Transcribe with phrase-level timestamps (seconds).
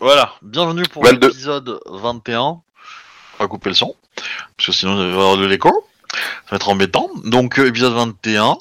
[0.00, 1.28] Voilà, bienvenue pour 22.
[1.28, 2.40] l'épisode 21.
[2.40, 2.62] On
[3.38, 3.94] va couper le son,
[4.56, 5.86] parce que sinon il va y avoir de l'écho.
[6.12, 7.10] Ça va être embêtant.
[7.24, 8.56] Donc euh, épisode 21,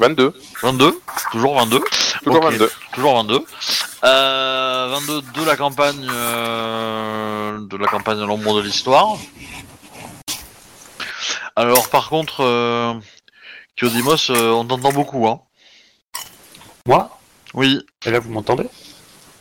[0.00, 0.34] 22.
[0.62, 1.00] 22,
[1.30, 1.80] toujours 22.
[2.22, 2.70] Toujours Ok, 22.
[2.92, 3.44] Toujours 22.
[4.04, 9.16] Euh, 22 de la campagne euh, de la campagne à l'ombre de l'histoire.
[11.56, 12.94] Alors par contre, euh,
[13.76, 15.40] Kyodimos, euh, on t'entend beaucoup, hein.
[16.86, 17.18] Moi?
[17.54, 18.64] Oui, Et là, vous m'entendez?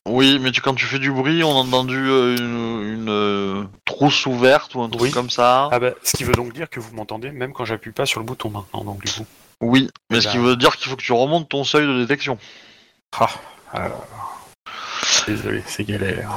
[0.07, 3.63] Oui, mais tu, quand tu fais du bruit, on a entendu euh, une, une, euh,
[3.99, 5.11] trousse ouverte ou un truc Oui.
[5.11, 5.67] comme ça.
[5.73, 8.21] Ah bah, ce qui veut donc dire que vous m'entendez même quand j'appuie pas sur
[8.21, 9.25] le bouton maintenant, donc du coup.
[9.59, 10.31] Oui, mais ce Bah.
[10.31, 12.37] qui veut dire qu'il faut que tu remontes ton seuil de détection.
[13.19, 13.27] Ah,
[13.73, 14.07] alors...
[15.27, 16.31] Désolé, c'est galère.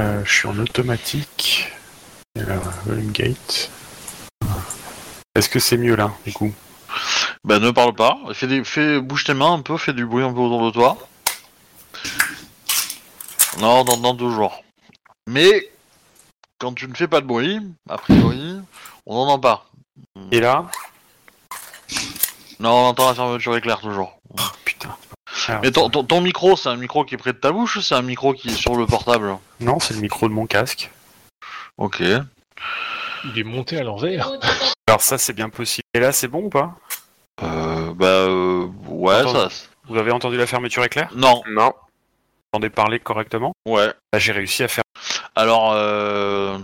[0.00, 1.68] Euh, je suis en automatique.
[2.36, 2.56] Et là,
[2.86, 3.70] volume gate.
[5.34, 6.54] Est-ce que c'est mieux là, du coup?
[7.44, 10.24] Ben ne parle pas, fais, des, fais bouge tes mains un peu, fais du bruit
[10.24, 10.96] un peu autour de toi.
[13.60, 14.64] Non, on t'entend toujours.
[15.26, 15.68] Mais
[16.58, 18.56] quand tu ne fais pas de bruit, a priori,
[19.06, 19.66] on n'entend pas.
[20.32, 20.66] Et là
[22.60, 24.18] Non, on entend la fermeture éclair toujours.
[24.64, 24.96] Putain.
[25.46, 27.76] Alors, Mais ton, ton- ton micro, c'est un micro qui est près de ta bouche
[27.76, 29.36] ou c'est un micro qui est sur le portable?
[29.60, 30.90] Non, c'est le micro de mon casque.
[31.76, 32.00] Ok.
[32.00, 34.30] Il est monté à l'envers.
[34.88, 35.84] Alors ça, c'est bien possible.
[35.94, 36.74] Et là, c'est bon ou pas?
[37.42, 39.48] Euh, bah euh, ouais, ça...
[39.88, 41.08] Vous avez entendu la fermeture éclair?
[41.14, 41.72] Non, Non.
[41.72, 43.52] Vous entendez parler correctement?
[43.66, 43.92] Ouais.
[44.12, 44.82] Bah, J'ai réussi à faire...
[45.38, 46.58] Alors, euh...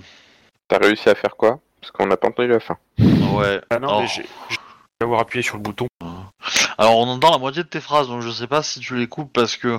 [0.66, 1.60] T'as réussi à faire quoi?
[1.80, 2.76] Parce qu'on n'a pas entendu la fin.
[2.98, 3.60] Ouais.
[3.70, 4.00] Ah non, Oh.
[4.00, 4.26] mais j'ai...
[4.50, 4.56] j'ai
[5.00, 5.86] avoir appuyé sur le bouton.
[6.76, 9.06] Alors on entend la moitié de tes phrases, donc je sais pas si tu les
[9.06, 9.78] coupes parce que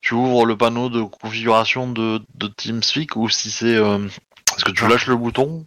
[0.00, 4.08] tu ouvres le panneau de configuration de, de TeamSpeak ou si c'est euh,
[4.56, 5.64] est-ce que tu lâches le bouton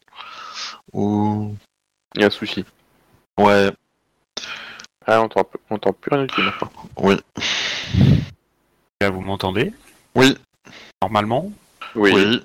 [0.92, 1.56] ou
[2.16, 2.66] Il y a un souci.
[3.40, 3.72] ouais
[5.08, 5.26] Ah, on
[5.76, 6.72] entend, plus rien du tout maintenant.
[6.98, 7.16] oui
[9.00, 9.72] Là, vous m'entendez?
[10.16, 10.38] Oui
[11.02, 11.52] Normalement?
[11.96, 12.12] Oui.
[12.14, 12.44] oui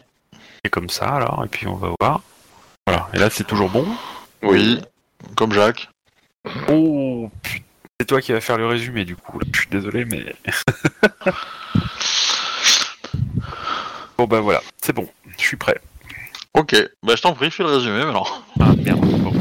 [0.69, 2.21] comme ça, alors, et puis on va voir.
[2.87, 3.87] Voilà, et là, c'est toujours bon?
[4.43, 4.81] Oui
[5.37, 5.89] comme Jacques
[6.69, 7.65] Oh putain,
[8.01, 9.39] c'est toi qui vas faire le résumé du coup.
[9.39, 9.47] Là.
[9.53, 10.35] Je suis désolé, mais.
[14.19, 15.79] bon bah voilà, c'est bon, je suis prêt.
[16.55, 18.27] ok bah je t'en prie fais le résumé maintenant
[18.59, 19.01] Ah merde.
[19.01, 19.33] Bon.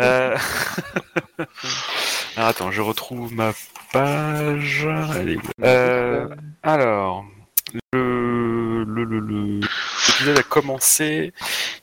[0.00, 0.36] Euh...
[2.36, 3.52] alors, attends, je retrouve ma
[3.92, 4.88] page.
[4.88, 6.28] Où Euh,
[6.64, 7.24] alors,
[7.92, 9.60] le le le le
[10.08, 11.32] l'épisode a commencé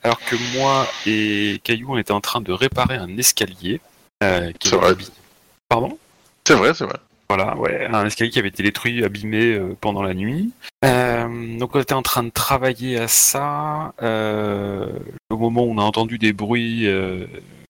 [0.02, 3.80] alors que moi et Caillou on était en train de réparer un escalier.
[4.22, 4.94] Euh, qui C'est vrai.
[5.68, 5.98] Pardon?
[6.46, 6.96] C'est vrai c'est vrai
[7.28, 10.52] Voilà, ouais, un escalier qui avait été détruit, abîmé euh, pendant la nuit.
[10.84, 13.92] Euh, donc on était en train de travailler à ça.
[14.00, 16.88] Au moment où on a entendu des bruits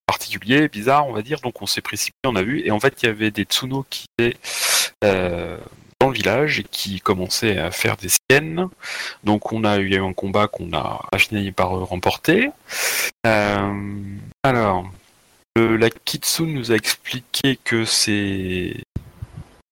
[0.06, 3.02] particuliers, bizarres, on va dire, donc on s'est précipité, on a vu, et en fait
[3.02, 4.36] il y avait des Tsuno qui étaient
[6.00, 8.68] dans le village et qui commençaient à faire des siennes.
[9.24, 11.00] Donc on a eu, un combat qu'on a
[11.54, 12.50] par remporter.
[13.26, 13.72] Euh,
[14.42, 14.90] alors,
[15.56, 18.74] la Kitsune nous a expliqué que c'est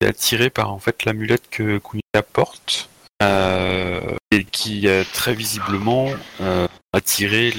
[0.00, 2.88] est attiré par en fait l'amulette que Kunika porte
[3.22, 6.08] euh, et qui a très visiblement
[6.40, 7.52] euh, attiré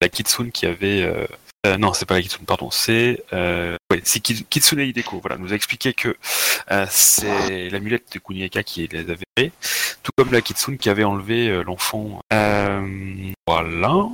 [0.00, 1.26] la Kitsune qui avait
[1.66, 5.20] euh, non c'est pas la Kitsune pardon c'est euh, ouais, Kitsune Hideko.
[5.20, 6.16] Voilà nous a expliqué que
[6.70, 9.25] euh, c'est l'amulette de Kunika qui les avait
[10.02, 14.06] tout comme la Kitsune qui avait enlevé euh, l'enfant Euh, voilà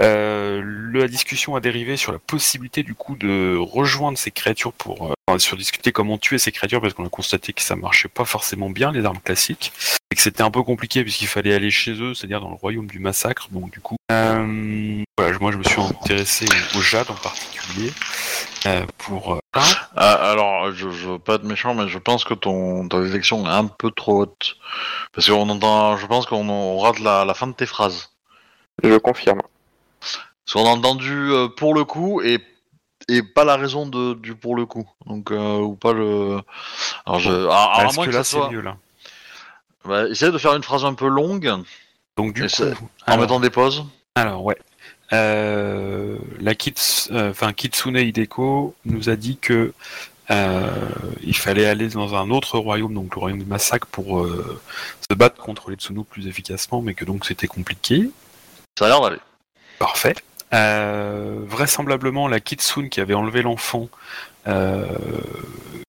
[0.00, 5.14] euh, la discussion a dérivé sur la possibilité du coup de rejoindre ces créatures pour
[5.30, 8.24] euh, sur discuter comment tuer ces créatures parce qu'on a constaté que ça marchait pas
[8.24, 9.72] forcément bien les armes classiques
[10.10, 12.86] et que c'était un peu compliqué puisqu'il fallait aller chez eux, c'est-à-dire dans le royaume
[12.86, 13.48] du massacre.
[13.50, 16.46] Donc du coup, euh, voilà, moi je me suis intéressé
[16.76, 17.92] au, jade en particulier
[18.66, 19.40] euh, pour.
[19.96, 23.46] Ah, alors je, je veux pas être méchant mais je pense que ton ta détection
[23.46, 24.56] est un peu trop haute
[25.12, 28.10] parce qu'on entend je pense qu'on on rate la, la fin de tes phrases
[28.82, 29.42] Je confirme.
[30.00, 32.38] Parce qu'on a entendu euh, pour le coup et,
[33.08, 34.86] et pas la raison de, du pour le coup.
[35.06, 36.40] Donc, euh, ou pas le.
[37.06, 37.30] Alors, je.
[37.30, 38.50] alors, alors, à Est-ce moins que que, là ça c'est soit.
[38.50, 38.76] mieux là
[39.86, 41.50] Bah, essaye de faire une phrase un peu longue
[42.18, 42.74] Donc du coup, en
[43.06, 43.84] alors- mettant des pauses.
[44.16, 44.56] Alors ouais.
[45.12, 49.72] Euh, la Kits, euh, enfin Kitsune Hideko nous a dit que
[50.30, 50.70] euh,
[51.22, 55.36] il fallait aller dans un autre royaume, donc le royaume du massacre, pour se battre
[55.36, 58.10] contre les Tsuno plus efficacement, mais que donc c'était compliqué.
[58.78, 59.20] Ça a l'air d'aller.
[59.78, 60.14] Parfait.
[60.50, 63.88] Vraisemblablement, la Kitsune qui avait enlevé l'enfant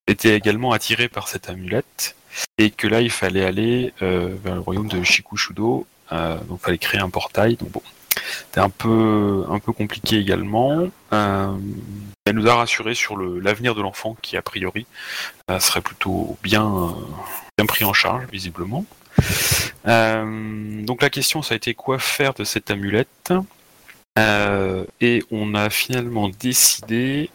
[0.07, 2.15] était également attirée par cette amulette
[2.57, 5.87] et que là, il fallait aller vers le royaume de Shikushudo.
[6.11, 7.55] Donc, il fallait créer un portail.
[7.55, 7.81] Donc bon,
[8.45, 10.87] c'était un peu un peu compliqué également.
[11.13, 11.57] Euh,
[12.25, 14.85] elle nous a rassuré sur l'avenir de l'enfant qui a priori
[15.51, 16.89] euh, serait plutôt bien euh,
[17.57, 18.85] bien pris en charge visiblement.
[19.85, 23.33] Donc la question ça a été quoi faire de cette amulette?
[25.01, 27.29] Et on a finalement décidé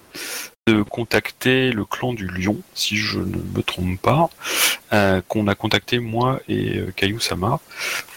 [0.67, 4.31] de contacter le clan du lion, si je ne me trompe pas,
[4.93, 7.61] euh, qu'on a contacté moi et euh, Caillou Sama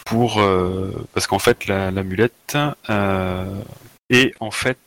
[0.06, 2.58] pour euh, parce qu'en fait la- l'amulette
[2.90, 3.62] euh,
[4.10, 4.78] est en fait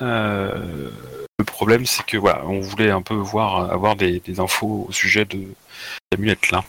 [0.00, 5.24] le problème c'est que voilà on voulait un peu voir avoir des, infos au sujet
[5.24, 5.42] de
[6.12, 6.64] l'amulette là.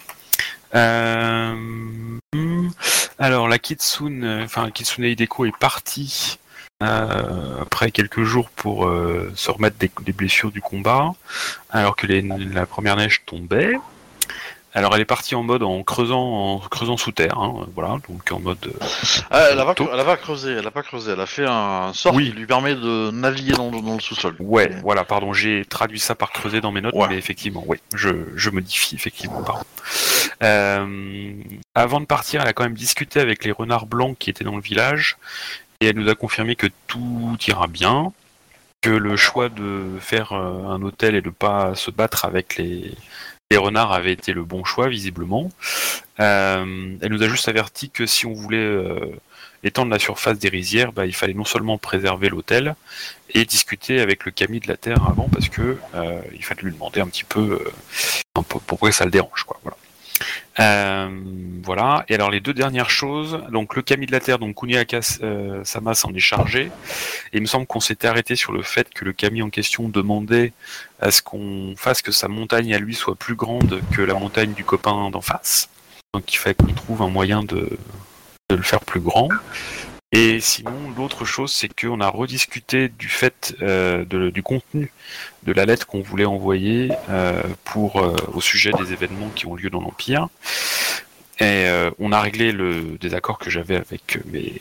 [0.73, 2.19] Hmm,
[3.19, 6.39] alors la Kitsune, enfin Kitsune Hideko est partie
[7.67, 11.13] après quelques jours pour euh, se remettre des, des blessures du combat,
[11.71, 13.73] alors que les- la première neige tombait.
[14.73, 18.31] Alors elle est partie en mode en creusant, en creusant sous terre, hein, voilà, donc
[18.31, 18.59] en mode.
[18.67, 18.85] euh,
[19.31, 21.45] Ah, elle, a pas, elle a pas creusé, elle a pas creusé, elle a fait
[21.47, 22.25] un sort Oui.
[22.29, 24.35] qui lui permet de naviguer dans, le- dans le sous-sol.
[24.39, 27.07] Ouais, voilà, pardon, j'ai traduit ça par creuser dans mes notes, Ouais.
[27.09, 29.63] mais effectivement, oui, je, je modifie, effectivement, pardon.
[30.43, 31.33] Euh,
[31.73, 34.55] avant de partir, elle a quand même discuté avec les renards blancs qui étaient dans
[34.57, 35.17] le village,
[35.81, 38.11] et elle nous a confirmé que tout ira bien,
[38.81, 42.93] que le choix de faire euh, un hôtel et de pas se battre avec les,
[43.55, 45.49] renards avait été le bon choix, visiblement.
[46.19, 49.15] Euh, elle nous a juste averti que si on voulait euh,
[49.63, 52.75] étendre la surface des rizières, bah, il fallait non seulement préserver l'hôtel,
[53.33, 55.77] et discuter avec le Camille de la Terre avant parce que
[56.33, 57.59] il fallait lui demander un petit peu,
[58.33, 59.59] pourquoi ça le dérange quoi.
[60.59, 61.09] Euh,
[61.63, 62.05] voilà.
[62.09, 65.63] Et alors les deux dernières choses, donc le Camille de la Terre, donc Kuniaka euh,
[65.63, 66.71] Sama s'en est chargé.
[67.33, 70.53] Il me semble qu'on s'était arrêté sur le fait que le Camille en question demandait
[70.99, 74.53] à ce qu'on fasse que sa montagne à lui soit plus grande que la montagne
[74.53, 75.69] du copain d'en face.
[76.13, 77.77] Donc il fallait qu'on trouve un moyen de,
[78.49, 79.29] le faire plus grand.
[80.13, 84.91] Et sinon, l'autre chose, c'est qu'on a rediscuté du fait euh, du contenu
[85.47, 89.55] de la lettre qu'on voulait envoyer euh, pour euh, au sujet des événements qui ont
[89.55, 90.27] lieu dans l'Empire.
[91.39, 94.59] Et euh, on a réglé le désaccord que j'avais avec mes,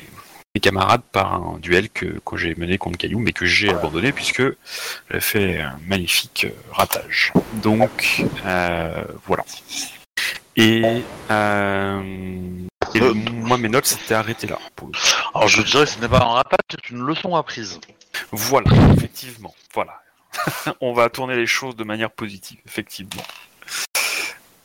[0.55, 4.13] mes camarades par un duel que, que j'ai mené contre Caillou, mais que j'ai abandonné
[4.13, 4.43] puisque
[5.11, 7.33] j'ai fait un magnifique ratage.
[7.55, 8.25] Donc
[9.27, 9.45] voilà.
[10.55, 12.01] Et, euh,
[12.95, 14.59] et le- moi mes notes s'étaient arrêtées là.
[15.35, 17.81] Alors je dirais que ce n'est pas un ratage, c'est une leçon apprise.
[18.33, 19.55] Voilà, effectivement.
[19.75, 20.01] Voilà.
[20.81, 23.23] On va tourner les choses de manière positive, effectivement.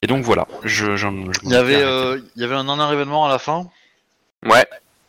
[0.01, 1.83] Et donc voilà, je, j'en- je Il y avait, m'en étais arrêté.
[1.83, 3.69] euh, il y avait un dernier événement à la fin?
[4.45, 4.65] Ouais.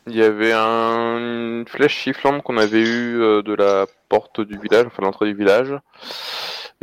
[0.09, 1.17] Il y avait un...
[1.61, 5.35] une flèche chifflante qu'on avait eue euh, de la porte du village, enfin l'entrée du
[5.39, 5.73] village.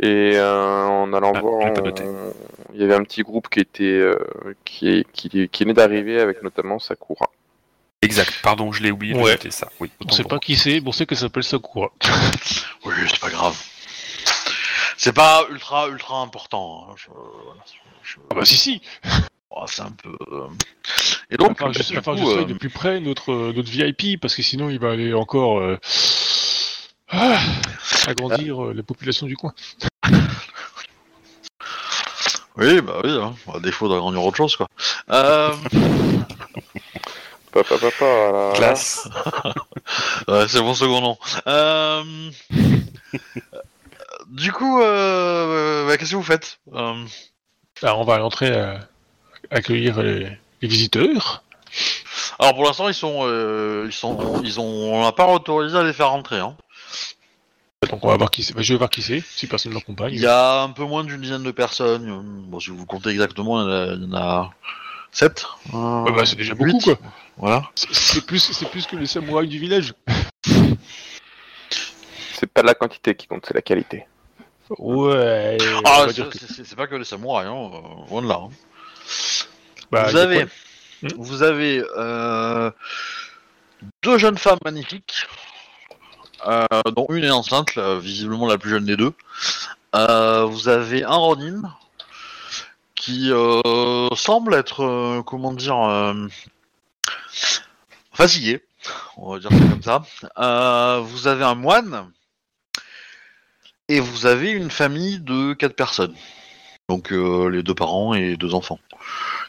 [0.02, 2.32] Et euh, en allant Ah, voir, on-
[2.72, 4.16] il y avait un petit groupe qui était euh,
[4.64, 7.26] qui, qui, qui venait d'arriver avec notamment Sakura.
[8.02, 9.32] Exact, pardon, je l'ai oublié de Ouais.
[9.32, 9.68] noter ça.
[9.78, 10.40] Oui, On sait pour pas moi.
[10.40, 11.90] qui c'est, mais on sait que ça s'appelle Sakura.
[12.86, 13.54] Oui, c'est pas grave.
[15.02, 16.86] C'est pas ultra ultra important.
[16.90, 16.94] hein.
[16.94, 17.62] Je- voilà,
[18.02, 18.82] je- Ah bah si si
[19.50, 20.14] oh, c'est un peu.
[20.30, 20.46] euh.
[21.30, 23.32] Et donc, Enfin, je, bah, sais- du enfin, coup, je euh, de plus près notre,
[23.32, 25.78] euh, notre VIP, parce que sinon il va aller encore euh,
[27.08, 27.38] ah,
[28.08, 29.54] agrandir euh, la population du coin.
[32.58, 33.34] oui, bah oui, hein.
[33.54, 34.68] à défaut d'agrandir autre chose quoi.
[35.10, 35.54] Euh,
[37.52, 38.52] Papa, papa, là.
[38.54, 39.08] Classe.
[40.28, 41.18] ouais, c'est mon second nom.
[41.48, 42.30] Euh,
[44.30, 47.04] du coup, euh, bah, qu'est-ce que vous faites Euh,
[47.82, 48.76] Alors on va à l'entrée euh,
[49.50, 50.30] accueillir les,
[50.62, 51.42] les visiteurs.
[52.38, 55.82] Alors pour l'instant, ils sont, euh, ils sont, ils ont, on n'a pas autorisé à
[55.82, 56.38] les faire rentrer.
[56.38, 56.56] Hein.
[57.90, 58.54] Donc on va voir qui c'est.
[58.54, 60.12] Bah, je vais voir qui c'est, si personne ne l'accompagne.
[60.12, 62.08] Il y a un peu moins d'une dizaine de personnes.
[62.10, 62.20] euh,
[62.50, 64.50] Bon, si vous comptez exactement, il y en a, il y en a
[65.12, 65.46] sept.
[65.74, 66.72] euh, Ouais, bah, c'est déjà huit.
[66.72, 66.98] beaucoup quoi.
[67.38, 67.62] Voilà.
[67.74, 69.94] C'est- C'est plus, c'est plus que les samouraïs du village.
[72.34, 74.06] C'est pas la quantité qui compte, c'est la qualité.
[74.78, 75.58] Ouais.
[75.84, 77.70] Ah, on c'est que- pas que les samouraïs, hein,
[78.10, 78.40] loin de là.
[78.42, 78.48] hein.
[79.90, 82.70] bah, vous avez, Hmm vous avez euh,
[84.02, 85.26] deux jeunes femmes magnifiques,
[86.46, 89.12] euh, dont une est enceinte, là, visiblement la plus jeune des deux.
[89.96, 91.62] Euh, vous avez un Ronin
[92.94, 93.32] qui
[94.14, 96.14] semble être, comment dire,
[98.12, 98.62] fatigué.
[99.16, 99.82] On va dire ça comme
[100.36, 101.00] ça.
[101.00, 102.10] Vous avez un moine
[103.90, 106.14] et vous avez une famille de quatre personnes.
[106.88, 108.78] Donc euh, les deux parents et deux enfants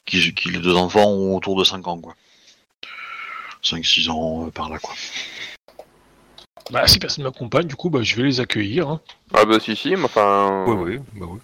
[0.05, 2.15] qui, qui- les deux enfants ont autour de 5 ans, quoi.
[3.63, 4.93] 5-6 ans euh, par là, quoi.
[6.71, 8.89] Bah, si personne m'accompagne, du coup, bah, je vais les accueillir.
[8.89, 9.01] hein.
[9.33, 10.65] Ah bah si si, mais enfin...
[10.67, 11.39] Ouais, ouais, bah ouais.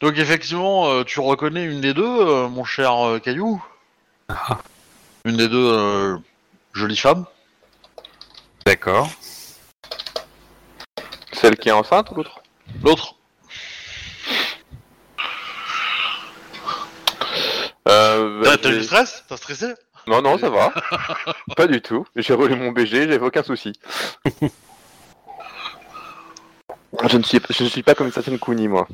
[0.00, 3.64] Donc effectivement, euh, tu reconnais une des deux, euh, mon cher euh, Caillou.
[4.28, 4.58] Ah,
[5.24, 6.16] Une des deux euh,
[6.72, 7.24] jolies femmes.
[8.66, 9.08] D'accord.
[11.36, 12.40] Celle qui est enceinte ou l'autre
[12.82, 13.14] L'autre
[17.88, 19.24] euh, bah, T'as j'ai- du stress?
[19.28, 19.74] T'as stressé?
[20.06, 20.72] Non, non, ça va.
[21.56, 22.06] pas du tout.
[22.16, 23.72] J'ai relu mon BG, j'avais aucun souci.
[27.08, 28.86] je, ne suis, je ne suis pas comme une certaine Kuni, moi.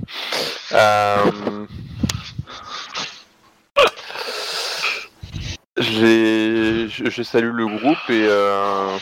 [0.72, 1.66] Euh...
[5.78, 8.96] j'ai- Je, je salue le groupe et, euh...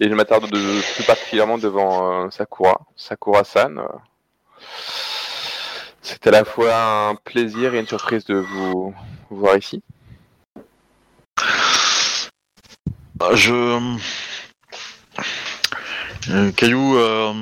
[0.00, 2.80] et je m'attarde de, plus particulièrement devant euh, Sakura.
[2.96, 3.82] Sakura-san.
[6.02, 8.94] C'est à la fois un plaisir et une surprise de vous
[9.30, 9.82] voir ici.
[13.14, 13.96] Bah, Je...
[16.30, 16.96] Euh, Caillou...
[16.96, 17.34] Euh...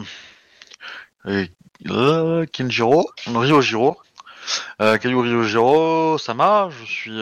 [1.26, 3.96] euh, Kenjiro Ryojiro
[4.80, 7.20] euh, Caillou Ryojiro Sama, je suis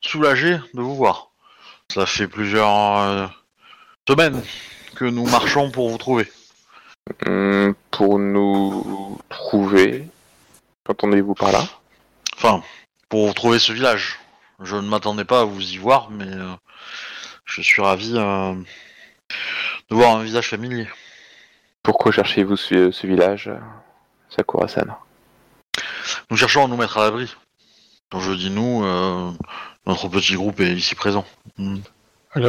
[0.00, 1.30] soulagé de vous voir.
[1.92, 3.32] Ça fait plusieurs
[4.08, 4.42] semaines
[4.94, 6.32] que nous marchons pour vous trouver.
[7.26, 10.08] Hum, pour nous trouver.
[10.84, 11.62] Qu'entendez-vous par là?
[12.34, 12.62] Enfin,
[13.10, 14.18] pour vous trouver ce village.
[14.60, 16.54] Je ne m'attendais pas à vous y voir, mais euh,
[17.44, 18.54] je suis ravi euh,
[19.90, 20.88] de voir un visage familier.
[21.82, 23.58] Pourquoi cherchez-vous ce, ce village, euh,
[24.30, 24.96] Sakura-san?
[26.30, 27.34] Nous cherchons à nous mettre à l'abri.
[28.10, 29.30] Quand je dis nous, euh,
[29.86, 31.26] notre petit groupe est ici présent.
[31.58, 31.80] Hmm.
[32.34, 32.40] À.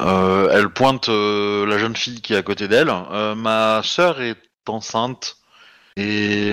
[0.00, 2.88] Euh, elle pointe euh, la jeune fille qui est à côté d'elle.
[2.88, 5.36] Euh, ma sœur est enceinte
[5.96, 6.52] et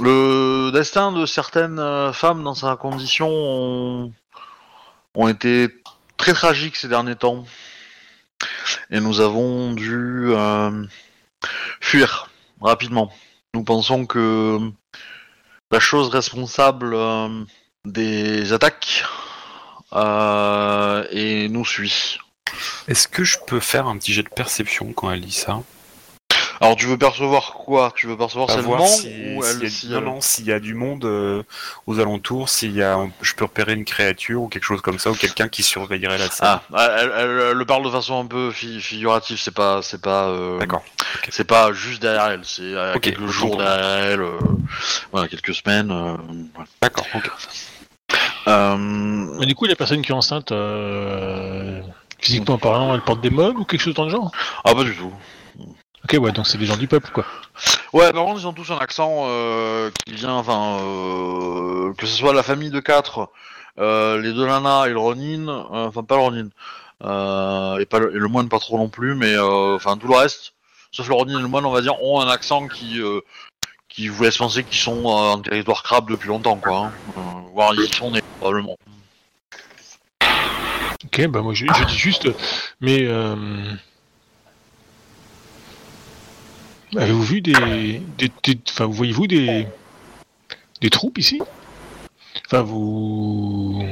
[0.00, 4.12] le destin de certaines femmes dans sa condition ont,
[5.14, 5.68] ont été
[6.16, 7.44] très tragiques ces derniers temps
[8.90, 10.32] et nous avons dû
[11.80, 12.30] fuir
[12.62, 13.12] rapidement.
[13.54, 14.58] Nous pensons que
[15.70, 17.44] la chose responsable euh,
[17.84, 19.04] des attaques
[19.92, 22.18] euh, et nous suit.
[22.88, 25.62] Est-ce que je peux faire un petit jet de perception quand elle dit ça?
[26.60, 27.92] Alors tu veux percevoir quoi?
[27.94, 30.58] Tu veux percevoir seulement si, ou elle a- si non, elle- non, s'il y a
[30.58, 31.42] du monde euh,
[31.86, 35.10] aux alentours, s'il y a, je peux repérer une créature ou quelque chose comme ça,
[35.10, 36.58] ou quelqu'un qui surveillerait la scène.
[36.72, 39.38] Ah, elle, elle- elle le parle de façon un peu fi- figurative.
[39.38, 40.82] C'est pas, c'est pas, euh, D'accord.
[41.30, 42.44] c'est pas juste derrière elle.
[42.44, 44.20] C'est à Ok, quelques jours derrière elle.
[44.22, 44.38] euh,
[45.12, 45.90] voilà, quelques semaines.
[45.92, 46.16] euh,
[46.54, 46.68] voilà.
[46.82, 47.06] D'accord.
[47.14, 47.30] ok.
[48.48, 48.76] Euh,
[49.38, 51.80] Mais du coup, la personne qui est enceinte, euh,
[52.18, 54.32] physiquement parlant, elle porte des meubles ou quelque chose dans le genre?
[54.64, 55.12] Ah pas du tout.
[56.10, 57.26] Ok, ouais, donc c'est des gens du peuple, quoi.
[57.92, 62.16] Ouais, par contre, ils ont tous un accent euh, qui vient, enfin, euh, que ce
[62.16, 63.28] soit la famille de quatre,
[63.78, 66.48] euh, les deux nanas et le Ronin, euh, enfin pas le Ronin,
[67.78, 70.54] et, pas le, et le moine pas trop non plus, mais enfin tout le reste,
[70.92, 73.02] sauf le Ronin et le moine, on va dire, ont un accent qui,
[73.90, 76.86] qui vous laisse penser qu'ils sont en territoire crabe depuis longtemps, quoi.
[76.86, 76.92] Hein.
[77.52, 78.78] Voire ils y sont nés, probablement.
[81.04, 82.28] Ok, bah moi je, je dis juste,
[82.80, 83.06] mais
[86.96, 89.66] avez-vous vu des, des, des- enfin, voyez-vous des,
[90.80, 91.40] des troupes ici?
[92.46, 93.84] Enfin, vous,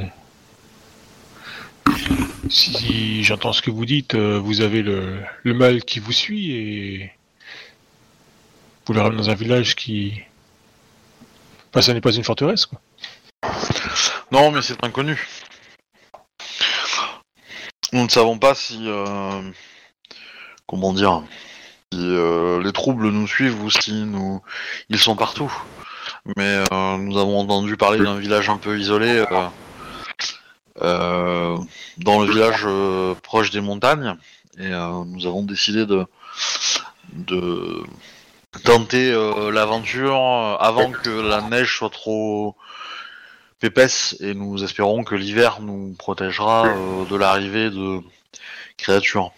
[2.49, 6.51] si j'entends ce que vous dites, euh, vous avez le, le mal qui vous suit
[6.51, 7.11] et
[8.85, 10.21] vous le ramenez dans un village qui,
[11.69, 12.81] enfin, ça n'est pas une forteresse, quoi.
[14.31, 15.27] Non, mais c'est inconnu.
[17.93, 19.49] Nous ne savons pas si, euh,
[20.65, 21.23] comment dire,
[21.93, 24.41] si euh, les troubles nous suivent ou si nous,
[24.89, 25.51] ils sont partout.
[26.35, 29.23] Mais euh, nous avons entendu parler d'un village un peu isolé,
[30.81, 31.57] euh,
[31.97, 32.67] dans le village
[33.21, 34.15] proche des montagnes,
[34.59, 36.05] et nous avons décidé de,
[37.13, 37.83] de
[38.63, 39.11] tenter
[39.51, 40.17] l'aventure
[40.59, 42.55] avant que la neige soit trop
[43.63, 46.67] épaisse et nous espérons que l'hiver nous protégera
[47.09, 48.01] de l'arrivée de
[48.77, 49.31] créatures.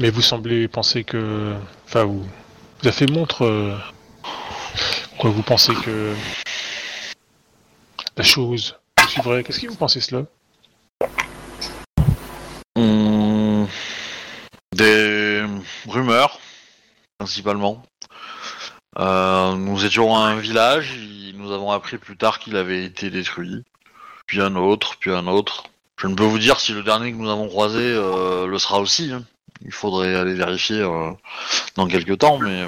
[0.00, 1.54] Mais vous semblez penser que,
[1.84, 3.44] enfin, vous, vous avez fait montre.
[3.44, 3.76] euh,
[5.22, 6.14] vous pensez que
[8.16, 8.78] la chose
[9.10, 9.44] suivrait?
[9.44, 10.24] Qu'est-ce que vous pensez cela?
[12.76, 13.68] Hum,
[14.74, 15.44] des
[15.86, 16.40] rumeurs,
[17.18, 17.82] principalement.
[18.98, 20.98] Euh, nous étions à un village,
[21.34, 23.64] nous avons appris plus tard qu'il avait été détruit.
[24.24, 25.64] Puis un autre, puis un autre.
[25.98, 28.80] Je ne peux vous dire si le dernier que nous avons croisé euh, le sera
[28.80, 29.12] aussi.
[29.12, 29.24] hein.
[29.62, 31.12] Il faudrait aller vérifier euh,
[31.76, 32.66] dans quelques temps, mais...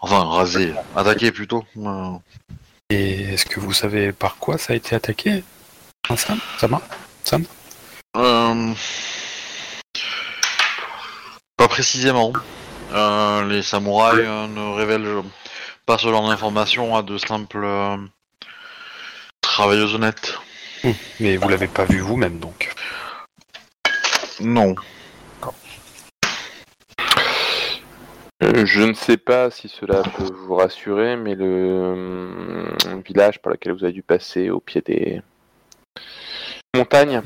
[0.00, 1.64] Enfin, raser, attaquer plutôt.
[1.76, 2.12] Euh,
[2.90, 5.44] Et est-ce que vous savez par quoi ça a été attaqué
[6.16, 6.40] Sam?
[6.58, 6.82] Ça va
[7.22, 7.44] Sam?
[8.16, 8.74] Euh,
[11.56, 12.32] Pas précisément.
[12.92, 15.22] Euh, les samouraïs euh, ne révèlent
[15.86, 17.66] pas ce genre d'informations à de simples
[19.40, 20.34] travailleuses honnêtes.
[21.20, 22.74] Mais vous l'avez pas vu vous-même, donc.
[24.40, 24.74] Non.
[25.44, 25.50] Euh,
[28.42, 33.72] Je ne sais pas si cela peut vous rassurer, mais le euh, village par lequel
[33.72, 35.22] vous avez dû passer au pied des
[36.74, 37.22] montagnes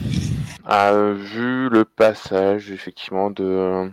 [0.66, 3.90] a vu le passage effectivement de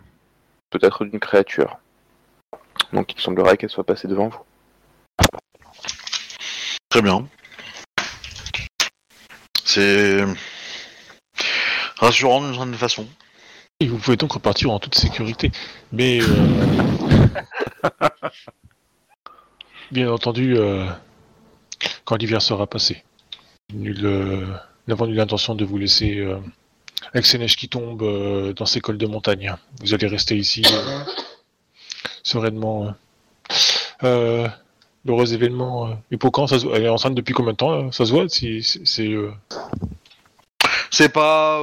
[0.70, 1.78] peut-être d'une créature.
[2.92, 4.42] Donc il semblerait qu'elle soit passée devant vous.
[6.90, 7.26] Très bien.
[9.64, 10.26] C'est
[12.00, 13.08] rassurant d'une certaine façon.
[13.80, 15.52] Et vous pouvez donc repartir en toute sécurité.
[15.92, 17.13] Mais euh,
[19.92, 20.88] bien entendu, euh,
[22.06, 23.04] quand l'hiver sera passé,
[23.74, 24.46] nul, euh,
[24.88, 26.38] n'avons nulle intention de vous laisser euh,
[27.14, 29.54] avec ces neiges qui tombent euh, dans ces cols de montagne.
[29.82, 30.64] Vous allez rester ici
[32.24, 32.94] sereinement.
[35.06, 38.12] L'heureux événement euh, Hippocan, ça se elle est enceinte depuis combien de temps Ça se
[38.12, 39.14] voit si c'est c'est,
[40.90, 41.62] C'est pas,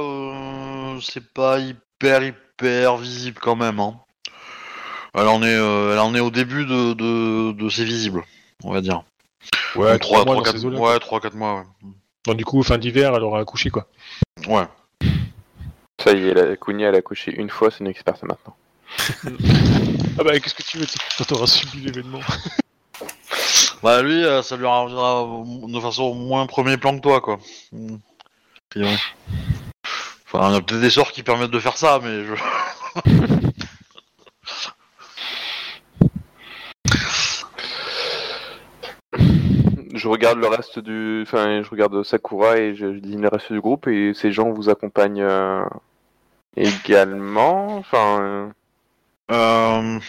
[1.01, 3.79] c'est pas hyper hyper visible quand même.
[3.79, 3.99] Hein.
[5.13, 8.23] Elle en est, euh, elle en est au début de, de, de ses visibles,
[8.63, 9.03] on va dire.
[9.75, 10.79] ouais, trois mois dans 4 ces eaux-là.
[10.79, 11.65] ouais, 3 4 mois.
[12.25, 13.87] Donc du coup, fin d'hiver, elle aura accouché quoi.
[14.47, 14.55] Ouais.
[15.01, 15.09] ouais.
[16.03, 18.55] Ça y est, la Kounia elle a couché une fois, c'est une experte maintenant.
[20.19, 22.19] Ah bah qu'est-ce que tu veux tu- quand t'auras subi l'événement
[23.81, 25.25] Bah lui, euh, ça lui arrivera
[25.67, 27.39] de façon moins premier plan que toi, quoi.
[28.69, 28.97] Priori.
[30.27, 32.33] Enfin, il y a peut-être des sorts qui permettent de faire ça, mais je...
[39.93, 41.21] Je regarde le reste du.
[41.23, 44.49] Enfin, je regarde Sakura et je, je dis le reste du groupe et ces gens
[44.51, 45.63] vous accompagnent euh,
[46.55, 47.77] également.
[47.77, 48.21] Enfin.
[48.21, 48.49] euh,
[49.31, 49.99] Euh...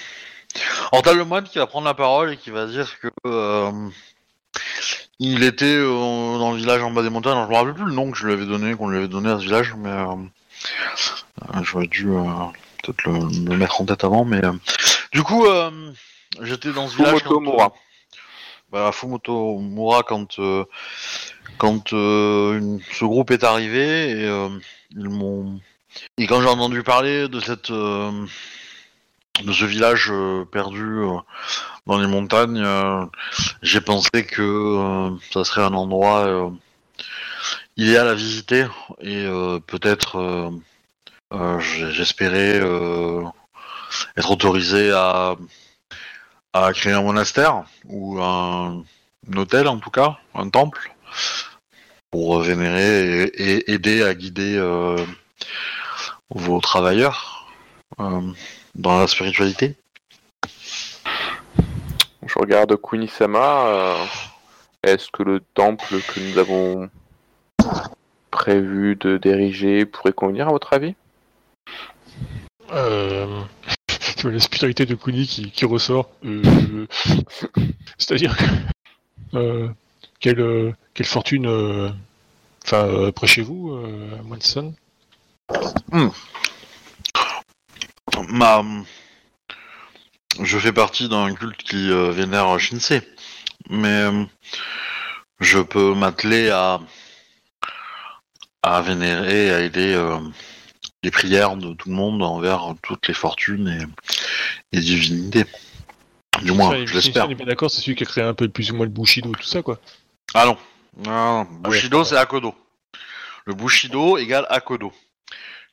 [0.92, 3.70] Alors t'as le moine qui va prendre la parole et qui va dire que euh,
[5.18, 7.32] il était dans le village en bas des montagnes.
[7.32, 9.08] Alors, je me rappelle plus le nom que je lui avais donné, qu'on lui avait
[9.08, 9.90] donné à ce village, mais
[11.62, 12.06] j'aurais dû
[12.82, 14.24] peut-être le, le mettre en tête avant.
[14.24, 14.42] Mais
[15.12, 15.46] du coup,
[16.40, 17.20] j'étais dans ce village.
[17.22, 17.64] Fumoto Mura.
[17.66, 17.68] euh,
[18.70, 20.64] bah, Fumoto Mura quand euh,
[21.58, 24.48] quand euh, une- ce groupe est arrivé et euh,
[24.92, 25.60] ils m'ont
[26.16, 28.10] et quand j'ai entendu parler de cette euh,
[29.44, 31.16] de ce village euh, perdu euh,
[31.86, 33.04] dans les montagnes, euh,
[33.62, 36.48] j'ai pensé que euh, ça serait un endroit euh,
[37.76, 38.66] idéal à visiter
[39.00, 40.50] et euh, peut-être euh,
[41.34, 43.22] euh, j'ai- j'espérais euh,
[44.16, 45.34] être autorisé à
[46.52, 48.84] à créer un monastère ou un,
[49.30, 50.94] un hôtel en tout cas, un temple
[52.10, 54.96] pour vénérer et, et aider à guider euh,
[56.30, 57.46] vos travailleurs.
[58.00, 58.20] Euh,
[58.74, 59.76] dans la spiritualité
[62.26, 63.66] Je regarde Kunisama.
[63.66, 64.04] euh,
[64.82, 66.88] Est-ce que le temple que nous avons
[68.30, 70.94] prévu de d'ériger pourrait convenir à votre avis?
[72.72, 73.42] Euh...
[74.22, 76.08] Tu la spiritualité de Kuni qui, ressort.
[76.24, 76.86] Euh...
[77.98, 78.36] C'est-à-dire.
[79.34, 79.68] Euh...
[80.20, 81.48] Quelle, euh, quelle fortune...
[82.64, 84.74] Enfin, euh, près chez vous, euh, Monson
[88.28, 88.62] Ma...
[90.40, 93.02] Je fais partie d'un culte qui vénère Shinsei,
[93.70, 94.06] mais
[95.40, 96.80] je peux m'atteler à
[98.62, 99.94] à vénérer, à aider
[101.02, 103.68] les prières de tout le monde envers toutes les fortunes
[104.72, 105.44] et, et divinités.
[106.42, 107.26] Du moins, Enfin, je l'espère.
[107.26, 108.90] On est bien d'accord, c'est celui qui a créé un peu plus ou moins le
[108.92, 109.78] Bushido, tout ça, quoi.
[110.34, 110.56] Ah non.
[111.04, 112.04] Non, Bushido, ouais.
[112.04, 112.54] c'est Akodo.
[113.44, 114.92] Le Bushido égale Akodo.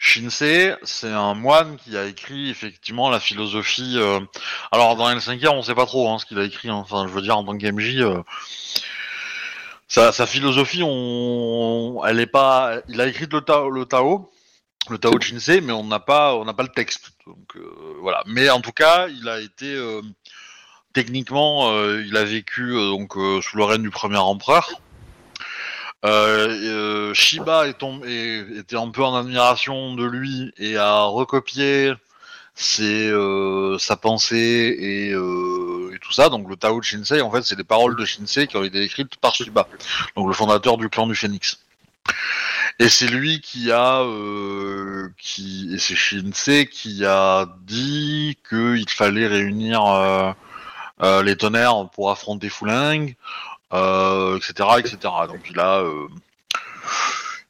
[0.01, 3.95] Shinsei, c'est un moine qui a écrit effectivement la philosophie.
[3.97, 4.19] euh,
[4.71, 6.69] Alors dans L5R, on sait pas trop hein, ce qu'il a écrit.
[6.69, 6.75] hein.
[6.75, 8.21] Enfin, je veux dire en tant que MJ, euh,
[9.87, 12.77] sa, sa philosophie, on, elle est pas.
[12.87, 14.31] Il a écrit le Tao,
[14.89, 17.11] le Tao de Shinsei, mais on n'a pas, on n'a pas le texte.
[17.25, 18.23] Donc euh, voilà.
[18.27, 20.01] Mais en tout cas, il a été euh,
[20.93, 24.69] techniquement, euh, il a vécu donc sous le règne du premier empereur.
[27.13, 27.83] Shiba est
[28.57, 31.93] était un peu en admiration de lui et a recopié
[32.55, 33.11] ses,
[33.79, 36.29] sa pensée et, et tout ça.
[36.29, 38.81] Donc le Tao de Shinsei, en fait, c'est les paroles de Shinsei qui ont été
[38.81, 39.67] écrites par Shiba,
[40.15, 41.59] donc le fondateur du clan du Phénix.
[42.77, 49.27] Et c'est lui qui a, euh, qui, et c'est Shinsei qui a dit qu'il fallait
[49.27, 50.31] réunir euh,
[51.01, 53.15] euh, les tonnerres pour affronter Fuling,
[53.73, 54.97] euh, etc., etc.
[55.27, 56.07] Donc il a, euh,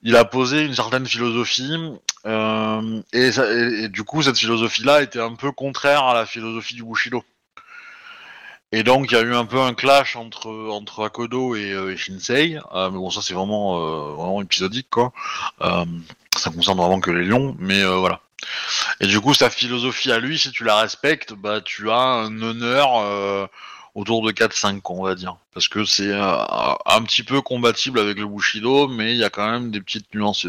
[0.04, 1.76] il a posé une certaine philosophie
[2.26, 2.30] et,
[3.14, 7.24] et- et du coup cette philosophie-là était un peu contraire à la philosophie du Bushido.
[8.72, 11.96] Et donc il y a eu un peu un clash entre entre Akodo et, euh,
[11.98, 15.12] Shinsei, Euh, mais bon ça c'est vraiment euh, vraiment épisodique quoi.
[15.62, 15.86] Euh,
[16.38, 18.22] ça concerne vraiment que les lions, mais euh, voilà.
[19.02, 22.42] Et du coup sa philosophie à lui, si tu la respectes, bah tu as un
[22.42, 23.50] honneur
[24.00, 26.44] autour de 4-5 on va dire, parce que c'est euh,
[26.86, 30.14] un petit peu compatible avec le Bushido, mais il y a quand même des petites
[30.16, 30.48] nuances.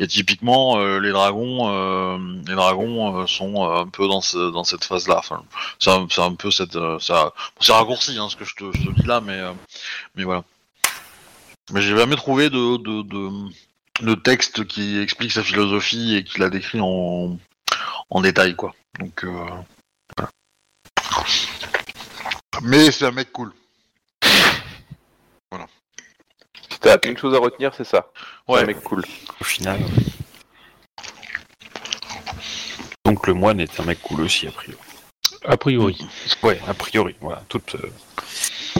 [0.00, 5.18] Et typiquement euh, les dragons, euh, les dragons sont un peu dans dans cette phase-là.
[5.18, 5.44] Enfin,
[5.78, 9.40] c'est un, peu cette, ça, c'est raccourci hein, ce que je te, dis là, mais
[10.16, 10.42] mais voilà.
[11.72, 12.76] Mais j'ai jamais trouvé de,
[14.02, 17.38] de, texte qui explique sa philosophie et qui la décrit en,
[18.20, 18.74] détail quoi.
[18.98, 19.24] Donc.
[22.62, 23.52] Mais c'est un mec cool.
[26.70, 28.06] Si t'as une chose à retenir, c'est ça.
[28.46, 28.60] C'est Ouais.
[28.62, 29.04] Un mec cool.
[29.40, 29.80] Au final.
[33.04, 34.78] Donc le moine est un mec cool aussi, a priori.
[35.44, 35.98] A priori.
[36.42, 37.90] Ouais, a priori, voilà, toute euh,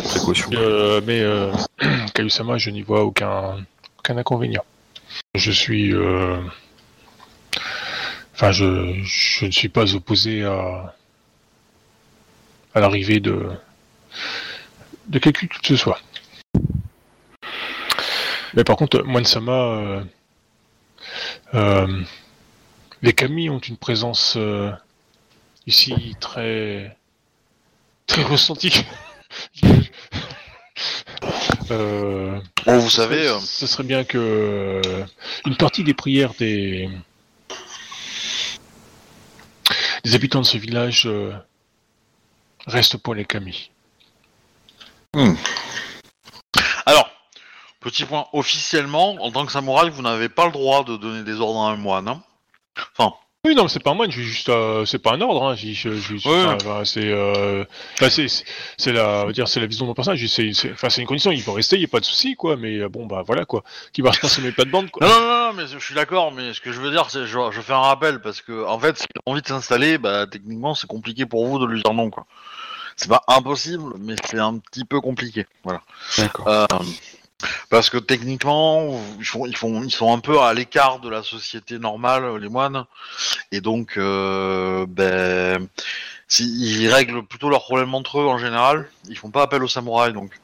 [0.03, 0.51] précaution.
[0.55, 1.53] Euh, mais euh,
[2.15, 3.65] Kayusama, je n'y vois aucun,
[3.99, 4.65] aucun inconvénient.
[5.35, 5.93] Je suis.
[5.95, 6.41] euh,
[8.35, 10.95] Enfin, je, je ne suis pas opposé à,
[12.75, 13.51] à l'arrivée de,
[15.09, 16.01] de quelqu'un que ce soit.
[18.55, 20.05] Mais par contre, Moine-sama, euh,
[21.55, 22.03] euh,
[23.03, 24.73] les Kami ont une présence euh,
[25.67, 26.97] ici très
[28.07, 28.85] très ressentie.
[31.69, 34.83] Bon, vous savez, ce serait bien que
[35.47, 36.91] une partie des prières des
[40.03, 41.09] des habitants de ce village
[42.67, 43.70] reste pour les Kami.
[46.87, 47.11] Alors,
[47.81, 51.41] petit point, officiellement, en tant que samouraï, vous n'avez pas le droit de donner des
[51.41, 52.09] ordres à un moine.
[52.09, 52.23] hein.
[52.97, 53.15] Enfin,
[53.47, 55.55] Oui, non, mais c'est pas un moine, j'ai juste, euh, c'est pas un ordre, hein,
[55.57, 56.21] je- je- Ouais.
[56.45, 58.45] enfin, enfin, c'est, euh, enfin, c'est, c'est-
[58.77, 61.01] c'est la, on va dire, c'est la vision de mon personnage, c'est, c'est, enfin, c'est
[61.01, 63.07] une condition, il peut rester, il y a pas de souci, quoi, mais euh, bon,
[63.07, 65.07] bah voilà, quoi, qui marche pas sur mes plates-bandes, quoi.
[65.07, 67.25] non, non, non, non, mais je suis d'accord, mais ce que je veux dire, c'est,
[67.27, 70.27] je, je fais un rappel, parce que, en fait, s'il a envie de s'installer, bah,
[70.27, 72.27] techniquement, c'est compliqué pour vous de lui dire non, quoi.
[73.01, 75.81] C'est pas impossible, mais c'est un petit peu compliqué, voilà.
[76.19, 76.47] D'accord.
[76.49, 76.67] Euh,
[77.71, 81.23] parce que techniquement, ils, font, ils, font, ils sont un peu à l'écart de la
[81.23, 82.85] société normale, les moines,
[83.53, 85.67] et donc, euh, ben,
[86.29, 86.45] si-
[86.83, 88.91] ils règlent plutôt leurs problèmes entre eux en général.
[89.09, 90.39] Ils font pas appel aux samouraïs, donc.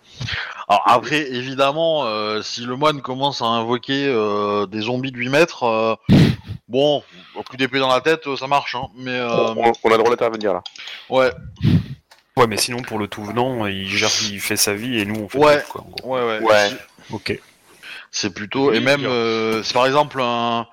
[0.67, 5.29] Alors après, évidemment, euh, si le moine commence à invoquer euh, des zombies de 8
[5.29, 5.95] mètres, euh,
[6.69, 7.03] bon,
[7.35, 8.87] au coup d'épée dans la tête, ça marche, hein.
[8.97, 10.63] Mais euh, On, on a le droit d'intervenir là.
[11.11, 11.31] ouais,
[12.37, 15.21] Ouais, mais sinon, pour le tout venant, il, gère, il fait sa vie et nous,
[15.23, 15.57] on fait Ouais.
[15.57, 16.15] taf, quoi, en gros.
[16.17, 16.41] ouais, ouais.
[16.43, 16.71] Ouais.
[17.13, 17.41] Ok.
[18.13, 20.67] C'est plutôt et même euh, si par exemple un,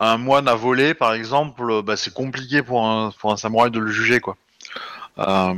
[0.00, 3.70] un moine a volé par exemple, euh, bah, c'est compliqué pour un pour un samouraï
[3.70, 4.36] de le juger quoi.
[5.18, 5.54] Euh,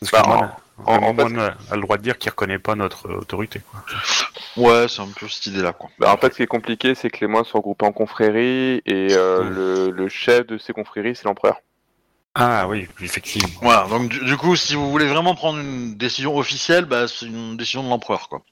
[0.00, 0.50] Parce Bah, que le moine,
[0.86, 3.18] en- le en fait- moine a le droit de dire qu'il reconnaît pas notre euh,
[3.20, 3.84] autorité, quoi.
[4.56, 5.90] ouais, c'est un peu cette idée là quoi.
[5.98, 8.82] Bah, en fait, ce qui est compliqué, c'est que les moines sont regroupés en confréries
[8.84, 11.58] et euh, le, le chef de ces confréries, c'est l'empereur.
[12.36, 13.48] Ah oui, effectivement.
[13.62, 17.26] Voilà, donc du, du coup, si vous voulez vraiment prendre une décision officielle, bah, c'est
[17.26, 18.42] une décision de l'empereur quoi.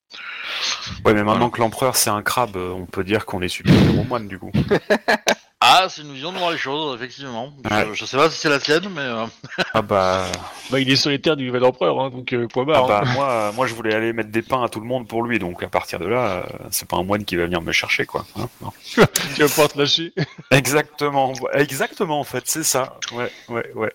[1.04, 1.50] Ouais, mais maintenant Voilà.
[1.50, 4.38] que l'empereur c'est un crabe, euh, on peut dire qu'on est supérieur au moine, du
[4.38, 4.52] coup.
[5.64, 7.52] Ah, c'est une vision de voir les choses effectivement.
[7.64, 7.86] Je, Ouais.
[7.92, 9.26] je sais pas si c'est la tienne, mais euh,
[9.74, 10.26] Ah bah,
[10.72, 12.86] Bah, il est solitaire du nouvel empereur, hein, donc euh, point ah barre.
[12.88, 13.12] bah hein.
[13.14, 15.62] moi, moi je voulais aller mettre des pains à tout le monde pour lui, donc
[15.62, 18.24] à partir de là, euh, c'est pas un moine qui va venir me chercher, quoi.
[18.36, 18.48] hein.
[19.36, 20.12] Tu vas pas te lâcher.
[20.50, 22.98] Exactement, exactement en fait, c'est ça.
[23.12, 23.92] Ouais, ouais, ouais.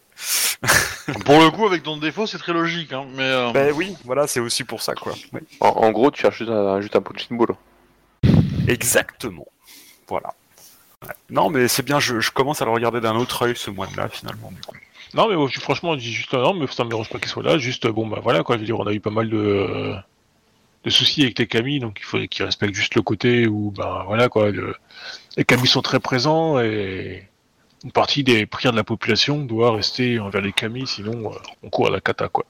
[1.25, 2.93] pour le coup, avec ton défaut, c'est très logique.
[2.93, 5.13] Hein, mais euh, Ben oui, voilà, c'est aussi pour ça, quoi.
[5.34, 5.41] Ouais.
[5.60, 7.56] En, en gros, tu cherches juste un, juste un punching ball.
[8.67, 9.45] Exactement.
[10.08, 10.34] Voilà.
[11.30, 14.10] Non, mais c'est bien, je, je commence à le regarder d'un autre œil ce moine-là,
[14.10, 14.76] finalement, du coup.
[15.14, 17.58] Non, mais franchement, je dis juste non, mais ça me dérange pas qu'il soit là.
[17.58, 18.56] Juste, euh, bon, bah voilà, quoi.
[18.56, 19.96] Je veux dire, on a eu pas mal de, euh,
[20.84, 24.04] de soucis avec les Camis, donc il faudrait qu'ils respectent juste le côté où, ben
[24.08, 24.52] voilà, quoi.
[24.52, 24.76] le-
[25.38, 27.28] Les Camis sont très présents et
[27.84, 31.70] une partie des prières de la population doit rester envers les Camis, sinon euh, on
[31.70, 32.46] court à la cata, quoi.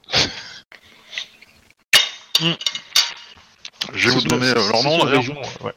[3.94, 5.00] je vais vous donner leur nom.
[5.00, 5.74] région, ouais.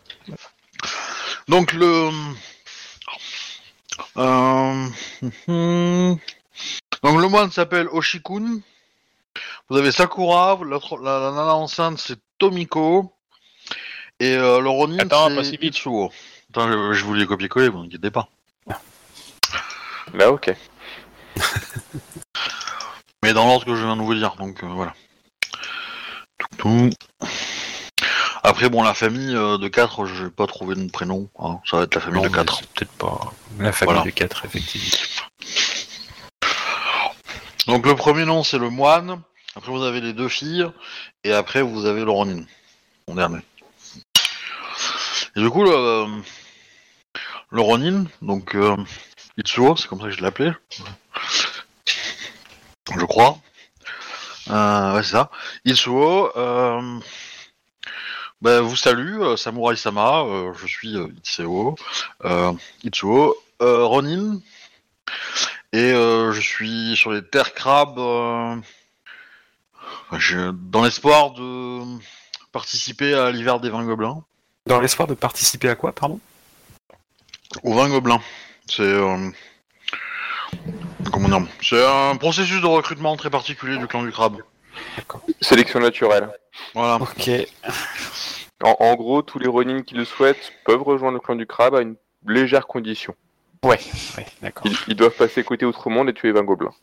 [1.49, 2.11] Donc le.
[4.17, 4.87] Euh,
[7.03, 8.61] Donc le moine s'appelle Oshikun.
[9.69, 13.13] Vous avez Sakura, l'autre- la, la nana enceinte c'est Tomiko.
[14.19, 15.77] Et euh, le Ronin Attends, pas si c'est vite.
[15.77, 16.11] Itsuo.
[16.51, 18.29] Attends, je, je vous l'ai copié-collé, vous inquiétez pas.
[20.13, 20.55] Bah ok.
[23.23, 24.95] Mais dans l'ordre que je viens de vous dire, donc euh, voilà.
[26.39, 26.91] Tout, tout.
[28.51, 31.29] Après, bon, la famille euh, de 4, je vais pas trouvé de prénom.
[31.39, 31.61] hein.
[31.71, 32.57] Ça va être la famille Non, de mais 4.
[32.59, 34.05] c'est Peut-être pas la famille Voilà.
[34.05, 34.99] de 4, effectivement.
[37.69, 39.23] Donc le premier nom, c'est le moine.
[39.55, 40.67] Après, vous avez les deux filles.
[41.23, 42.43] Et après, vous avez le Ronin.
[43.07, 43.39] Mon dernier.
[45.37, 46.07] Et du coup, le,
[47.51, 48.77] le Ronin, donc euh,
[49.37, 50.53] Itsuo, c'est comme ça que je l'appelais.
[52.99, 53.39] Je crois.
[54.51, 55.31] Euh, ouais, c'est ça.
[55.65, 56.99] Itsuo, euh,
[58.43, 61.77] ben, vous salue, euh, Samurai Sama, euh, je suis euh, Itsuo,
[62.25, 62.53] euh,
[62.85, 64.39] Itsuo, euh, Ronin,
[65.73, 68.57] et euh, je suis sur les terres crabes euh,
[70.17, 71.83] je- dans l'espoir de
[72.53, 74.23] participer à l'hiver des vins gobelins.
[74.67, 76.21] Dans l'espoir de participer à quoi, pardon?
[77.63, 78.21] Au vin gobelin.
[78.67, 78.83] C'est.
[78.83, 79.31] euh,
[81.13, 81.49] comment dire?
[81.63, 84.39] C'est un processus de recrutement très particulier du clan du crabe.
[85.41, 86.31] Sélection naturelle.
[86.75, 86.97] Voilà.
[86.97, 87.31] Ok.
[88.63, 91.75] En, en gros, tous les Ronin qui le souhaitent peuvent rejoindre le clan du crabe
[91.75, 91.97] à une
[92.27, 93.15] légère condition.
[93.65, 93.79] Ouais,
[94.17, 94.67] ouais, d'accord.
[94.67, 96.75] Ils, ils doivent passer côté Outre-Monde et tuer 20 gobelins.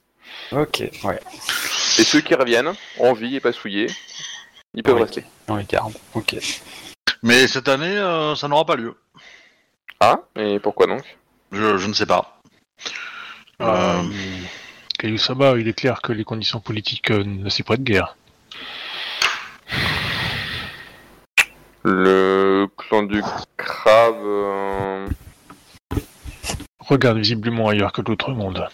[0.51, 1.19] Ok, ouais.
[1.99, 3.87] Et ceux qui reviennent, en vie et pas souillés,
[4.73, 5.01] ils peuvent Ouais.
[5.03, 5.23] rester.
[5.47, 5.93] On les garde.
[6.13, 6.35] Ok.
[7.23, 8.95] Mais cette année, euh, ça n'aura pas lieu.
[9.99, 11.01] Ah Et pourquoi donc?
[11.51, 12.39] Je, je ne sais pas.
[13.61, 14.03] Euh, Euh,
[14.99, 18.15] Kayusama, il est clair que les conditions politiques euh, ne s'y prêtent guère.
[21.89, 23.23] Le clan du
[23.55, 24.15] crabe...
[24.21, 25.07] euh,
[26.79, 28.67] Regarde visiblement ailleurs que l'autre monde.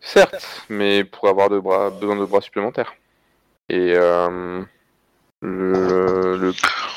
[0.00, 2.94] Certes, mais pour avoir de bras, besoin de bras supplémentaires.
[3.68, 4.62] Et euh,
[5.42, 6.52] le, le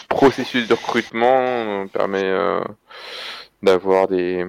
[0.07, 2.63] processus de recrutement euh, permet euh,
[3.63, 4.45] d'avoir des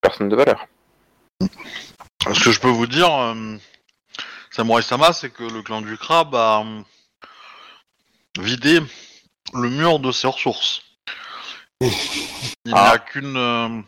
[0.00, 0.66] personnes de valeur.
[2.32, 3.58] Ce que je peux vous dire, euh,
[4.50, 6.80] Samurai Sama, c'est que le clan du crabe a euh,
[8.40, 8.80] vidé
[9.52, 10.82] le mur de ses ressources.
[11.80, 11.88] Il
[12.66, 12.92] n'y Ah.
[12.92, 13.80] a qu'une euh,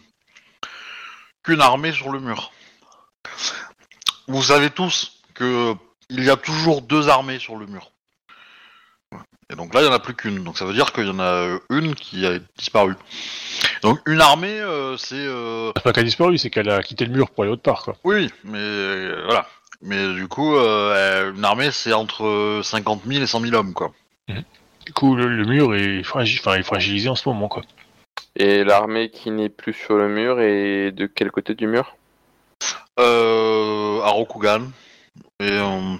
[1.42, 2.52] qu'une armée sur le mur.
[4.28, 5.74] Vous savez tous que
[6.10, 7.90] il y a toujours deux armées sur le mur.
[9.48, 10.42] Et donc là, il n'y en a plus qu'une.
[10.42, 12.94] Donc ça veut dire qu'il y en a une qui a disparu.
[13.82, 17.04] Donc une armée, euh, c'est euh, C'est pas qu'elle a disparu, c'est qu'elle a quitté
[17.04, 17.96] le mur pour aller autre part, quoi.
[18.04, 19.48] oui, mais euh, voilà.
[19.82, 23.92] Mais du coup, euh, une armée, c'est entre 50 000 et 100 000 hommes, quoi.
[24.28, 27.62] Du coup, le, le mur est, fragi- enfin, est fragilisé en ce moment, quoi.
[28.36, 31.96] Et l'armée qui n'est plus sur le mur est de quel côté du mur?
[32.98, 34.70] Euh, à Rokugan.
[35.40, 35.96] Et euh,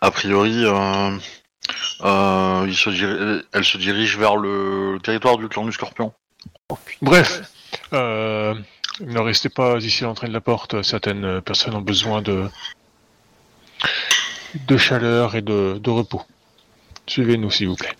[0.00, 1.16] a priori, euh,
[2.02, 6.12] euh, il se diri- elle se dirige vers le territoire du clan du Scorpion.
[7.02, 7.42] Bref,
[7.92, 8.54] euh,
[9.00, 10.82] ne restez pas ici à l'entrée de la porte.
[10.82, 12.48] Certaines personnes ont besoin de,
[14.66, 16.22] de chaleur et de, de repos.
[17.08, 17.96] Suivez-nous, s'il vous plaît.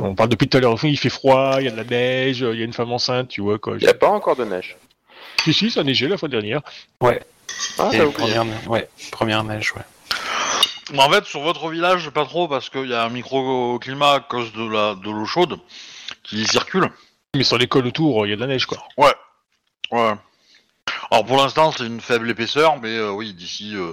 [0.00, 0.78] On parle depuis tout à l'heure.
[0.84, 3.28] Il fait froid, il y a de la neige, il y a une femme enceinte,
[3.28, 3.74] tu vois, quoi.
[3.78, 4.76] Il n'y a pas encore de neige.
[5.44, 6.60] Si, si, ça a neigé la fois dernière.
[7.78, 9.82] Ah, Et première, ouais, première neige, ouais.
[10.92, 14.20] Mais en fait, sur votre village, pas trop, parce qu'il y a un microclimat à
[14.20, 15.58] cause de la de l'eau chaude
[16.22, 16.90] qui circule.
[17.34, 18.78] Mais sur l'école autour, il y a de la neige, quoi.
[18.96, 20.14] Ouais.
[21.10, 23.92] Alors pour l'instant, c'est une faible épaisseur, mais euh, oui, d'ici, euh,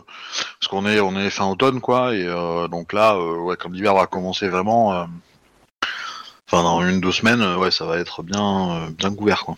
[0.60, 3.94] parce qu'on est on est fin automne, quoi, et euh, donc là, ouais, quand l'hiver
[3.96, 5.08] va commencer vraiment,
[6.48, 9.56] enfin dans une deux semaines, ouais, ça va être bien bien couvert, quoi.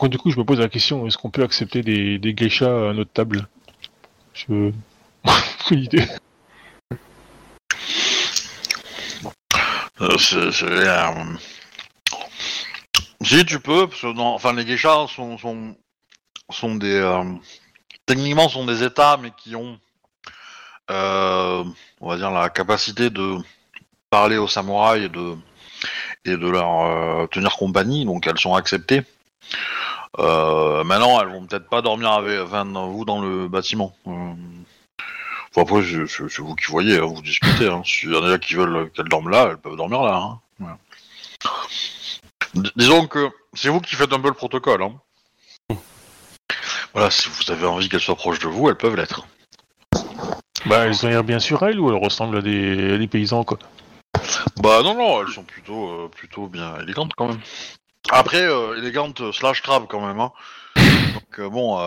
[0.00, 2.90] Donc, du coup, je me pose la question est-ce qu'on peut accepter des, des geishas
[2.90, 3.48] à notre table?
[4.34, 4.70] Je.
[5.70, 6.06] Idée.
[10.18, 10.50] C'est,
[13.22, 14.34] Si tu peux, parce que dans...
[14.34, 15.74] enfin les geishas sont sont
[16.50, 17.24] sont des euh,
[18.06, 19.78] techniquement sont des états, mais qui ont
[20.90, 21.64] euh,
[22.00, 23.36] on va dire la capacité de
[24.10, 25.36] parler aux samouraïs et de
[26.24, 29.02] et de leur euh, tenir compagnie, donc elles sont acceptées.
[30.16, 33.94] Maintenant, elles vont peut-être pas dormir avec vous dans le bâtiment.
[35.56, 37.68] Après, c'est, vous qui voyez, hein, vous discutez.
[37.68, 37.82] Hein.
[37.84, 40.38] S'il y en a qui veulent qu'elles dorment là, elles peuvent dormir là.
[40.60, 40.76] Hein.
[42.76, 44.82] Disons que c'est vous qui faites un peu le protocole.
[44.82, 44.94] Hein.
[46.98, 49.24] Voilà, si vous avez envie qu'elles soient proches de vous, elles peuvent l'être.
[50.66, 53.44] Bah, elles ont l'air bien sur elles ou elles ressemblent à des, à des paysans,
[53.44, 53.56] quoi.
[54.56, 57.38] Bah non, non, elles sont plutôt, euh, plutôt bien élégantes quand même.
[58.10, 60.18] Après, euh, élégantes slash crabe quand même.
[60.18, 60.32] Hein.
[61.14, 61.78] Donc euh, bon,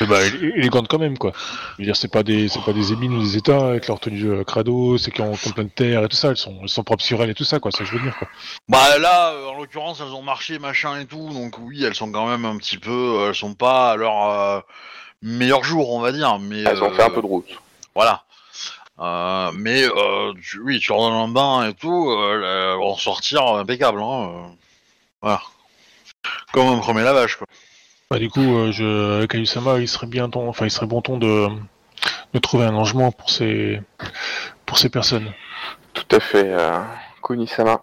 [0.00, 1.32] bah, élé- élégantes quand même, quoi.
[1.76, 3.98] Je veux dire, c'est pas des, c'est pas des ébines ou des états avec leur
[4.00, 6.28] tenue euh, crado, c'est qui ont, plein de terre et tout ça.
[6.28, 7.70] Elles sont, elles sont propres sur elles et tout ça, quoi.
[7.70, 8.28] Ça, je veux dire, quoi.
[8.68, 12.10] bah là, euh, en l'occurrence, elles ont marché machin et tout, donc oui, elles sont
[12.12, 14.60] quand même un petit peu, euh, elles sont pas à leur euh,
[15.22, 16.38] meilleur jour, on va dire.
[16.38, 17.48] Mais Elles ont fait un peu de route.
[17.94, 18.24] Voilà.
[18.98, 22.96] Euh, mais euh, tu- oui, tu leur donnes un bain et tout, euh, elles vont
[22.96, 24.00] sortir impeccable.
[24.00, 24.50] Hein.
[25.20, 25.42] Voilà.
[26.52, 27.46] Comme un premier lavage, quoi.
[28.10, 31.02] Bah, du coup, euh, je, avec Ayusama, il serait bien ton, enfin, il serait bon
[31.02, 31.48] ton de,
[32.34, 33.80] de trouver un logement pour ces,
[34.64, 35.32] pour ces personnes.
[35.92, 36.78] Tout à fait, euh,
[37.22, 37.82] Kunisama.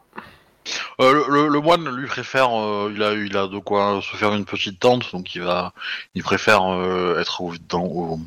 [1.02, 4.16] Euh, le, le- le moine lui préfère, euh, il a il a de quoi se
[4.16, 5.74] faire une petite tente, donc il va,
[6.16, 8.20] il préfère euh, être au, dans, au-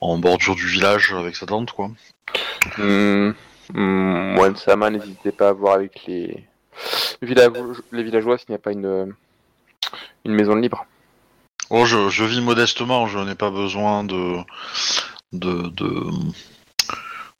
[0.00, 1.90] en bordure du village avec sa tente, quoi.
[2.78, 3.32] Hmm,
[3.74, 6.44] hmm, Moine-sama, n'hésitez pas à voir avec les,
[7.20, 9.12] villageois, les villageois s'il n'y a pas une,
[10.24, 10.86] une maison libre.
[11.70, 14.38] Oh, je, je vis modestement, je n'ai pas besoin de,
[15.32, 16.10] de, de,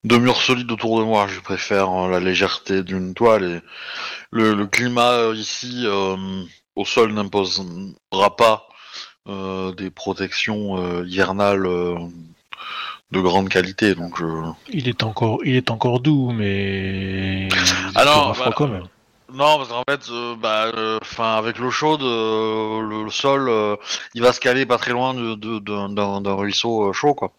[0.04, 1.26] de murs solides autour de moi.
[1.26, 3.60] Je préfère euh, la légèreté d'une toile et
[4.30, 6.16] le, le climat euh, ici euh,
[6.76, 8.68] au sol n'imposera pas
[9.28, 11.96] euh, des protections euh, hivernales euh,
[13.10, 13.96] de grande qualité.
[13.96, 14.24] Donc, je...
[14.72, 17.52] Il est encore, il est encore doux, mais il
[17.98, 18.86] fera froid bah, quand même.
[19.32, 23.48] Non, parce qu'en fait, euh, bah, euh, 'fin, avec l'eau chaude, euh, le, le sol,
[23.48, 23.76] euh,
[24.14, 27.32] il va se caler pas très loin de- de- d'un ruisseau chaud, quoi.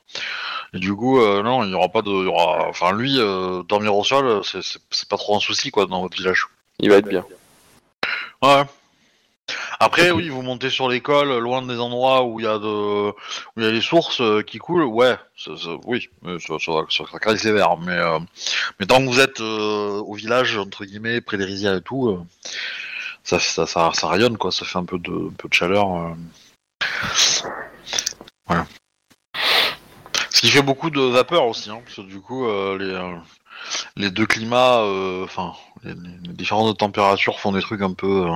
[0.74, 3.16] Et du coup, euh, non, il y aura pas de, il y aura, enfin, lui,
[3.20, 6.48] euh, dormir au sol, c'est pas trop un souci, quoi, dans votre village.
[6.80, 7.26] Il va être bien.
[8.42, 8.64] Ouais.
[9.84, 13.12] Après, oui, vous montez sur l'école, loin des endroits où il y a de,
[13.58, 14.84] des sources euh, qui coulent.
[14.84, 17.78] Ouais, ça- ça- oui, ça, ça, ça, sévère.
[17.80, 18.20] Mais, euh,
[18.80, 22.10] mais tant que vous êtes euh, au village entre guillemets, près des rizières et tout,
[22.10, 22.24] euh,
[23.24, 23.40] ça,
[24.08, 24.52] rayonne quoi.
[24.52, 25.96] Ça fait un peu de, chaleur.
[25.96, 26.14] euh.
[28.46, 28.68] Voilà.
[30.30, 33.16] Ce qui fait beaucoup de vapeur aussi, hein, parce que du coup, euh, les, euh,
[33.96, 38.26] les deux climats, euh, enfin, les, les différentes températures font des trucs un peu.
[38.28, 38.30] euh,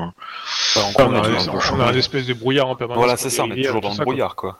[0.75, 3.03] Enfin, On encore a, une un peu on a une espèce de brouillard en permanence.
[3.03, 4.59] Voilà, c'est ça, on euh, toujours dans le ça, brouillard, quoi.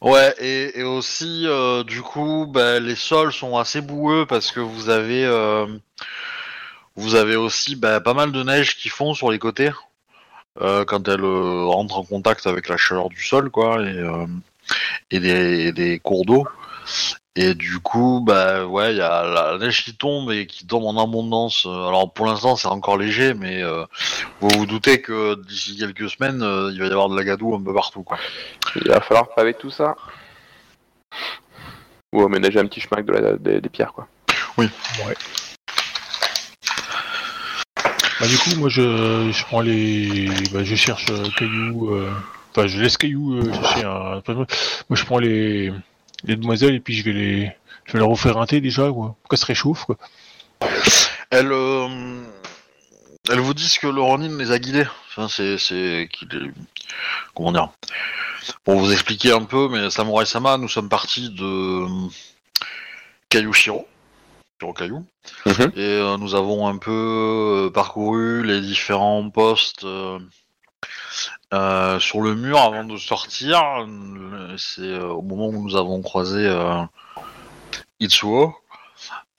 [0.00, 4.60] Ouais, et, et aussi, euh, du coup, bah, les sols sont assez boueux parce que
[4.60, 5.66] vous avez, euh,
[6.96, 9.70] vous avez aussi bah, pas mal de neige qui fond sur les côtés
[10.60, 14.26] euh, quand elle euh, rentre en contact avec la chaleur du sol, quoi, et, euh,
[15.10, 16.46] et, des, et des cours d'eau.
[17.36, 20.84] Et du coup, bah ouais, il y a la neige qui tombe et qui tombe
[20.84, 21.64] en abondance.
[21.64, 23.84] Euh, Alors pour l'instant, c'est encore léger, mais euh,
[24.40, 27.54] vous vous doutez que d'ici quelques semaines, euh, il va y avoir de la gadoue
[27.54, 28.18] un peu partout, quoi.
[28.74, 29.94] Il va falloir paver tout ça.
[32.12, 34.08] Ou aménager un petit chemin avec de la- des, des pierres, quoi.
[38.20, 42.10] Bah, du coup, moi, je, je prends les, bah, je cherche euh, cailloux, euh,
[42.50, 44.20] enfin, je laisse cailloux euh, chercher un.
[44.26, 44.46] moi,
[44.92, 45.72] je prends les,
[46.24, 47.52] les demoiselles et puis je vais les,
[47.84, 49.96] je vais leur offrir un thé déjà, quoi, pour qu'elles se réchauffent, quoi.
[51.30, 52.22] Elles, euh,
[53.30, 54.86] elles vous disent que le Ronin les a guidés.
[55.08, 56.52] Enfin, c'est, c'est qu'il
[57.34, 57.70] comment dire
[58.64, 61.86] Pour vous expliquer un peu, mais Samurai Sama, nous sommes partis de
[63.28, 63.86] Caillou Shiro,
[64.60, 65.06] Shiro Caillou,
[65.46, 65.72] Mhm.
[65.76, 69.86] et euh, nous avons un peu euh, parcouru les différents postes.
[71.52, 73.60] Euh, sur le mur avant de sortir,
[74.50, 76.82] Euh, c'est euh, au moment où nous avons croisé euh,
[78.00, 78.54] Itsuo.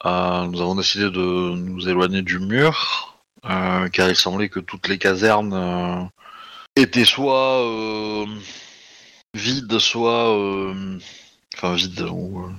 [0.03, 6.09] Nous avons décidé de nous éloigner du mur, car il semblait que toutes les casernes
[6.75, 7.63] étaient soit
[9.35, 10.35] vides, soit
[11.55, 12.49] enfin vides ou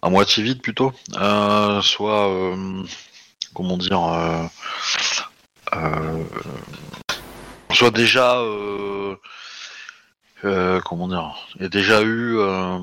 [0.00, 0.92] à moitié vides plutôt,
[1.82, 2.56] soit
[3.54, 4.48] comment dire,
[5.74, 6.24] euh,
[7.74, 9.16] soit déjà euh,
[10.44, 12.78] euh, comment dire, il y a déjà eu euh,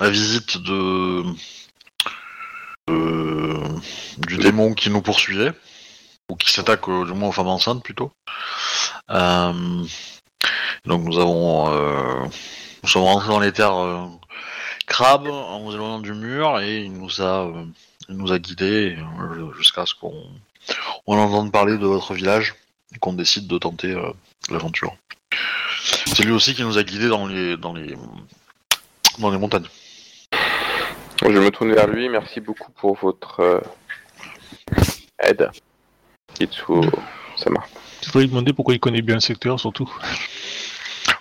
[0.00, 1.22] la visite de
[4.18, 5.52] du démon qui nous poursuivait,
[6.28, 8.12] ou qui s'attaque euh, du moins aux femmes enceintes plutôt.
[9.10, 9.84] Euh,
[10.84, 12.24] donc nous avons, euh,
[12.82, 14.06] nous sommes rentrés dans les terres euh,
[14.86, 17.64] crabes en nous éloignant du mur et il nous a, euh,
[18.08, 20.14] il nous a guidés euh, jusqu'à ce qu'on
[21.06, 22.54] on entende parler de votre village
[22.94, 24.10] et qu'on décide de tenter euh,
[24.50, 24.96] l'aventure.
[26.06, 27.96] C'est lui aussi qui nous a guidés dans les dans les
[29.18, 29.66] dans les montagnes.
[31.22, 32.08] Je me tourne vers lui.
[32.08, 33.60] Merci beaucoup pour votre euh,
[35.20, 35.50] aide.
[36.40, 36.82] Itsuo
[37.36, 37.64] Sama.
[38.02, 39.90] Tu voulais lui demander pourquoi il connaît bien le secteur, surtout.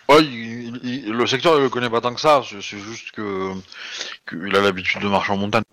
[0.10, 3.12] Ouais, il- il- le secteur il le connaît pas tant que ça, c'est c'est juste
[3.12, 3.52] que
[4.30, 5.64] qu'il a l'habitude de marcher en montagne.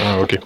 [0.00, 0.38] Ah, ok.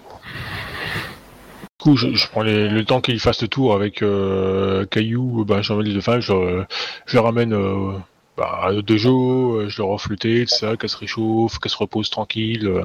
[1.81, 5.47] Du coup, je, je prends les- le temps qu'il fasse le tour avec euh, Caillou,
[5.47, 6.63] ben, les deux femmes, je,
[7.07, 7.93] je ramène euh,
[8.37, 11.79] bah, à Dojo, je leur offre le thé, tout ça, qu'elles se réchauffent, qu'elles se
[11.79, 12.67] reposent tranquilles.
[12.67, 12.85] euh.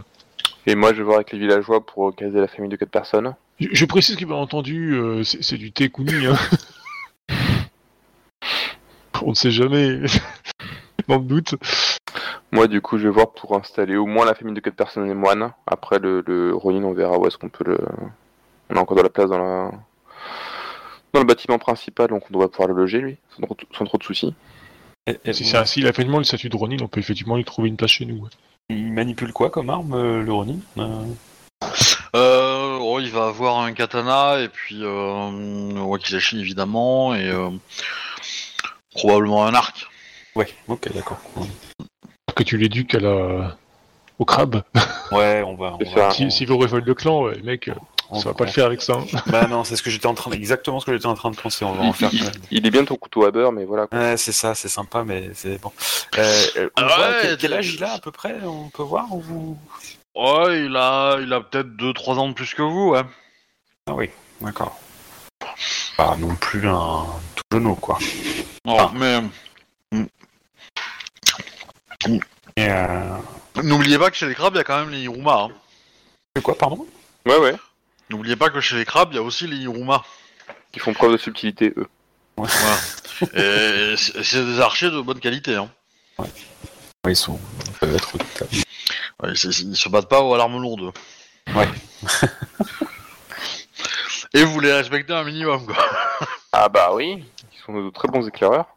[0.66, 3.36] Et moi, je vais voir avec les villageois pour caser la famille de quatre personnes.
[3.60, 6.28] Je, je précise qu'il bien entendu, euh, c'est c'est du thé Kuni.
[6.28, 6.38] Hein.
[9.24, 10.00] On ne sait jamais.
[11.10, 11.56] Dans le doute.
[12.54, 15.10] Moi, du coup, je vais voir pour installer au moins la famille de quatre personnes
[15.10, 15.52] et moines.
[15.68, 17.78] Après, le, le Ronin, on verra où est-ce qu'on peut le.
[18.70, 19.72] On a encore de la place dans la
[21.14, 23.98] dans le bâtiment principal, donc on doit pouvoir le loger, lui, sans trop, sans trop
[23.98, 24.34] de soucis.
[25.08, 27.38] Et- et- Si c'est ainsi, il a effectivement le statut de Ronin, on peut effectivement
[27.38, 28.24] lui trouver une place chez nous.
[28.24, 28.30] ouais.
[28.70, 31.06] Il manipule quoi comme arme, euh, le Ronin Euh,
[32.16, 37.50] Euh, oh, il va avoir un katana et puis euh, un wakizashi évidemment et euh,
[38.96, 39.88] probablement un arc.
[40.36, 41.20] Ouais, ok, d'accord.
[42.36, 43.56] Que tu l'éduques à la...
[44.20, 44.64] au crabe.
[45.12, 45.78] Ouais, on va.
[45.80, 46.12] On va.
[46.12, 47.74] Si- S'il veut revoler le clan, ouais, mec, euh,
[48.10, 49.00] on- ça va pas le faire avec ça.
[49.28, 51.36] Bah non, c'est ce que j'étais en train, exactement ce que j'étais en train de
[51.36, 51.66] penser.
[51.66, 52.10] On va en Il, faire.
[52.14, 53.88] il- il est bien ton couteau à beurre, mais voilà.
[53.88, 53.98] quoi.
[54.00, 55.72] Ouais, c'est ça, c'est sympa, mais c'est bon.
[56.18, 58.84] Euh, euh, on Ah voit ouais, quel, âge il a à peu près On peut
[58.84, 59.58] voir vous?
[60.16, 63.02] Ouais, il a, il a peut-être 2-3 ans de plus que vous, ouais.
[63.88, 64.10] Ah oui,
[64.42, 64.80] d'accord.
[65.98, 67.98] Pas non plus un tout genou, quoi.
[68.66, 68.92] Non, Ah.
[68.96, 69.22] mais
[72.60, 73.18] euh...
[73.64, 75.44] n'oubliez pas que chez les crabes, il y a quand même les Hiruma.
[75.44, 75.50] hein.
[76.36, 76.86] C'est quoi, pardon?
[77.26, 77.56] Ouais, ouais.
[78.10, 80.04] N'oubliez pas que chez les crabes, il y a aussi les Hiruma.
[80.74, 81.88] Ils font preuve de subtilité, eux.
[82.38, 82.54] Voilà.
[83.34, 85.56] Et c'est c'est des archers de bonne qualité.
[85.56, 85.70] Hein.
[86.20, 86.28] Ouais,
[87.08, 88.52] Ils sont, ils peuvent être redoutables.
[89.24, 90.92] Ouais, c'est- ils se battent pas aux larmes lourdes.
[91.56, 91.68] Ouais.
[94.34, 95.78] Et vous les respectez un minimum, quoi.
[96.52, 97.24] Ah bah oui.
[97.54, 98.68] Ils sont de très bons éclaireurs.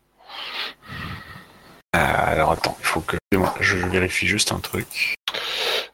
[1.97, 3.17] Euh, alors attends, il faut que
[3.61, 5.15] je vérifie juste un truc.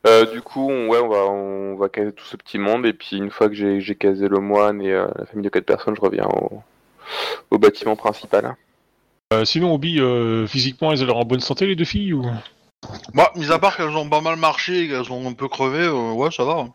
[0.07, 2.93] Euh, du coup, on, ouais, on va, on va caser tout ce petit monde, et
[2.93, 5.65] puis une fois que j'ai j'ai casé le moine et euh, la famille de quatre
[5.65, 6.63] personnes, je reviens au,
[7.51, 8.55] au bâtiment principal.
[9.33, 12.25] Euh, sinon, Obi, euh, physiquement, elles ont l'air en bonne santé, les deux filles ou...
[13.15, 15.85] Bah, mis à part qu'elles ont pas mal marché et qu'elles ont un peu crevé,
[15.85, 16.67] euh, ouais, ça va.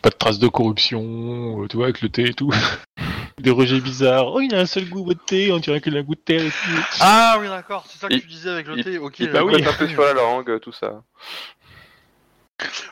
[0.00, 2.50] Pas de traces de corruption, euh, tu vois, avec le thé et tout.
[3.38, 4.32] Des rejets bizarres.
[4.32, 6.20] Oh, il a un seul goût, votre thé, on dirait qu'il a un goût de
[6.20, 6.86] terre et tout.
[7.00, 9.18] Ah oui, d'accord, c'est ça que Il- tu disais avec le il- thé, ok.
[9.20, 9.52] Il bah oui.
[9.56, 9.64] oui.
[9.66, 11.02] un peu sur la langue, tout ça.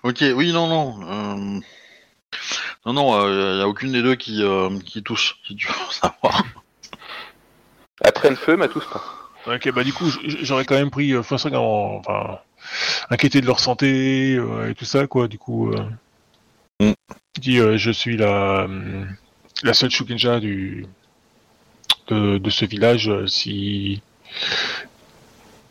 [0.03, 1.01] Ok, oui, non, non.
[1.03, 1.61] euh,
[2.87, 5.75] Non, non, il n'y a aucune des deux qui, euh, qui tousse, si tu veux
[5.91, 6.45] savoir.
[8.03, 9.03] À traîne feu, mais tous pas.
[9.47, 10.11] Ok, bah du coup,
[10.43, 11.23] j'aurais quand même pris euh,
[11.55, 12.01] en...
[12.01, 12.39] Enfin,
[13.11, 15.29] inquiété de leur santé euh, et tout ça, quoi.
[15.29, 15.85] Du coup, euh...
[16.81, 16.93] Mm.
[17.37, 19.05] je dis, euh, je suis la, euh,
[19.63, 20.87] la seule Shukenja du...
[22.09, 23.09] de, de ce village.
[23.09, 24.03] euh, si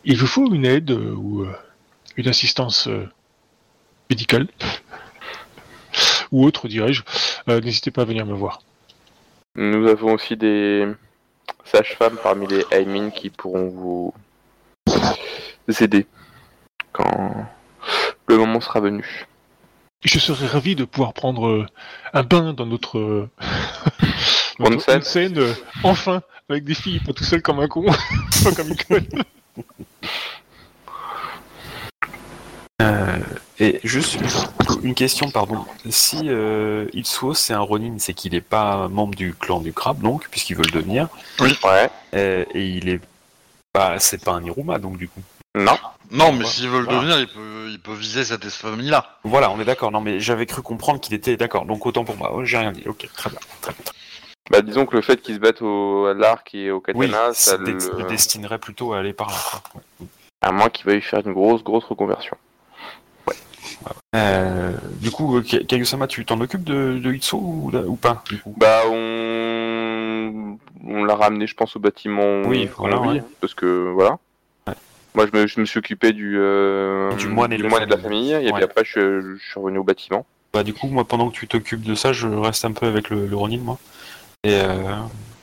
[0.04, 1.52] il vous faut une aide euh, ou euh,
[2.16, 3.08] une assistance euh,
[4.10, 4.48] médicale
[6.32, 7.02] ou autre, dirais-je,
[7.48, 8.62] euh, n'hésitez pas à venir me voir.
[9.56, 10.86] Nous avons aussi des
[11.64, 14.14] sages-femmes parmi les Aimin qui pourront vous
[15.80, 16.06] aider
[16.92, 17.46] quand
[18.26, 19.26] le moment sera venu.
[20.02, 21.66] Je serais ravi de pouvoir prendre euh,
[22.14, 23.28] un bain dans notre, euh,
[24.58, 25.54] notre euh,
[25.84, 27.84] enfin, avec des filles, pas tout seul comme un con,
[28.44, 29.06] pas comme une conne.
[32.82, 33.18] Euh,
[33.60, 35.64] et juste une- une question, pardon.
[35.88, 40.00] Si euh, Itsuo c'est un Ronin, c'est qu'il n'est pas membre du clan du crabe,
[40.00, 41.08] donc, puisqu'il veut le devenir,
[41.40, 41.90] Ouais.
[42.14, 43.00] euh, et il est
[43.72, 45.20] pas, c'est pas un Iruma, donc du coup.
[45.54, 45.76] Non.
[46.12, 47.00] Non, mais s'il veut le Voilà.
[47.00, 49.18] devenir, il peut, il peut viser cette famille-là.
[49.22, 49.92] Voilà, on est d'accord.
[49.92, 51.66] Non, mais j'avais cru comprendre qu'il était d'accord.
[51.66, 52.32] Donc autant pour moi.
[52.34, 52.82] Oh, J'ai rien dit.
[52.86, 53.38] Ok, très bien.
[53.60, 53.84] Très bien.
[54.50, 57.32] Bah disons que le fait qu'ils se battent au, à l'arc et au Oui, katana,
[57.32, 57.66] ça le...
[57.98, 59.36] le destinerait plutôt à aller par là.
[59.72, 59.80] quoi.
[60.42, 62.36] À moins qu'il veuille faire une grosse grosse reconversion.
[64.16, 68.38] Euh, du coup, euh, Ka- Kayusama, tu t'en occupes de, de ou, ou pas du
[68.38, 68.54] coup?
[68.56, 72.42] Bah on, on l'a ramené, je pense, au bâtiment.
[72.44, 73.22] Oui, voilà, ouais.
[73.40, 74.18] Parce que voilà.
[74.66, 74.74] Ouais.
[75.14, 77.90] Moi, je me, je me suis occupé du, euh, Du moine et de la de
[77.90, 78.32] la famille.
[78.32, 78.52] et Ouais.
[78.52, 80.26] puis après, je, je suis revenu au bâtiment.
[80.52, 83.10] Bah du coup, moi, pendant que tu t'occupes de ça, je reste un peu avec
[83.10, 83.78] le, le Ronin, moi.
[84.42, 84.96] Et, euh,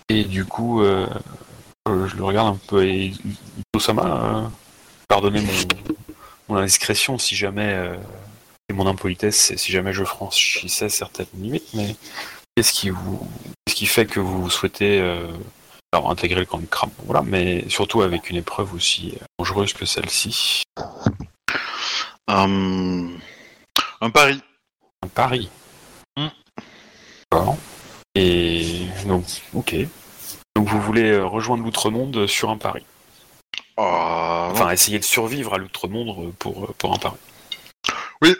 [0.09, 2.83] et du coup, je le regarde un peu.
[2.83, 3.13] Et
[3.73, 4.41] Itosama, euh,
[5.07, 5.47] pardonnez mon,
[6.49, 7.95] mon indiscrétion si jamais, euh,
[8.69, 11.95] et mon impolitesse, si jamais je franchissais certaines limites, mais
[12.55, 13.27] qu'est-ce qui vous,
[13.65, 15.27] qu'est-ce qui fait que vous souhaitez euh,
[15.93, 19.73] alors, intégrer le camp du crabe Voilà, mais surtout avec une épreuve aussi euh, dangereuse
[19.73, 20.63] que celle-ci.
[22.29, 23.07] Euh,
[24.01, 24.41] un pari.
[25.01, 25.49] Un pari.
[26.17, 26.27] Hmm.
[27.31, 27.57] D'accord.
[28.15, 29.23] Et donc,
[29.53, 29.75] ok.
[30.55, 32.83] Donc vous voulez rejoindre l'outre-monde sur un pari.
[33.79, 33.83] Euh,
[34.51, 37.15] Enfin, essayer de survivre à l'outre-monde pour, euh, pour un pari.
[38.21, 38.35] Oui.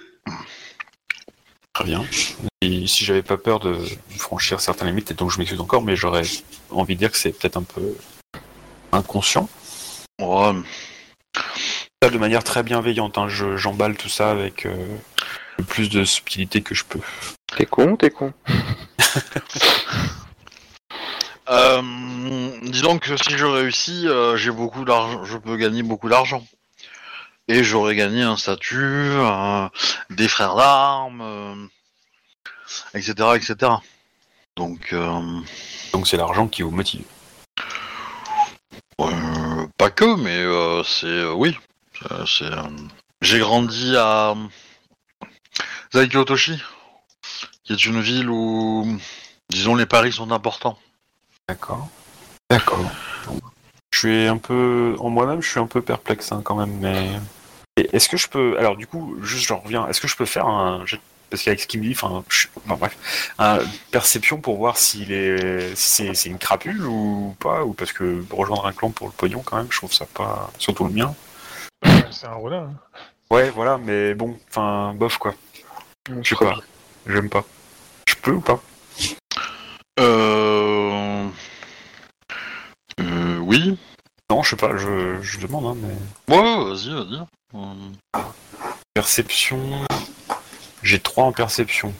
[1.74, 2.04] Très bien.
[2.62, 3.78] Et si j'avais pas peur de
[4.18, 6.24] franchir certaines limites, et donc je m'excuse encore, mais j'aurais
[6.72, 7.96] envie de dire que c'est peut-être un peu
[8.92, 9.48] inconscient.
[10.20, 14.76] Ça, de manière très bienveillante, hein, je- j'emballe tout ça avec euh,
[15.58, 17.00] le plus de subtilité que je peux.
[17.56, 18.34] T'es con, t'es con?
[21.50, 21.82] Euh,
[22.64, 26.46] dis donc que si je réussis, euh, j'ai beaucoup d'argent, je peux gagner beaucoup d'argent.
[27.48, 29.70] et j'aurais gagné un statut, euh,
[30.10, 31.70] des frères d'armes,
[32.94, 33.72] etc., etc.
[34.58, 34.94] Donc,
[35.94, 37.06] Donc c'est l'argent qui vous motive.
[39.78, 40.44] pas que, mais
[40.84, 41.58] c'est oui,
[42.26, 42.52] c'est.
[43.22, 44.36] J'ai grandi à
[45.94, 46.62] Zaikyotoshi,
[47.64, 49.00] qui est une ville où,
[49.50, 50.78] disons, les paris sont importants.
[51.48, 51.88] D'accord.
[52.50, 52.80] D'accord.
[53.94, 57.10] Je suis un peu, en moi-même, je suis un peu perplexe hein, quand même, mais
[57.94, 60.46] est-ce que je peux, alors du coup, juste j'en reviens, est-ce que je peux faire
[60.48, 60.84] un,
[61.30, 63.60] parce qu'avec ce qu'il me dit, enfin, je- enfin, bref, un
[63.92, 68.24] perception pour voir s'il est, si c'est, c'est une crapule ou pas, ou parce que
[68.32, 71.16] rejoindre un clan pour le pognon quand même, je trouve ça pas, surtout le mien.
[72.12, 72.64] C'est un Ronin.
[72.64, 73.00] hein.
[73.30, 75.34] Ouais, voilà, mais bon, enfin, bof quoi.
[76.22, 76.56] Je sais pas,
[77.08, 77.44] j'aime pas.
[78.08, 78.62] Je peux ou pas?
[80.00, 81.28] Euh...
[83.02, 83.78] euh, oui.
[84.30, 86.36] Non, je sais pas, je, je demande, hein, mais.
[86.36, 87.22] Ouais, vas-y, vas-y.
[87.56, 88.22] Euh,
[88.94, 89.86] Perception.
[90.84, 91.94] J'ai 3 en perception.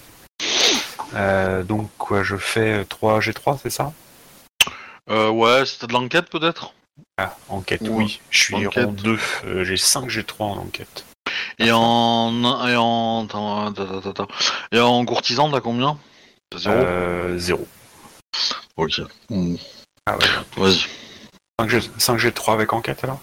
[1.14, 3.94] Euh, donc, quoi, je fais 3 G3, c'est ça?
[5.10, 6.74] Euh, ouais, c'était de l'enquête peut-être?
[7.18, 7.90] Ah, enquête, Ouais.
[7.90, 8.22] oui.
[8.30, 8.86] Je suis Enquête.
[8.86, 9.20] rang 2.
[9.46, 11.06] Euh, j'ai 5 G3 en enquête.
[11.60, 12.68] Et en...
[12.68, 13.28] Et en...
[14.72, 15.98] Et en courtisan, t'as combien?
[16.56, 17.68] Zéro Euh, 0.
[18.78, 19.02] Ok.
[19.30, 19.56] Mm.
[20.06, 20.26] Ah ouais.
[20.58, 20.86] Vas-y.
[21.60, 21.80] 5, G...
[21.98, 23.20] 5 G3 avec enquête alors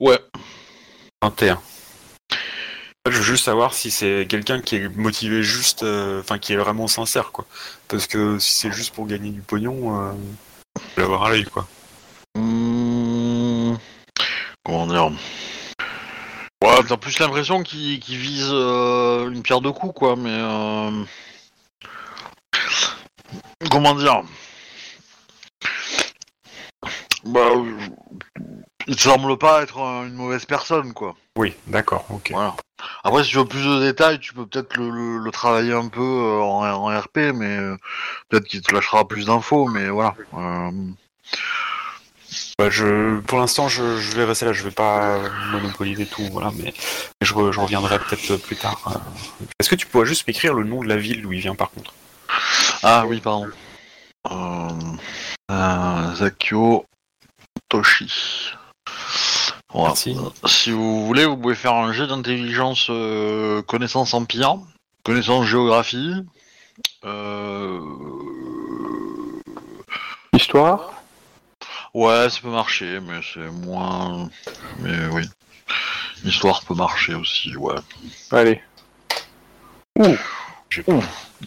[0.00, 0.18] Ouais.
[1.22, 1.60] 21.
[3.10, 6.56] Je veux juste savoir si c'est quelqu'un qui est motivé juste, euh, enfin qui est
[6.56, 7.46] vraiment sincère quoi.
[7.88, 10.12] Parce que si c'est juste pour gagner du pognon, euh,
[10.96, 11.66] l'avoir à l'œil quoi.
[12.36, 13.74] Hmm,
[14.64, 15.10] Comment dire?
[16.62, 20.30] Ouais, t'as plus l'impression qu'il vise euh, une pierre deux coups, quoi, mais...
[20.30, 21.04] euh,
[23.70, 24.22] Comment dire?
[27.24, 27.50] Bah...
[28.88, 31.14] Il semble pas être une mauvaise personne, quoi.
[31.38, 32.30] Oui, d'accord, ok.
[32.32, 32.56] Voilà.
[33.04, 35.86] Après, si tu veux plus de détails, tu peux peut-être le, le- le travailler un
[35.86, 37.76] peu euh, en, en RP, mais euh,
[38.28, 40.16] peut-être qu'il te lâchera plus d'infos, mais voilà.
[40.34, 40.70] Euh,
[42.58, 44.52] Bah, je, pour l'instant, je, je vais rester là.
[44.52, 45.18] Je vais pas
[45.52, 46.50] monopoliser tout, voilà.
[46.58, 46.72] Mais
[47.22, 49.00] je, re- je reviendrai peut-être plus tard.
[49.60, 51.70] Est-ce que tu pourrais juste m'écrire le nom de la ville d'où il vient, par
[51.70, 51.92] contre?
[52.82, 53.48] Ah oui, pardon.
[54.30, 54.68] Euh,
[55.50, 56.84] euh, Zakyo
[57.72, 58.52] Toshi.
[59.72, 59.88] Voilà.
[59.88, 60.14] Merci.
[60.44, 64.58] Si vous voulez, vous pouvez faire un jet d'intelligence euh, connaissance empire,
[65.04, 66.12] connaissance géographie.
[67.06, 67.80] Euh...
[70.34, 70.92] Histoire?
[71.94, 74.28] Ouais, ça peut marcher, mais c'est moins.
[74.80, 75.22] Mais oui.
[76.24, 77.76] L'histoire peut marcher aussi, ouais.
[78.32, 78.60] Allez.
[79.98, 80.18] Ouh
[80.68, 81.02] J'ai Ouh.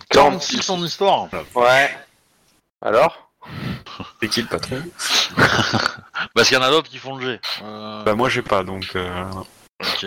[0.10, 1.96] 46 en histoire Ouais.
[2.82, 3.30] Alors?
[4.20, 4.82] C'est qui le patron?
[6.36, 7.42] Parce qu'il y en a d'autres qui font le jet.
[7.64, 8.86] Euh, Bah, moi, j'ai pas, donc.
[8.96, 9.24] euh,
[9.82, 10.06] ok.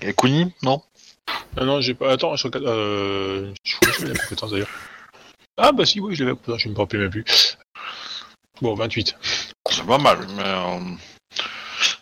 [0.00, 0.82] Et Kuni Non
[1.56, 2.12] Non, non, j'ai pas.
[2.12, 2.64] Attends, je regarde.
[2.66, 3.52] Euh...
[3.64, 4.68] Je crois que j'ai la compétence d'ailleurs.
[5.56, 6.36] Ah, bah si, oui, je l'avais.
[6.36, 7.24] Putain, Je me rappelle même plus.
[8.62, 9.16] Bon, 28.
[9.70, 10.42] C'est pas mal, mais.
[10.44, 10.78] euh,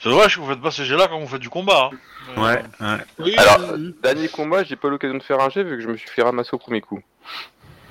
[0.01, 1.91] C'est dommage que vous faites pas ces jets-là quand vous faites du combat.
[1.93, 1.97] hein.
[2.37, 3.05] Mais, Ouais, euh, ouais.
[3.19, 5.89] Oui, Alors, dernier combat, j'ai pas eu l'occasion de faire un jet vu que je
[5.89, 7.01] me suis fait ramasser au premier coup.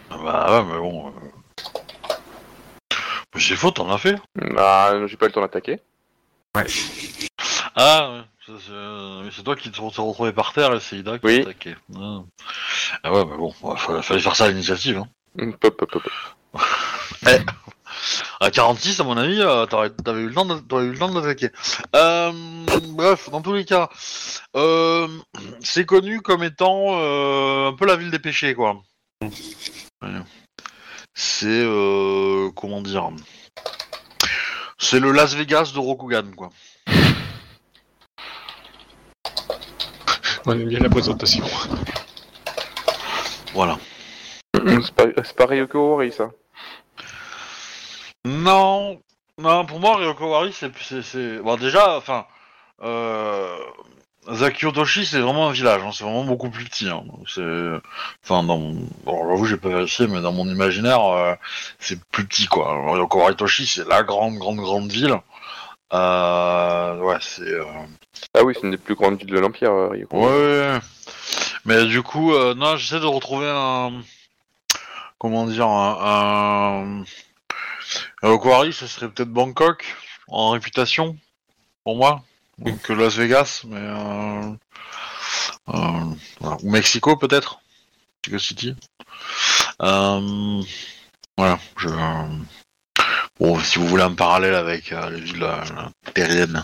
[0.09, 1.11] Bah ouais, mais bon.
[3.35, 5.79] Euh, C'est faux, t'en as fait Bah, j'ai pas eu le temps d'attaquer.
[7.75, 8.21] Ah, ouais.
[8.45, 8.71] c'est- c'est
[9.23, 11.43] mais c'est toi qui te t'es retrouvé par terre et c'est Ida qui Oui.
[11.43, 11.75] t'a attaqué.
[11.97, 12.19] Ah.
[13.03, 14.97] Ah ouais, mais bon, ouais, fallait, fallait faire ça à l'initiative.
[14.99, 15.07] Hein.
[15.39, 16.03] Hum, Pop, pop, pop.
[18.41, 20.97] À 46, à mon avis, euh, t'aurais t'avais eu le temps de- t'aurais eu le
[20.97, 21.49] temps d'attaquer.
[21.95, 22.31] Euh,
[22.89, 23.89] bref, dans tous les cas,
[24.55, 25.07] euh,
[25.61, 28.81] c'est connu comme étant euh, un peu la ville des péchés, quoi.
[29.21, 29.29] Ouais.
[31.15, 33.09] C'est euh, comment dire?
[34.77, 36.49] C'est le Las Vegas de Rokugan, quoi.
[40.45, 41.43] On aime bien la présentation.
[43.53, 43.79] Voilà.
[44.53, 46.29] C'est pas, c'est pas Ryoko Ori, ça.
[48.25, 48.99] Non,
[49.37, 52.25] non, pour moi, Ryoko Wari, c'est, c'est, c'est- bon déjà, enfin,
[52.83, 53.57] euh,
[54.31, 56.87] Zakyotoshi, c'est vraiment un village, hein, c'est vraiment beaucoup plus petit.
[56.89, 57.03] Hein.
[58.23, 61.35] Enfin, dans, mon- bon, j'avoue, j'ai pas vérifié, mais dans mon imaginaire, euh,
[61.79, 62.73] c'est plus petit, quoi.
[63.13, 65.15] Waritoshi, c'est la grande, grande, grande ville.
[65.93, 67.41] Euh, ouais, c'est.
[67.43, 67.63] euh,
[68.33, 69.71] Ah oui, c'est une des plus grandes villes de l'Empire.
[69.73, 70.79] Ouais, ouais.
[71.65, 73.91] Mais du coup, non, j'essaie de retrouver un.
[75.19, 77.03] Comment dire Un.
[78.23, 78.37] un...
[78.37, 79.85] Quarry, ce serait peut-être Bangkok,
[80.27, 81.15] en réputation,
[81.83, 82.23] pour moi.
[82.63, 83.77] Euh, Las Vegas, mais.
[83.77, 84.53] Euh...
[85.69, 86.57] euh, voilà.
[86.63, 87.59] Ou Mexico, peut-être
[88.27, 88.75] Mexico City.
[89.81, 90.61] Euh...
[91.37, 91.89] Voilà, je.
[93.39, 95.47] Bon, si vous voulez un parallèle avec les villes
[96.13, 96.63] terriennes.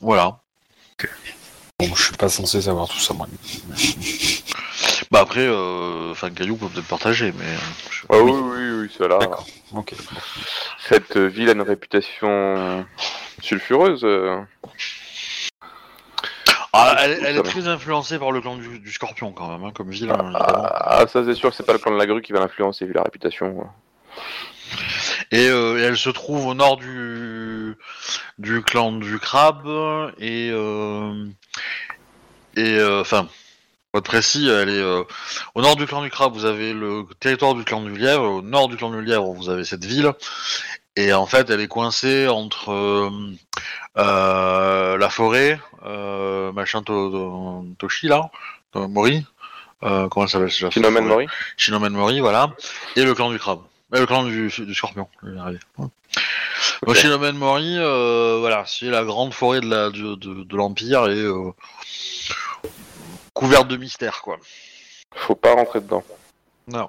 [0.00, 0.40] Voilà.
[1.80, 3.26] Bon, je suis pas censé savoir tout ça, moi.
[5.14, 7.44] Bah après, euh, enfin Caillou peut peut-être partager, mais.
[7.44, 7.56] euh,
[7.88, 9.18] je- Ah oui, oui, oui, cela.
[9.18, 9.46] D'accord.
[9.72, 9.94] Ok.
[10.88, 12.84] Cette ville a une réputation
[13.40, 14.00] sulfureuse.
[14.02, 14.40] euh.
[16.72, 19.70] Ah, elle, elle est très influencée par le clan du, du Scorpion quand même, hein,
[19.72, 20.66] comme ville, hein, évidemment.
[20.68, 22.84] Ah, ça c'est sûr que c'est pas le clan de la grue qui va l'influencer
[22.84, 23.68] vu la réputation.
[25.30, 27.76] Et, euh, et elle se trouve au nord du
[28.38, 29.68] du clan du crabe
[30.18, 31.24] et euh,
[32.56, 33.28] et euh, enfin
[33.94, 35.04] pour être précis, elle est euh,
[35.54, 36.32] au nord du clan du crabe.
[36.34, 38.24] Vous avez le territoire du clan du lièvre.
[38.24, 40.12] Au nord du clan du lièvre, vous avez cette ville.
[40.96, 43.08] Et en fait, elle est coincée entre euh,
[43.98, 48.30] euh, la forêt, machin to, to- Toshi là,
[48.74, 49.24] Mori.
[49.80, 51.26] Comment elle s'appelle déjà Phénomène Mori
[51.56, 52.50] Shinomen Mori, voilà,
[52.96, 53.60] et le clan du crabe.
[53.94, 55.28] Euh, le clan du, du scorpion, je.
[55.78, 55.86] Ouais.
[57.36, 57.76] Mori,
[58.40, 61.22] voilà, c'est la grande forêt de la- de, de- de l'Empire et
[63.34, 64.38] couverte de mystère, quoi.
[65.14, 66.02] Faut pas rentrer dedans.
[66.66, 66.88] Non.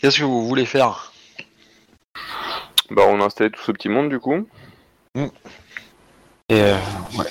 [0.00, 1.12] Qu'est-ce que vous voulez faire?
[2.90, 4.46] Bah, on a installé tout ce petit monde du coup.
[6.48, 6.76] Et euh,
[7.18, 7.26] ouais.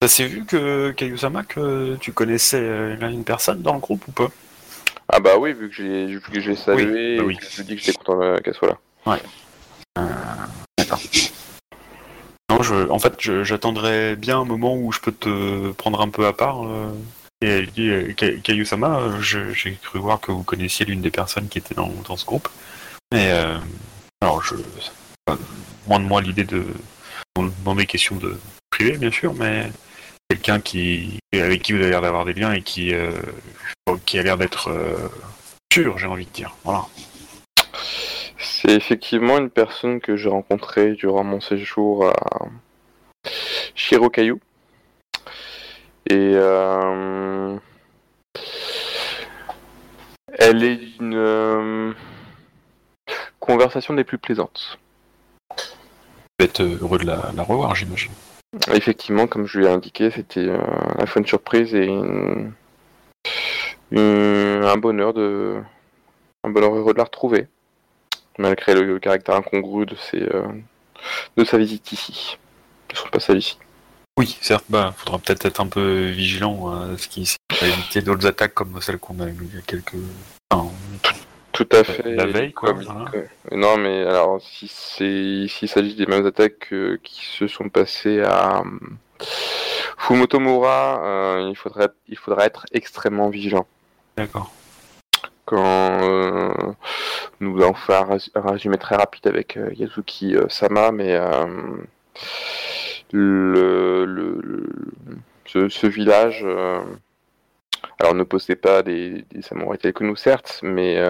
[0.00, 4.12] Ça s'est vu que Kayusama, que tu connaissais euh, une personne dans le groupe ou
[4.12, 4.28] pas?
[5.12, 7.34] Ah bah oui, vu que j'ai vu que j'ai salué, Oui, bah oui.
[7.34, 8.78] et que je dis que j'étais content euh, qu'elle soit là.
[9.04, 9.30] D'accord.
[12.62, 16.32] Je, en fait, j'attendrais bien un moment où je peux te prendre un peu à
[16.32, 16.64] part.
[16.66, 16.90] euh,
[17.42, 21.48] et elle dit, euh, Kay- Kayusama, j'ai cru voir que vous connaissiez l'une des personnes
[21.48, 22.48] qui était dans, ce groupe.
[23.12, 23.58] Mais euh,
[24.22, 24.54] alors, je,
[25.86, 26.64] moins de moi l'idée de
[27.64, 28.38] dans, mes questions de
[28.70, 29.70] privé, bien sûr, mais
[30.30, 32.94] quelqu'un qui avec qui vous avez l'air d'avoir des liens et qui
[34.06, 34.96] qui a l'air d'être euh,
[35.72, 36.54] sûr, j'ai envie de dire.
[36.64, 36.86] Voilà.
[38.66, 42.48] C'est effectivement une personne que j'ai rencontrée durant mon séjour à
[43.76, 44.40] Shirokayu.
[46.10, 47.56] Et euh,
[50.36, 51.92] elle est une euh,
[53.38, 54.78] conversation des plus plaisantes.
[56.38, 58.12] Vous êtes euh, heureux de la, la revoir, j'imagine.
[58.72, 62.52] Effectivement, comme je lui ai indiqué, c'était à la fois une surprise et une-
[63.92, 65.60] une- un bonheur de
[66.42, 67.46] un bonheur heureux de la retrouver,
[68.38, 70.46] malgré le caractère incongru de ses euh,
[71.36, 72.38] de sa visite ici,
[72.90, 73.58] de son passage ici.
[74.18, 78.26] Oui, certes, bah, faudra peut-être être un peu vigilant à ce qui va éviter d'autres
[78.26, 79.92] attaques comme celles qu'on a eues il y a quelques.
[80.50, 80.70] Enfin,
[81.52, 82.14] Tout à fait.
[82.14, 83.10] La veille, quoi, Comme- voilà.
[83.10, 87.68] que- Non, mais alors si c'est s'il s'agit des mêmes attaques euh, qui se sont
[87.68, 89.24] passées à euh,
[89.98, 93.66] Fumotomura, euh, il faudrait il faudra être extrêmement vigilant.
[94.16, 94.50] D'accord.
[95.46, 95.64] Quand
[96.02, 96.52] euh,
[97.40, 101.14] nous allons faire un rés- un résumé très rapide avec euh, Yazuki euh, Sama, mais
[101.16, 101.46] euh,
[103.12, 106.44] le, le- le- ce, village,
[107.98, 111.00] alors ne possédait pas des, des samouraïs tels que nous, certes, mais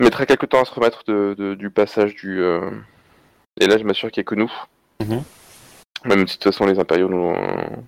[0.00, 2.40] mettrait quelque temps à se remettre de, de- du passage du.
[3.60, 4.52] Et là, je m'assure qu'il n'y a que nous.
[5.00, 5.22] Mhm.
[6.04, 7.32] Même si de toute façon, les impériaux, nous,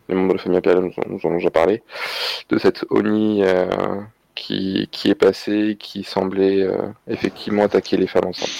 [0.08, 1.82] les membres de la famille impériale nous, en- nous en ont déjà parlé,
[2.48, 3.66] de cette Oni euh,
[4.34, 8.50] qui, qui est passée, qui semblait euh, effectivement attaquer les femmes enceintes.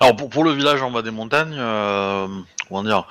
[0.00, 2.26] Alors pour, pour le village en bas des montagnes, euh,
[2.68, 3.06] comment dire,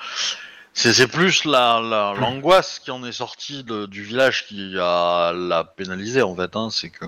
[0.74, 5.32] c'est c'est plus la la- l'angoisse qui en est sortie de- du village qui a
[5.34, 6.56] l'a pénalisé en fait.
[6.56, 7.06] Hein, c'est que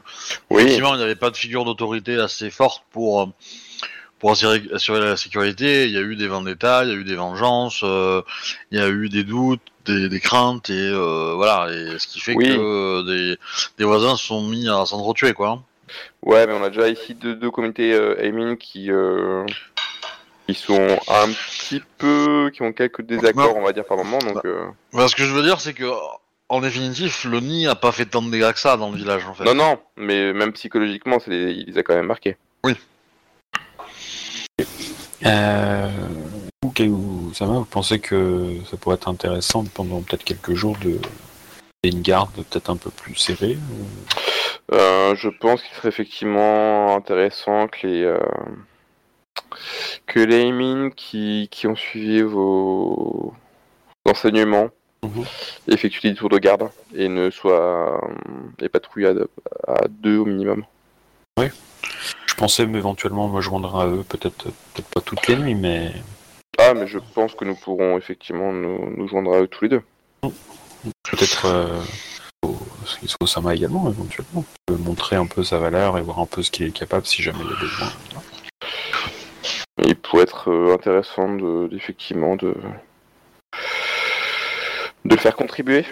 [0.49, 3.29] Oui, effectivement il n'y avait pas de figure d'autorité assez forte pour
[4.19, 5.85] pour assurer, assurer la sécurité.
[5.85, 8.21] Il y a eu des vendettas, il y a eu des vengeances, euh,
[8.71, 11.67] il y a eu des doutes, des, des craintes et euh, voilà.
[11.71, 12.45] Et ce qui fait Oui.
[12.47, 13.37] que euh, des
[13.77, 15.49] des voisins se sont mis à s'entretuer quoi.
[15.49, 15.63] hein.
[16.23, 18.89] ouais, mais on a déjà ici deux, deux communautés euh, qui,
[20.47, 24.19] qui sont un petit peu, qui ont quelques désaccords, on va dire, par moment.
[24.19, 24.41] Donc,
[24.93, 25.85] Bah, ce que je veux dire c'est que
[26.49, 29.25] en définitif, le nid a pas fait tant de dégâts que ça dans le village
[29.25, 29.43] en fait.
[29.43, 32.37] non, non, mais même psychologiquement, les- il les a quand même marqués.
[35.27, 35.89] Euh,
[36.63, 37.31] vous,
[37.69, 40.99] pensez que ça pourrait être intéressant pendant peut-être quelques jours de
[41.83, 47.67] une garde peut-être un peu plus serrée ou- Euh, je pense qu'il serait effectivement intéressant
[47.67, 48.19] que les euh,
[50.05, 53.33] que les Aimin qui, qui ont suivi vos
[54.05, 54.69] enseignements
[55.03, 55.23] Mhm.
[55.67, 58.07] effectuent des tours de garde et ne soient euh,
[58.65, 59.13] et patrouillent à,
[59.67, 60.65] à deux au minimum.
[61.37, 65.91] Je pensais éventuellement me joindre à eux, peut-être peut-être pas toutes les nuits, mais
[66.57, 69.69] Ah, mais je pense que nous pourrons effectivement nous, nous joindre à eux tous les
[69.69, 69.81] deux.
[71.03, 71.81] peut-être euh,
[72.43, 72.55] au
[73.19, 74.45] au Sama également éventuellement.
[74.65, 77.21] Peut montrer un peu sa valeur et voir un peu ce qu'il est capable si
[77.21, 77.91] jamais il y a besoin.
[80.07, 82.55] pourrait être euh, intéressant de, effectivement de,
[85.05, 85.85] de le faire contribuer.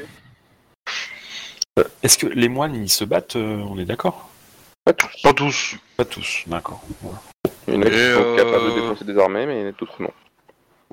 [2.02, 4.30] Est-ce que les moines, ils se battent euh, On est d'accord?
[4.86, 5.21] Pas tous.
[5.23, 5.75] Pas tous.
[5.97, 6.81] Pas tous, d'accord.
[7.67, 9.99] Il y en a qui Et, sont euh, capables de défoncer des armées, mais d'autres
[10.01, 10.11] non.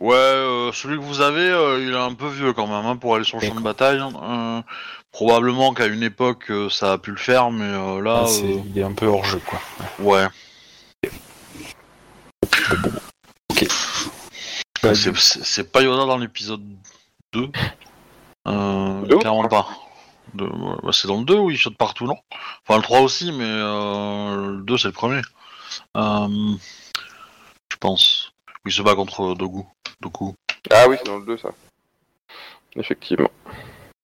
[0.01, 2.97] Ouais, euh, celui que vous avez, euh, il est un peu vieux quand même hein,
[2.97, 3.99] pour aller sur le champ de bataille.
[4.01, 4.11] hein.
[4.23, 4.63] Euh,
[5.13, 8.43] probablement qu'à une époque, euh, ça a pu le faire, mais euh, là, Ah, c'est-
[8.45, 9.61] euh, Il est un peu hors jeu, quoi.
[10.01, 10.27] ouais.
[14.83, 16.63] Bah, C'est- C'est c'est pas Yoda dans l'épisode
[17.33, 17.49] 2
[18.49, 19.69] euh, Deux Clairement pas.
[20.35, 20.47] De-
[20.83, 22.17] bah, c'est dans le 2 où il saute partout, non?
[22.67, 25.21] Enfin, le 3 aussi, mais euh, le 2 c'est le premier.
[25.97, 26.55] Euh,
[27.71, 28.33] je pense.
[28.65, 29.63] Où il se bat contre Dogu.
[30.01, 30.33] Dogu.
[30.71, 31.51] Ah oui, c'est dans le 2 ça.
[32.77, 33.31] Effectivement.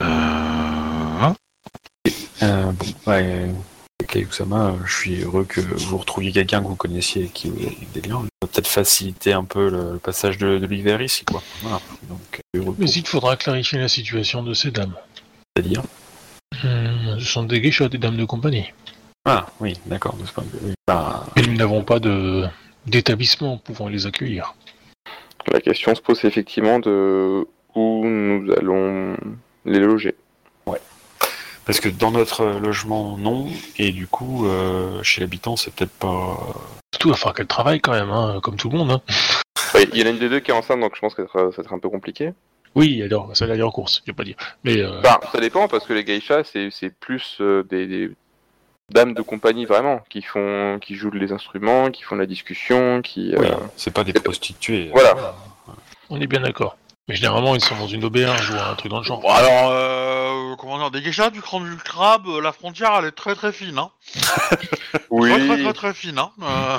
[0.03, 1.33] Euh...
[2.43, 3.51] Euh, bon, ouais,
[4.07, 8.09] Kayusama, je suis heureux que vous retrouviez quelqu'un que vous connaissiez et qui ait des
[8.09, 8.23] liens.
[8.41, 11.43] Peut-être faciliter un peu le, le passage de, de l'hiver ici, quoi.
[11.63, 11.81] Voilà.
[12.09, 12.41] Donc,
[12.79, 14.95] Mais il faudra clarifier la situation de ces dames.
[15.57, 15.83] c'est-à-dire?
[16.63, 18.73] Hmm, ce sont des geishas, des dames de compagnie.
[19.25, 20.17] Ah, oui, d'accord.
[20.17, 20.75] de ce point de vue, oui.
[20.87, 22.45] Bah, Et nous n'avons pas de
[22.87, 24.55] d'établissement pouvant les accueillir.
[25.53, 29.17] La question se pose effectivement de où nous allons
[29.65, 30.15] les loger.
[31.67, 33.47] parce que dans notre logement, non,
[33.77, 36.39] et du coup, euh, chez l'habitant, c'est peut-être pas.
[36.95, 38.91] Surtout, il va falloir qu'elle travaille quand même, hein, comme tout le monde.
[38.91, 39.03] Hein.
[39.75, 41.27] Oui, il y en a une des deux qui est enceinte, donc je pense que
[41.31, 42.33] ça va être un peu compliqué.
[42.79, 44.37] Oui, alors, ça aller en course, je vais pas dire.
[44.63, 48.11] Mais euh, Enfin, ça dépend parce que les geishas, c'est c'est plus euh, des, des
[48.91, 53.35] dames de compagnie vraiment qui font, qui jouent les instruments, qui font la discussion, qui.
[53.35, 54.91] euh, Oui, c'est pas des prostituées.
[54.93, 55.35] Voilà.
[56.09, 56.77] on est bien d'accord.
[57.09, 59.21] Mais généralement, ils sont dans une auberge ou un truc dans le genre.
[59.23, 63.13] Bon, alors, euh, comment dire, des geishas, du cran du crabe, la frontière elle est
[63.13, 63.91] très très fine, hein.
[65.11, 65.31] Oui.
[65.31, 66.31] Très très très très fine, hein.
[66.43, 66.79] Euh,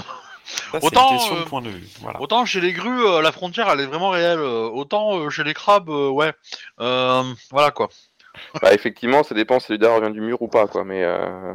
[0.72, 1.88] Ça, c'est Autant, une question euh, de point de vue.
[2.02, 2.22] Voilà.
[2.22, 4.40] Autant chez les grues, euh, la frontière elle est vraiment réelle.
[4.40, 6.34] euh, autant euh, chez les crabes, euh, ouais.
[6.80, 7.90] Euh, voilà quoi.
[8.62, 10.84] Bah, effectivement, ça dépend si le dard revient du mur ou pas, quoi.
[10.86, 11.54] Mais euh,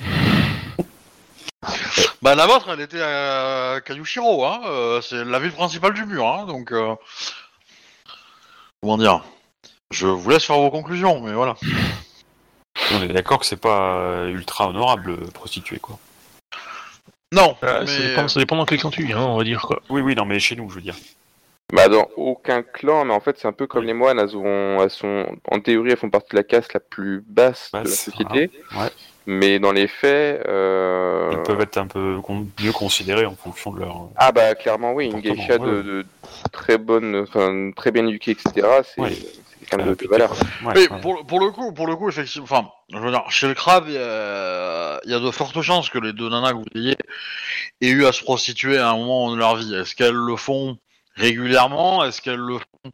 [2.22, 4.60] Bah la vôtre elle était à Kayushiro, hein.
[4.66, 6.44] euh, c'est la ville principale du mur, hein.
[6.46, 6.94] Donc, euh,
[8.82, 9.22] comment dire
[9.90, 11.54] Je vous laisse faire vos conclusions, mais voilà.
[12.92, 15.98] On est d'accord que c'est pas ultra honorable, prostituée, quoi.
[17.32, 19.44] Non, Euh, mais ça, dépend, ça dépend dans quel camp tu es, hein, on va
[19.44, 19.80] dire quoi.
[19.88, 20.96] Oui, oui, non, mais chez nous, je veux dire.
[21.72, 24.18] bah, dans aucun clan, mais en fait, c'est un peu comme les moines.
[24.18, 27.70] Elles, ont, elles sont, en théorie, elles font partie de la caste la plus basse
[27.72, 28.50] de la société.
[28.72, 28.86] voilà.
[28.86, 28.92] Ouais.
[29.26, 33.70] Mais dans les faits, euh, Ils peuvent être un peu con- mieux considérés en fonction
[33.70, 34.08] de leur.
[34.16, 35.82] ah bah clairement oui, une geisha ouais, de, ouais.
[35.84, 36.06] de
[36.50, 38.66] très bonne, enfin très bien éduquée, etc.
[38.82, 39.12] C'est Ouais.
[39.70, 40.32] Quelqu'un de, Euh, de valeur.
[40.64, 41.00] Ouais, Mais ouais.
[41.00, 43.54] pour, le- pour le coup, pour le coup, effectivement, enfin, je veux dire, chez le
[43.54, 46.56] crabe, il y, a il y a de fortes chances que les deux nanas que
[46.58, 46.96] vous ayez
[47.80, 49.74] aient eu à se prostituer à un moment de leur vie.
[49.74, 50.76] Est-ce qu'elles le font
[51.16, 52.04] régulièrement?
[52.04, 52.92] Est-ce qu'elles le font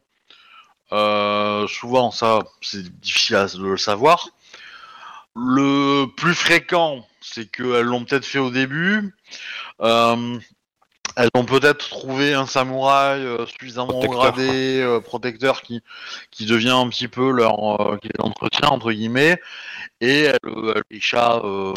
[0.93, 2.11] euh, souvent?
[2.11, 4.29] Ça, c'est difficile à- de le savoir.
[5.35, 9.13] Le plus fréquent, c'est qu'elles l'ont peut-être fait au début.
[9.81, 10.39] Euh,
[11.17, 15.81] elles ont peut-être trouvé un samouraï euh, suffisamment Protecteur, gradé, euh, protecteur, qui,
[16.29, 19.41] qui devient un petit peu leur euh, qui les entretient entre guillemets,
[19.99, 21.73] et elles, euh, les chats euh,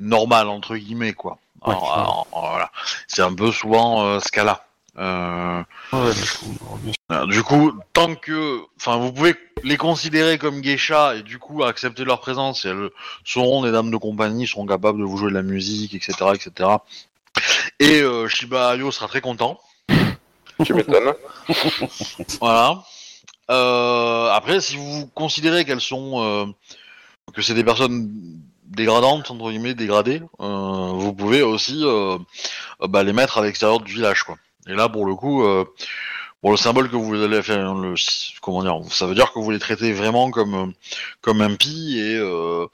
[0.00, 1.38] normal entre guillemets quoi.
[1.64, 1.92] Ouais, Alors, ouais.
[1.92, 2.70] alors, voilà,
[3.06, 4.66] c'est un peu souvent euh, ce cas-là.
[4.98, 5.62] Euh,
[5.92, 11.62] Ouais, du coup, tant que, enfin, vous pouvez les considérer comme geishas et du coup
[11.62, 12.64] accepter leur présence.
[12.64, 12.90] Et elles
[13.24, 16.70] seront des dames de compagnie, seront capables de vous jouer de la musique, etc., etc.
[17.78, 19.60] Et euh, Shiba Ayo sera très content.
[20.64, 21.12] Tu m'étonnes.
[22.40, 22.82] Voilà.
[23.50, 26.46] Euh, après, si vous considérez qu'elles sont, euh,
[27.34, 28.10] que c'est des personnes
[28.64, 31.84] dégradantes entre guillemets, dégradées, vous pouvez aussi
[32.80, 34.36] bah, les mettre à l'extérieur du village, quoi.
[34.66, 35.44] Et là, pour le coup,
[36.42, 37.94] bon, le symbole que vous allez faire, le,
[38.40, 40.72] comment dire, ça veut dire que vous les traitez vraiment comme
[41.20, 42.66] comme impie et euh,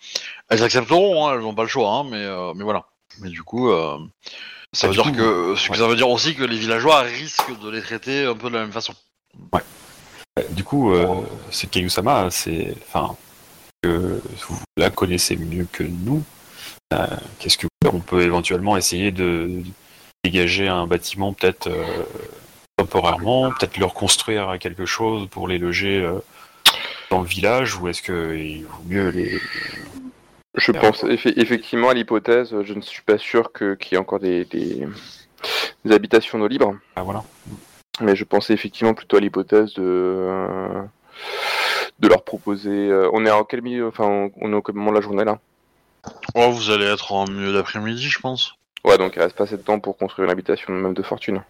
[0.49, 2.87] elles accepteront, hein, elles n'ont pas le choix, hein, mais euh, mais voilà.
[3.21, 3.71] Mais du coup.
[3.71, 3.99] Euh,
[4.73, 5.77] ça Ah, veut dire coup, que, ouais.
[5.77, 8.61] ça veut dire aussi que les villageois risquent de les traiter un peu de la
[8.63, 8.95] même façon.
[10.39, 11.07] Euh, Du coup, euh,
[11.51, 12.75] c'est Kayusama, c'est.
[12.89, 13.15] Enfin,
[13.83, 16.23] que vous la connaissez mieux que nous.
[16.95, 17.07] Euh,
[17.39, 19.63] Qu'est-ce que on peut éventuellement essayer de
[20.25, 21.85] dégager un bâtiment peut-être euh,
[22.77, 26.21] temporairement, peut-être leur construire quelque chose pour les loger euh,
[27.11, 29.39] dans le village, ou est-ce qu'il vaut mieux les.
[30.55, 32.55] Je pense effe- effectivement à l'hypothèse.
[32.63, 34.87] Je ne suis pas sûr que qu'il y ait encore des, des,
[35.85, 37.23] des habitations non libres, Ah voilà.
[38.01, 40.83] mais je pensais effectivement plutôt à l'hypothèse de euh,
[42.01, 42.71] de leur proposer.
[42.91, 45.03] euh, on est en quel milieu Enfin, on, on est au quel moment de la
[45.03, 45.39] journée là?
[46.35, 48.55] Oh, vous allez être en milieu d'après-midi, je pense.
[48.85, 51.43] Ouais, donc il reste pas assez de temps pour construire une habitation même de fortune.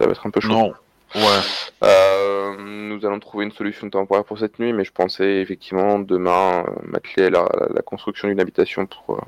[0.00, 0.48] Ça va être un peu chaud.
[0.48, 0.74] Non.
[1.14, 1.40] Ouais.
[1.84, 6.64] Euh, nous allons trouver une solution temporaire pour cette nuit, mais je pensais effectivement demain
[6.66, 9.20] euh, m'atteler à la, la- la construction d'une habitation pour, euh,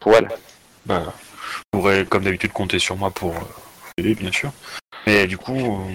[0.00, 0.28] pour elle.
[0.86, 1.02] Bah,
[1.42, 3.40] je pourrais, comme d'habitude, compter sur moi pour euh,
[3.98, 4.50] aider, bien sûr.
[5.06, 5.92] Mais du coup, euh,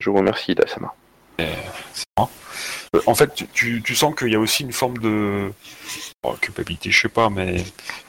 [0.00, 0.94] Je vous remercie, Ida-sama.
[1.38, 2.30] C'est moi.
[2.96, 5.50] Euh, En fait, tu- tu, tu sens qu'il y a aussi une forme de
[6.22, 7.64] oh, culpabilité, je sais pas, mais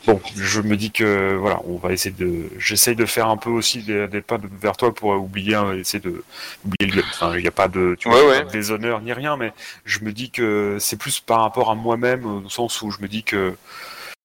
[0.08, 3.50] bon, je me dis que voilà, on va essayer de, j'essaye de faire un peu
[3.50, 6.24] aussi des, des pas de- vers toi pour oublier, hein, essayer de
[6.66, 8.40] oublier le, enfin, il n'y a pas de, tu Ouais, vois, ouais.
[8.40, 9.54] pas de déshonneur ni rien, mais
[9.86, 13.08] je me dis que c'est plus par rapport à moi-même, au sens où je me
[13.08, 13.56] dis que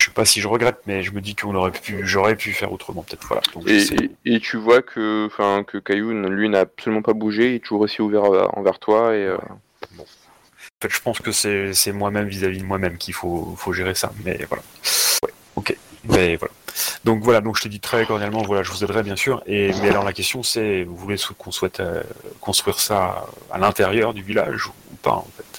[0.01, 2.53] je sais pas si je regrette, mais je me dis qu'on aurait pu, j'aurais pu
[2.53, 3.43] faire autrement, peut-être, voilà.
[3.55, 4.11] Donc, Et, j'essaie.
[4.25, 7.59] et- et tu vois que, enfin, que Kayun, lui, n'a absolument pas bougé, il est
[7.61, 9.37] toujours aussi ouvert euh, envers toi et euh,
[9.99, 14.11] En fait, je pense que c'est moi-même vis-à-vis de moi-même qu'il faut, faut gérer ça.
[14.25, 14.63] Mais voilà.
[15.23, 15.77] Ouais, ok.
[16.05, 16.53] Mais voilà.
[17.05, 19.43] Donc voilà, donc je te dis très cordialement, voilà, je vous aiderai bien sûr.
[19.47, 22.03] Et mais alors la question c'est, vous voulez qu'on souhaite euh,
[22.41, 25.50] construire ça à l'intérieur du village ou pas en fait?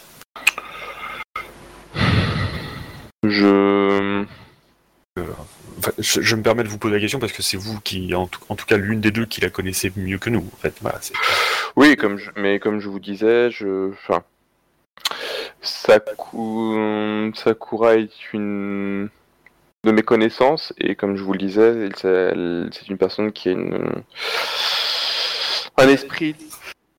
[3.23, 4.25] Je.
[5.77, 8.13] Enfin, je, je me permets de vous poser la question parce que c'est vous qui,
[8.15, 10.47] en tout, en tout cas l'une des deux, qui la connaissez mieux que nous.
[10.53, 10.99] En fait, voilà.
[11.75, 12.31] Oui, comme je...
[12.35, 13.91] mais comme je vous disais, je.
[13.91, 14.23] Enfin.
[15.61, 17.31] Saku...
[17.35, 19.09] Sakura est une
[19.83, 24.03] de mes connaissances et comme je vous le disais, c'est une personne qui a une...
[25.77, 26.35] un esprit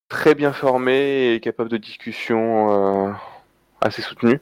[0.08, 3.12] très bien formé et capable de discussion euh,
[3.80, 4.40] assez soutenu.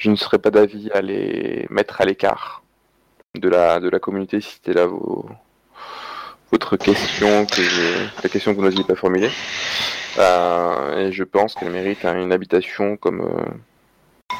[0.00, 2.62] Je ne serais pas d'avis à les mettre à l'écart
[3.34, 5.28] de la, de la communauté si c'était là vos,
[6.50, 9.30] votre question, que je- la question que vous n'osiez pas formuler.
[10.16, 14.34] Euh, et je pense qu'elle mérite hein, une habitation comme euh,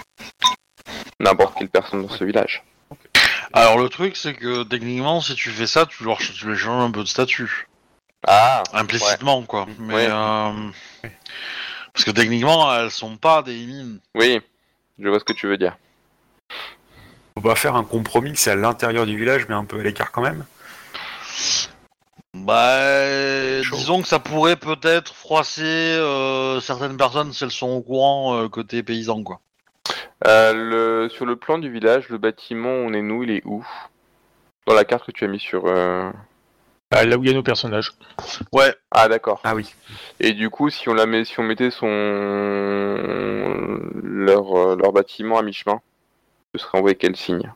[1.20, 2.64] n'importe quelle personne dans ce village.
[3.52, 6.82] Alors le truc c'est que techniquement si tu fais ça tu leur tu les changes
[6.82, 7.68] un peu de statut
[8.26, 9.66] Ah implicitement quoi.
[9.78, 10.08] Mais Ouais.
[10.08, 10.70] euh,
[11.92, 14.00] parce que techniquement elles sont pas des mines.
[14.14, 14.40] Oui,
[15.00, 15.76] je vois ce que tu veux dire.
[17.36, 20.12] On va faire un compromis, c'est à l'intérieur du village, mais un peu à l'écart
[20.12, 20.44] quand même.
[22.34, 23.76] Bah Chaud.
[23.76, 28.48] disons que ça pourrait peut-être froisser euh, certaines personnes si elles sont au courant euh,
[28.48, 29.40] côté paysan quoi.
[30.26, 33.42] Euh, le, sur le plan du village, le bâtiment où on est nous, il est
[33.44, 33.66] où?
[34.66, 35.64] Dans la carte que tu as mis sur...
[36.92, 37.92] Ah, là où il y a nos personnages.
[38.52, 38.74] Ouais.
[38.90, 39.40] Ah d'accord.
[39.44, 39.72] Ah oui.
[40.18, 41.86] Et du coup, si on la met, si on mettait son
[44.02, 45.80] leur, euh, leur bâtiment à mi-chemin,
[46.54, 47.52] ce serait envoyé quel signe?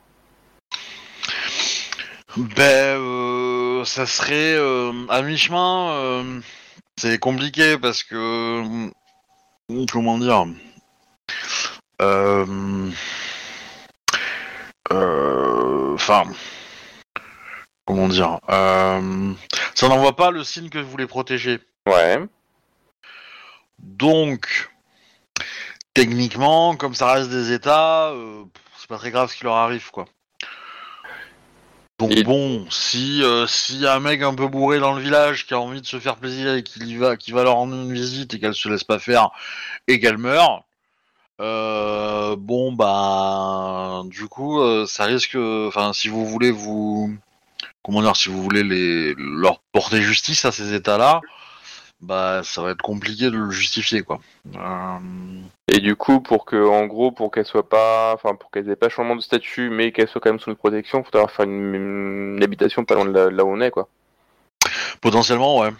[2.37, 5.91] Ben, euh, ça serait euh, à mi-chemin.
[5.93, 6.41] euh,
[6.97, 8.63] c'est compliqué parce que
[9.91, 10.45] comment dire.
[12.03, 12.91] euh,
[14.93, 16.25] euh, Enfin,
[17.85, 18.41] comment dire.
[18.51, 19.33] euh,
[19.75, 21.61] ça n'envoie pas le signe que vous voulez protéger.
[21.87, 22.19] Ouais.
[23.79, 24.71] Donc,
[25.93, 28.45] techniquement, comme ça reste des États, euh,
[28.79, 30.07] c'est pas très grave ce qui leur arrive, quoi.
[32.01, 35.01] Donc Et- bon, si euh, s'il y a un mec un peu bourré dans le
[35.01, 37.55] village qui a envie de se faire plaisir et qui y va, qui va leur
[37.55, 39.31] rendre une visite et qu'elle se laisse pas faire
[39.87, 40.65] et qu'elle meurt,
[41.41, 47.17] euh, bon bah du coup euh, ça risque, enfin si vous voulez vous,
[47.85, 51.21] comment dire, si vous voulez les leur porter justice à ces États-là,
[52.01, 54.21] bah ça va être compliqué de le justifier quoi.
[54.57, 54.99] Euh,
[55.69, 58.77] Et du coup, pour que, en gros, pour qu'elle soit pas, enfin, pour qu'elle ait
[58.77, 61.45] pas changement de statut, mais qu'elle soit quand même sous notre protection, il faudra faire
[61.47, 61.75] une,
[62.37, 63.89] une habitation pas loin de là, là où on est, quoi.
[65.01, 65.71] potentiellement ouais.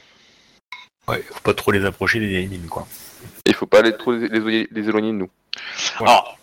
[1.09, 2.87] Ouais, faut pas trop les approcher des mines, quoi.
[3.47, 5.31] Il faut pas les, trop les, les- les éloigner de nous.
[6.01, 6.39] Alors,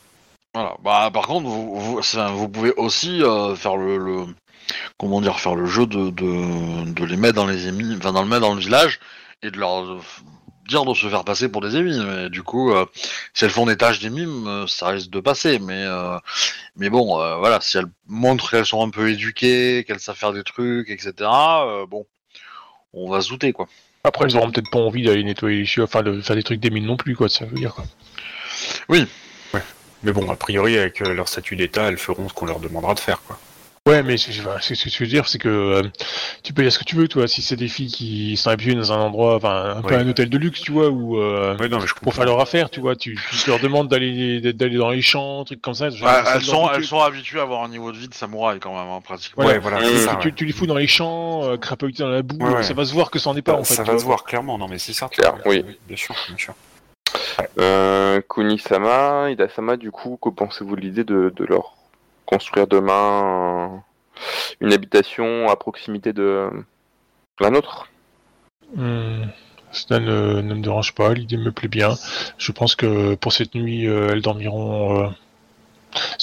[0.54, 0.76] voilà.
[0.84, 4.26] Bah, par contre, vous, vous, ça, vous pouvez aussi euh, faire le, le-
[4.98, 8.24] comment dire, faire le jeu de, de, de les mettre dans les émis, enfin dans
[8.24, 9.00] le mettre dans le village
[9.44, 10.02] et de leur
[10.68, 12.00] dire de se faire passer pour des émis.
[12.06, 12.86] Mais du coup, euh,
[13.34, 15.60] si elles font des tâches des mimes, euh, ça risque de passer.
[15.60, 16.18] Mais euh,
[16.76, 20.34] mais bon, euh, voilà, si elles montrent qu'elles sont un peu éduquées, qu'elles savent faire
[20.34, 21.14] des trucs, etc.
[21.20, 22.06] euh, bon,
[22.94, 23.68] on va se douter quoi.
[24.04, 26.60] Après, ils auront peut-être pas envie d'aller nettoyer les chiottes, enfin, de faire des trucs
[26.60, 27.86] des mines non plus, quoi, ça veut dire, quoi.
[30.02, 33.00] Mais bon, a priori, avec leur statut d'État, elles feront ce qu'on leur demandera de
[33.00, 33.40] faire, quoi.
[33.90, 35.82] Ouais, mais enfin, ce que je veux dire, c'est que euh,
[36.44, 37.28] tu peux dire ce que tu veux, toi.
[37.28, 40.02] Si c'est des filles qui sont habituées dans un endroit, enfin, un peu Ouais.
[40.02, 42.40] un hôtel de luxe, tu vois, ou euh, Ouais, non, mais je pour faire leur
[42.40, 45.90] affaire, tu vois, tu, tu leur demandes d'aller d'aller dans les champs, trucs comme ça.
[45.90, 48.14] genre, Ouais, ça elles sont elles sont habituées à avoir un niveau de vie de
[48.14, 49.46] samouraï quand même, hein, pratiquement.
[49.46, 50.16] Ouais, voilà, Tu, ça.
[50.22, 50.34] tu- ouais.
[50.36, 51.58] tu les fous dans les champs, euh,
[51.98, 52.64] dans la boue, Ouais, ouais.
[52.64, 53.74] ça va se voir que ça en est pas, en fait.
[53.74, 55.08] ça va se voir clairement, non mais c'est ça.
[55.10, 55.66] Clair, oui.
[55.88, 56.54] Bien sûr, bien sûr.
[57.60, 61.74] Euh, Kuni-sama, Ida-sama, du coup, que pensez-vous de l'idée de, de leur
[62.26, 63.84] construire demain
[64.60, 66.50] une habitation à proximité de
[67.40, 67.90] la nôtre.
[68.76, 69.26] Hmm,
[69.72, 71.96] Cela ne, ne me dérange pas, l'idée me plaît bien.
[72.38, 75.10] Je pense que pour cette nuit, euh, elles dormiront euh,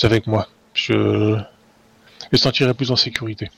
[0.03, 0.49] avec moi.
[0.75, 1.37] Je
[2.31, 3.51] les sentirai plus en sécurité.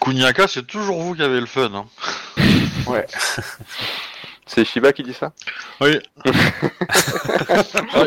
[0.00, 1.70] Kuniaka, c'est toujours vous qui avez le fun.
[1.74, 1.86] Hein.
[4.48, 5.32] C'est Shiba qui dit ça
[5.80, 5.98] Oui.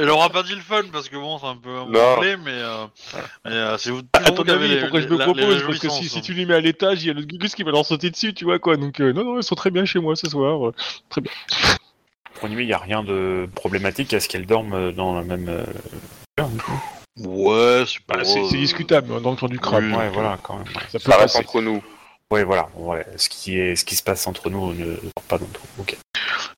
[0.01, 1.91] Il aura pas dit le fun parce que bon, c'est un peu un peu
[2.37, 2.85] mais, euh,
[3.45, 5.89] mais, euh, c'est vous À ton avis, les- pourquoi je me la- propose Parce que
[5.89, 6.21] si, hein.
[6.23, 8.33] tu les mets à l'étage, il y a le Gugus qui va leur sauter dessus,
[8.33, 8.77] tu vois quoi.
[8.77, 10.67] Donc euh, non, non, elles sont très bien chez moi ce soir.
[10.69, 10.73] euh.
[12.35, 15.23] Pour une nuit, il n'y a rien de problématique à ce qu'elles dorment dans la
[15.23, 15.49] même.
[15.49, 15.65] euh.
[17.17, 18.15] Ouais, c'est pas.
[18.17, 19.59] Bah, c'est discutable hein, dans le temps du.
[19.61, 19.91] Oui.
[19.93, 20.67] Ouais, voilà, quand même.
[20.89, 21.83] Ça Ça reste entre nous.
[22.31, 22.69] Ouais, voilà.
[22.75, 25.81] ouais, Ce qui est, ce qui se passe entre nous ne sort pas d'entre nous.
[25.81, 25.97] Ok.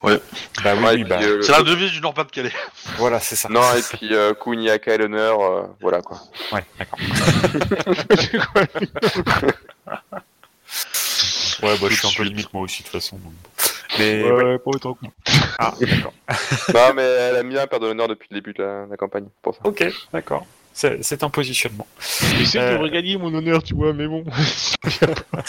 [0.03, 0.19] Ouais.
[0.63, 2.51] Bah oui, Ouais, oui, et bah, euh, C'est la devise du Nord-Pas-de-Calais.
[2.97, 3.47] voilà, c'est ça.
[3.47, 6.19] Non, et puis euh, Kuniaka et l'honneur, euh, voilà quoi.
[6.51, 6.99] Ouais, d'accord.
[11.63, 13.17] Ouais, bah, je suis un peu limite moi aussi de toute façon.
[13.17, 13.33] donc.
[13.99, 15.11] Mais Ouais, pas autant que moi.
[15.59, 16.13] Ah, d'accord.
[16.73, 19.25] non, mais elle aime bien perdre de l'honneur depuis le début de la, la campagne,
[19.43, 19.61] pour ça.
[19.63, 20.43] Ok, d'accord.
[20.73, 21.85] C'est un positionnement.
[22.37, 22.77] J'essaie Euh.
[22.77, 24.23] de regagner mon honneur, tu vois, mais bon.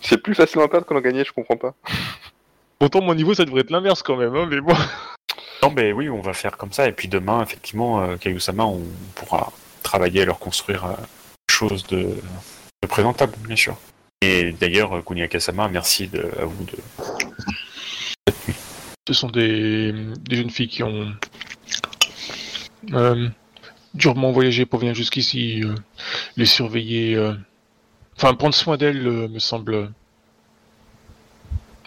[0.00, 1.74] C'est plus facilement perdre qu'on en gagner, je comprends pas.
[2.78, 4.74] Pourtant, mon niveau, ça devrait être l'inverse quand même, hein, mais bon.
[5.62, 6.86] Non, mais oui, on va faire comme ça.
[6.88, 8.82] Et puis demain, effectivement, euh, Kayusama, on
[9.14, 9.52] pourra
[9.82, 10.90] travailler à leur construire euh,
[11.46, 12.02] quelque chose de,
[12.82, 13.76] de présentable, bien sûr.
[14.22, 16.72] Et d'ailleurs, Kuniaka-sama, merci de, à vous de.
[19.08, 19.92] Ce sont des,
[20.28, 21.12] des jeunes filles qui ont
[22.92, 23.28] euh,
[23.96, 25.62] durement voyagé pour venir jusqu'ici.
[25.64, 25.74] euh,
[26.36, 27.34] les surveiller, euh,
[28.16, 29.90] enfin prendre soin d'elles euh, me semble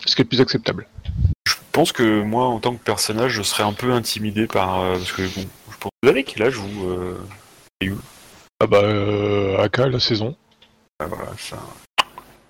[0.05, 0.88] ce qui est le plus acceptable.
[1.47, 4.82] Je pense que moi, en tant que personnage, je serais un peu intimidé par.
[4.82, 7.18] euh, parce que bon, je pense vous avez quel âge vous euh,
[8.60, 10.36] Ah bah, euh, Aka, la saison.
[10.99, 11.57] ah, voilà, ça.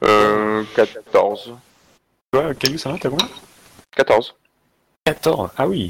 [0.04, 1.54] Euh, 14.
[2.32, 3.28] Toi, Kayusama, t'as combien?
[3.96, 4.36] 14.
[5.06, 5.50] 14.
[5.58, 5.90] Ah oui.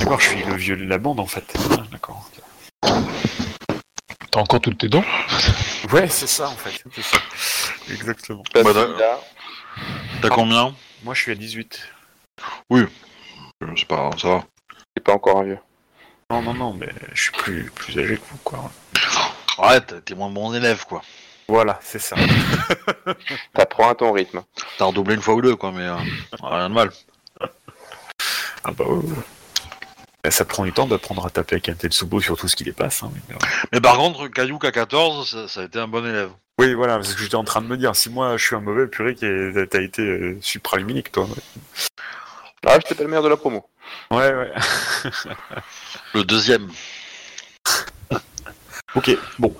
[0.00, 1.44] D'accord, je suis le vieux de la bande en fait.
[1.72, 2.28] Ah, D'accord.
[4.30, 5.04] T'as encore toutes tes dents
[5.92, 6.82] Ouais, c'est ça en fait.
[6.94, 7.18] C'est ça.
[7.92, 8.42] Exactement.
[8.54, 8.62] Bah.
[10.22, 10.74] T'as combien
[11.04, 11.80] Moi, je suis à 18.
[12.72, 12.86] Euh,
[13.76, 14.44] C'est pas ça va.
[14.96, 15.58] C'est pas encore un vieux.
[16.30, 18.70] Non, non, non, mais je suis plus, plus âgé que vous, quoi.
[19.58, 21.02] Ouais, t'es t'es moins bon élève, quoi.
[21.46, 22.16] Voilà, c'est ça.
[23.54, 24.42] T'apprends à ton rythme.
[24.78, 25.96] T'as redoublé une fois ou deux, quoi, mais euh,
[26.42, 26.90] rien de mal.
[28.64, 29.24] Ah bah ouais, ouais.
[30.22, 32.64] Bah, Ça prend du temps d'apprendre à taper avec un Tetsubo sur tout ce qui
[32.64, 33.02] dépasse.
[33.02, 33.38] Hein, mais, euh,
[33.72, 36.30] Mais par contre, Kayuk à 14, ça, ça a été un bon élève.
[36.58, 37.96] Oui, voilà, c'est ce que j'étais en train de me dire.
[37.96, 39.24] Si moi je suis un mauvais purée, qui
[39.70, 41.26] t'as été euh, supraluminique, toi.
[42.66, 43.66] Ah, j'étais pas le meilleur de la promo.
[44.10, 44.52] Ouais, ouais.
[46.14, 46.70] Le deuxième.
[48.96, 49.54] Ok, bon.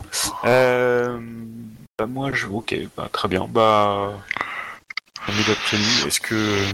[0.44, 1.16] Euh,
[1.96, 2.48] bah moi, je.
[2.48, 3.46] Ok, bah très bien.
[3.48, 4.12] Bah.
[5.28, 6.04] On est d'après-midi.
[6.08, 6.66] Est-ce que.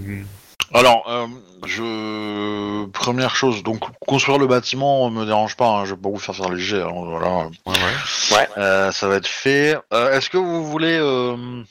[0.75, 1.27] Alors, euh,
[1.65, 2.87] je...
[2.91, 6.35] Première chose, donc construire le bâtiment me dérange pas, hein, je vais pas vous faire
[6.35, 7.47] faire les jets, alors voilà.
[7.67, 7.73] Ouais,
[8.33, 8.49] ouais.
[8.59, 9.79] Euh, ça va être fait.
[9.93, 10.99] Euh, Est-ce que vous voulez...
[11.01, 11.63] Euh...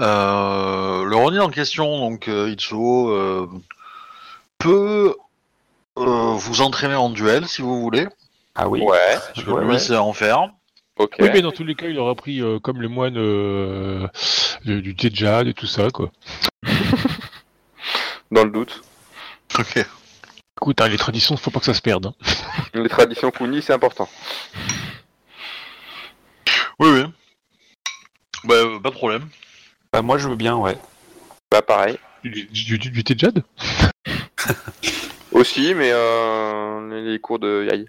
[0.00, 3.46] euh, le Ronin en question, donc euh, Itsuo, euh,
[4.58, 5.14] peut
[5.98, 8.06] euh, vous entraîner en duel si vous voulez,
[8.54, 8.80] Ah oui.
[8.80, 8.98] Ouais,
[9.34, 9.78] parce que Ouais, lui ouais.
[9.78, 10.48] c'est en faire.
[10.98, 11.16] ok.
[11.20, 14.06] Oui, mais dans tous les cas, il aura pris euh, comme les moines euh,
[14.64, 16.10] le- du jade et tout ça, quoi.
[18.32, 18.82] Dans le doute.
[19.58, 19.86] Ok.
[20.60, 22.06] Écoute, hein, les traditions, faut pas que ça se perde.
[22.06, 22.14] hein.
[22.74, 24.08] Les traditions Kuni, c'est important.
[26.80, 27.04] Oui, oui.
[28.44, 29.28] Bah, euh, pas de problème.
[29.92, 30.78] Bah moi, je veux bien, ouais.
[31.50, 31.98] Bah, pareil.
[32.24, 33.44] Du, du- du- du thé de jade
[35.32, 37.86] Aussi, mais euh, les- les cours de Yai.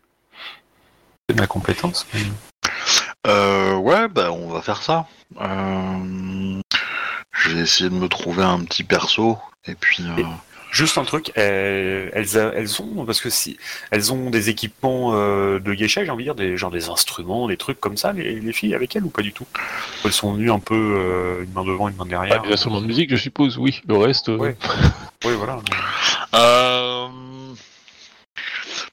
[1.29, 2.05] C'est ma compétence.
[2.13, 2.21] mais-
[3.25, 5.07] Euh, ouais, bah on va faire ça.
[5.39, 6.59] Euh,
[7.49, 9.37] J'ai essayé de me trouver un petit perso,
[9.67, 10.03] et puis...
[10.03, 10.25] euh, Et-
[10.71, 13.59] Juste un truc, elles, elles, a- elles ont parce que si
[13.91, 17.47] elles ont des équipements euh, de geisha, j'ai envie de dire des genre des instruments,
[17.47, 19.45] des trucs comme ça, les, les filles avec elles ou pas du tout?
[20.03, 22.41] Elles sont venues un peu euh, une main devant, une main ah, derrière.
[22.41, 23.83] Des instruments de musique, je suppose, oui.
[23.87, 24.29] Le reste...
[24.29, 24.55] euh, Ouais.
[25.25, 25.59] Oui, voilà.
[26.33, 27.07] Euh...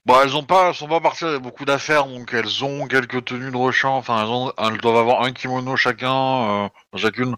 [0.05, 3.23] Bon, elles ont pas, elles sont pas parties avec beaucoup d'affaires, donc elles ont quelques
[3.25, 3.99] tenues de rechange.
[3.99, 7.35] Enfin, elles, ont- elles doivent avoir un kimono chacun, euh, chacune,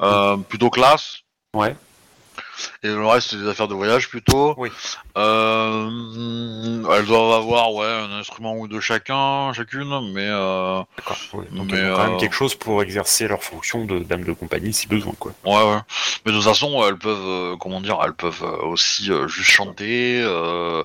[0.00, 1.18] euh, plutôt classe.
[1.54, 1.74] Ouais.
[2.82, 4.54] Et le reste c'est des affaires de voyage plutôt.
[4.56, 4.70] Oui.
[5.16, 5.88] Euh,
[6.92, 11.16] elles doivent avoir ouais un instrument ou deux chacun, chacune, mais euh, D'accord.
[11.34, 11.46] ouais.
[11.52, 14.24] Donc Mais, ils ont quand euh, même quelque chose pour exercer leur fonction de dame
[14.24, 15.32] de compagnie si besoin, quoi.
[15.44, 15.78] ouais ouais.
[16.24, 19.50] Mais de toute façon elles peuvent euh, comment dire, elles peuvent euh, aussi euh, juste
[19.50, 20.82] chanter, euh,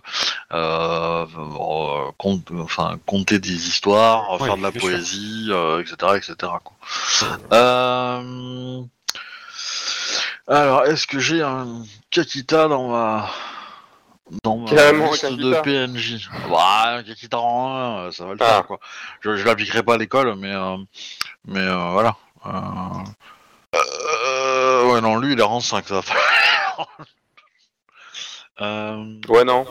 [0.53, 6.35] euh, euh, compte- enfin compter des histoires, Ouais, faire de la poésie, euh, etc etc
[6.63, 6.75] quoi.
[7.53, 8.81] Euh...
[10.51, 13.29] Alors, est-ce que j'ai un Kakita dans ma
[14.43, 15.61] dans ma Carrément un liste Kakita.
[15.61, 18.45] de PNJ Bah, un Kakita en 1, ça va le Ah.
[18.47, 18.79] faire quoi.
[19.21, 20.75] Je, je l'appliquerai pas à l'école, mais euh,
[21.45, 22.15] mais euh, voilà.
[22.45, 22.49] Euh...
[23.75, 26.17] euh, Ouais, non, lui il est rang 5, ça va faire.
[28.61, 29.15] euh...
[29.29, 29.65] Ouais, non.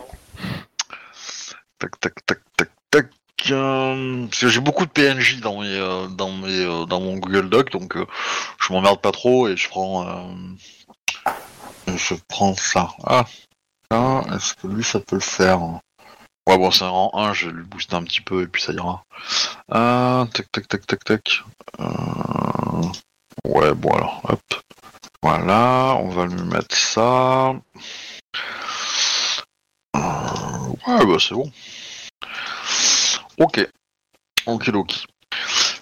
[1.79, 2.39] Tac, tac, tac.
[3.51, 7.17] Euh, parce que j'ai beaucoup de PNJ dans mes, euh, dans mes, euh, dans mon
[7.17, 8.07] Google Doc, donc euh,
[8.61, 12.91] je m'emmerde pas trop et je prends, euh, je prends ça.
[13.05, 13.25] Ah,
[14.35, 15.61] est-ce que lui ça peut le faire?
[16.49, 18.63] Ouais, bon, c'est un rang 1, je vais lui booster un petit peu et puis
[18.63, 19.05] ça ira.
[19.73, 21.43] Euh, tac, tac, tac, tac, tac.
[21.79, 22.89] Euh,
[23.45, 24.41] ouais, bon alors, hop.
[25.23, 27.53] Voilà, on va lui mettre ça.
[29.97, 31.51] Euh, ouais, bah c'est bon.
[33.41, 33.67] Ok.
[34.47, 34.93] Ok, ok.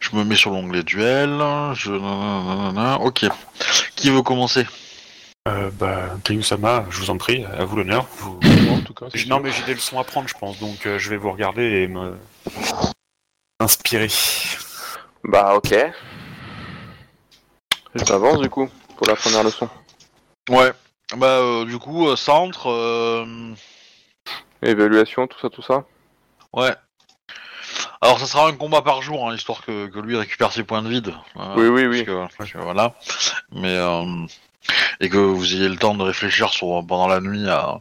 [0.00, 1.30] Je me mets sur l'onglet duel.
[1.74, 1.90] Je...
[1.90, 3.26] nanana, Ok.
[3.96, 4.64] Qui veut commencer?
[5.48, 8.06] Euh, bah, Sama, je vous en prie, à vous l'honneur.
[8.18, 8.38] Vous...
[8.70, 10.98] En tout cas, c'est Non, mais j'ai des leçons à prendre, je pense, donc euh,
[10.98, 12.16] je vais vous regarder et me
[13.58, 14.08] inspirer.
[15.24, 15.74] Bah, ok.
[17.94, 19.68] J'avance du coup, pour la première leçon.
[20.48, 20.72] Ouais.
[21.16, 22.70] Bah, euh, du coup, euh, centre.
[22.70, 23.54] euh,
[24.62, 25.84] Évaluation, tout ça, tout ça.
[26.52, 26.74] Ouais.
[28.00, 30.82] Alors, ça sera un combat par jour, hein, histoire que, que lui récupère ses points
[30.82, 31.12] de vide.
[31.36, 32.04] euh, Oui, oui, oui.
[32.04, 32.94] parce que- parce que voilà.
[33.52, 33.76] Mais.
[33.76, 34.26] euh,
[35.00, 37.80] Et que vous ayez le temps de réfléchir sur, pendant la nuit à-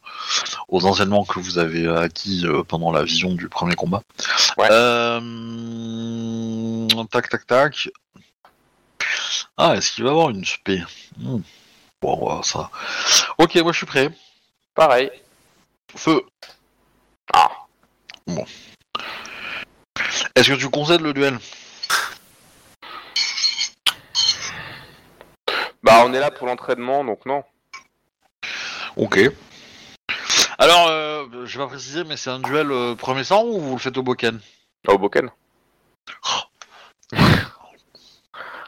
[0.70, 4.04] aux enseignements que vous avez acquis euh, pendant la vision du premier combat.
[4.58, 4.68] Ouais.
[4.72, 5.20] Euh,
[7.12, 7.90] Tac, tac, tac.
[9.58, 10.82] Ah, est-ce qu'il va avoir une spé?
[11.18, 11.40] Hmm.
[12.02, 12.70] Bon, on va voir ça.
[13.38, 14.10] Ok, moi je suis prêt.
[14.74, 15.12] Pareil.
[15.96, 16.22] Feu.
[17.34, 17.50] Ah.
[18.28, 18.46] Bon.
[20.38, 21.40] Est-ce que tu concèdes le duel?
[25.82, 27.44] Bah, on est là pour l'entraînement, donc non.
[28.98, 29.20] Ok.
[30.60, 33.72] Alors, euh, je vais pas préciser, mais c'est un duel euh, premier sang ou vous
[33.74, 34.40] le faites au Boken?
[34.88, 35.32] Au Boken.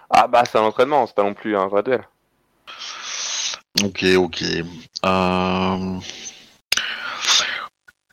[0.09, 2.01] ah, bah, c'est un entraînement, c'est pas non plus un vrai duel.
[3.83, 4.43] Ok, ok.
[5.05, 5.99] Euh...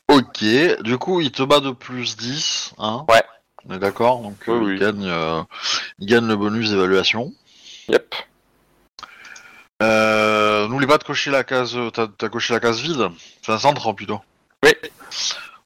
[0.09, 0.43] Ok,
[0.83, 3.03] du coup, il te bat de plus 10, hein?
[3.09, 3.23] Ouais.
[3.65, 4.73] On est d'accord Donc, Oui, euh, oui.
[4.75, 5.43] Il, gagne, euh,
[5.99, 7.33] il gagne le bonus d'évaluation.
[7.89, 8.15] Yep.
[9.83, 11.77] Euh, N'oublie pas de cocher la case.
[11.93, 13.09] T'as coché la case vide
[13.45, 14.19] C'est un centre plutôt.
[14.63, 14.73] Oui.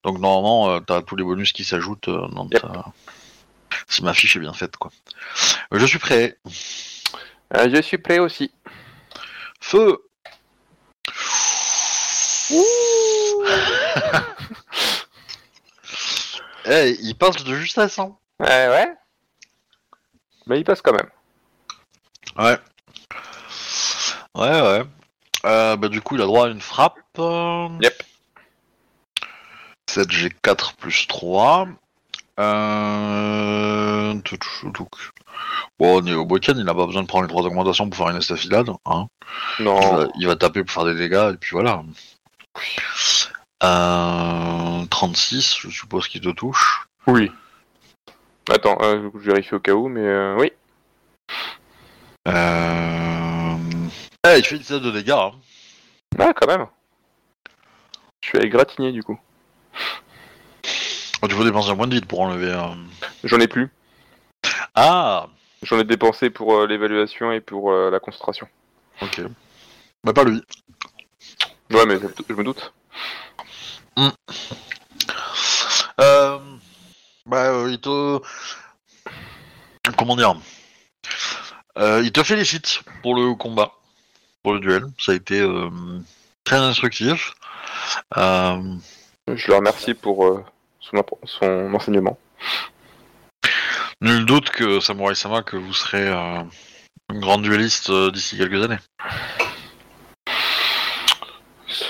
[0.03, 2.61] Donc normalement, euh, t'as tous les bonus qui s'ajoutent euh, dans Yep.
[2.61, 2.85] ta-
[3.87, 4.91] Si ma fiche est bien faite, quoi.
[5.71, 6.37] Je suis prêt.
[7.55, 8.51] Euh, je suis prêt aussi.
[9.59, 9.99] Feu
[16.65, 18.87] Eh, il passe de justesse, hein Ouais, ouais.
[20.47, 21.09] Mais il passe quand même.
[22.37, 22.57] Ouais.
[24.35, 24.83] Ouais, ouais.
[25.45, 26.97] Euh, bah, du coup, il a droit à une frappe.
[27.19, 28.03] euh, Yep.
[29.89, 31.67] 7G4 plus 3.
[32.39, 34.13] Euh...
[34.21, 34.43] touc.
[35.79, 37.97] Bon, on est au Boken, il n'a pas besoin de prendre les trois augmentations pour
[37.97, 38.69] faire une estafilade.
[38.85, 39.07] Hein.
[39.59, 39.79] Il, Non.
[39.95, 41.83] va, il va taper pour faire des dégâts, et puis voilà.
[43.63, 44.51] Euh...
[45.01, 46.87] 36, je suppose qu'il te touche.
[47.07, 47.31] Oui.
[48.49, 50.51] Attends, euh, je vérifie au cas où, mais euh, oui.
[52.27, 53.57] Euh...
[54.27, 55.11] Eh, il fait 17 de dégâts.
[55.11, 55.31] Hein.
[56.19, 56.67] Ah, quand même.
[58.21, 59.19] Je suis allé gratigner du coup.
[61.23, 62.55] Oh, tu faut dépenser un point de vide pour enlever.
[63.23, 63.69] J'en ai plus.
[64.75, 65.27] Ah
[65.63, 68.47] J'en ai dépensé pour l'évaluation et pour la concentration.
[69.01, 69.21] Ok.
[70.03, 70.41] Bah, pas lui.
[71.71, 71.97] Ouais, mais
[72.29, 72.73] je me doute.
[75.99, 76.39] Euh,
[77.25, 78.19] bah, euh, il te.
[79.97, 80.35] Comment dire
[81.77, 83.71] Euh, Il te félicite pour le combat,
[84.43, 84.83] pour le duel.
[84.99, 85.69] Ça a été euh,
[86.43, 87.33] très instructif.
[88.17, 88.75] Euh,
[89.27, 90.43] Je le remercie pour euh,
[90.79, 92.17] son, appro- son enseignement.
[94.01, 96.41] nul doute que Samurai Sama, que vous serez euh,
[97.09, 98.79] un grand dueliste euh, d'ici quelques années.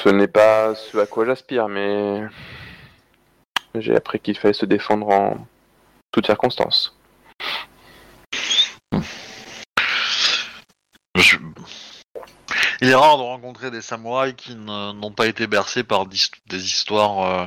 [0.03, 2.23] Ce n'est pas ce à quoi j'aspire, mais
[3.75, 5.47] j'ai appris qu'il fallait se défendre en
[6.11, 6.97] toutes circonstances.
[12.81, 17.43] Il est rare de rencontrer des samouraïs qui n'ont pas été bercés par des histoires
[17.43, 17.45] euh,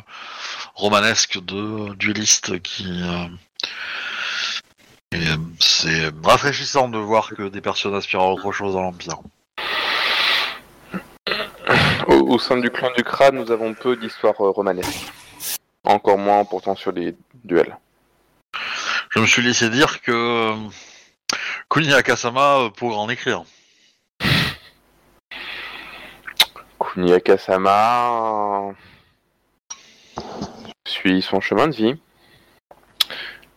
[0.76, 2.86] romanesques de duellistes qui.
[3.02, 3.26] euh,
[5.14, 9.18] euh, c'est rafraîchissant de voir que des personnes aspirent à autre chose dans l'Empire.
[12.34, 15.12] Au, sein du clan du crâne, nous avons peu d'histoires euh, romanesques.
[15.84, 17.78] Encore moins pourtant sur les duels.
[19.10, 20.56] Je me suis laissé dire que euh,
[21.70, 23.44] Kuni Akasama euh, pourrait en écrire.
[26.80, 28.72] Kuni Akasama
[30.88, 31.94] suit son chemin de vie.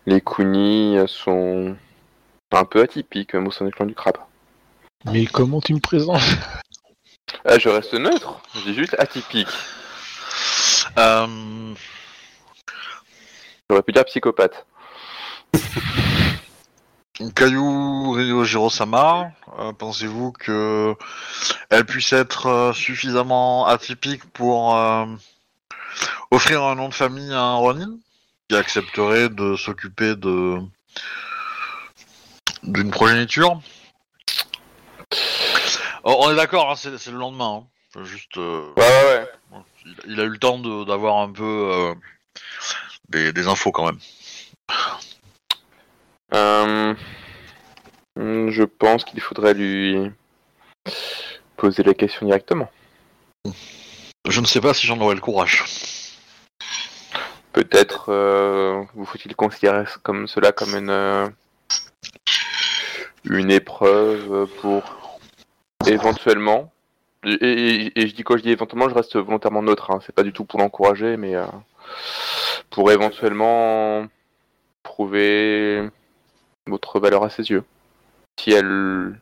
[0.05, 1.75] Les Kuni sont
[2.51, 4.17] un peu atypiques même au sein du clan du crabe.
[5.05, 6.21] Mais comment tu me présentes?
[7.45, 9.47] Ah, je reste neutre, je dis juste atypique.
[10.97, 11.73] Euh,
[13.69, 14.65] J'aurais pu dire psychopathe.
[17.35, 20.95] Kayu Ryojiro-sama, euh, pensez-vous que
[21.69, 25.05] elle puisse être euh, suffisamment atypique pour euh,
[26.31, 27.97] offrir un nom de famille à un Ronin
[28.47, 30.59] qui accepterait de s'occuper de
[32.63, 33.59] d'une progéniture?
[36.09, 37.65] Oh, On est d'accord, hein, c'est c'est le lendemain.
[37.95, 38.03] hein.
[38.05, 39.59] Juste, euh, Ouais, ouais, ouais.
[39.85, 41.95] il, il a eu le temps de- d'avoir un peu euh,
[43.09, 43.99] des, des infos quand même.
[46.34, 46.93] Euh,
[48.15, 50.11] hmm, je pense qu'il faudrait lui
[51.57, 52.69] poser la question directement.
[54.29, 55.63] Je ne sais pas si j'en aurais le courage.
[57.51, 61.27] Peut-être euh, vous faut-il considérer comme cela comme une euh,
[63.25, 64.84] une épreuve pour
[65.88, 66.72] éventuellement.
[67.26, 70.31] Et, je dis quand je dis éventuellement je reste volontairement neutre hein, c'est pas du
[70.31, 71.45] tout pour l'encourager mais euh,
[72.69, 74.05] pour éventuellement
[74.84, 75.89] prouver
[76.68, 77.64] votre valeur à ses yeux.
[78.39, 79.19] Si elle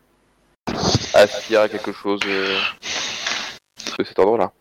[1.13, 2.59] aspire à quelque chose euh,
[3.97, 4.51] de cet ordre là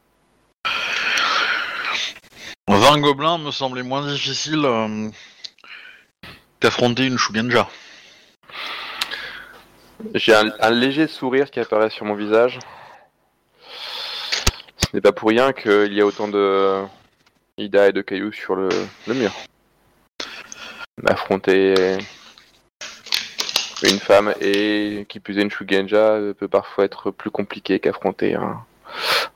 [2.68, 5.10] 20 gobelins me semblait moins difficile euh,
[6.60, 7.68] qu'affronter une Shugenja.
[10.12, 12.59] J'ai un, un léger sourire qui apparaît sur mon visage.
[14.78, 16.85] Ce n'est pas pour rien qu'il y a autant de
[17.56, 18.68] Ida et de cailloux sur le,
[19.06, 19.32] le mur.
[21.06, 21.98] Affronter
[23.82, 28.64] une femme et qui plus est une Shugenja peut parfois être plus compliqué qu'affronter un,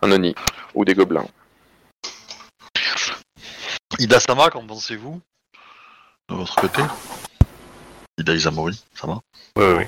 [0.03, 0.35] un Oni
[0.75, 1.27] ou des gobelins.
[3.99, 5.21] Ida-sama, qu'en pensez-vous?
[6.29, 6.83] De votre côté?
[8.17, 9.21] Ida Izamori, ça va?
[9.57, 9.85] Oui, oui.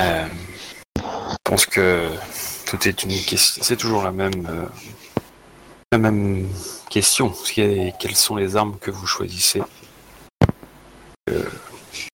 [0.00, 0.26] Euh,
[0.96, 2.08] je pense que
[2.66, 3.62] tout est une question.
[3.62, 4.66] C'est toujours la même, euh,
[5.92, 6.48] la même
[6.90, 7.32] question.
[7.54, 9.62] Quelles sont les armes que vous choisissez
[11.30, 11.44] Euh,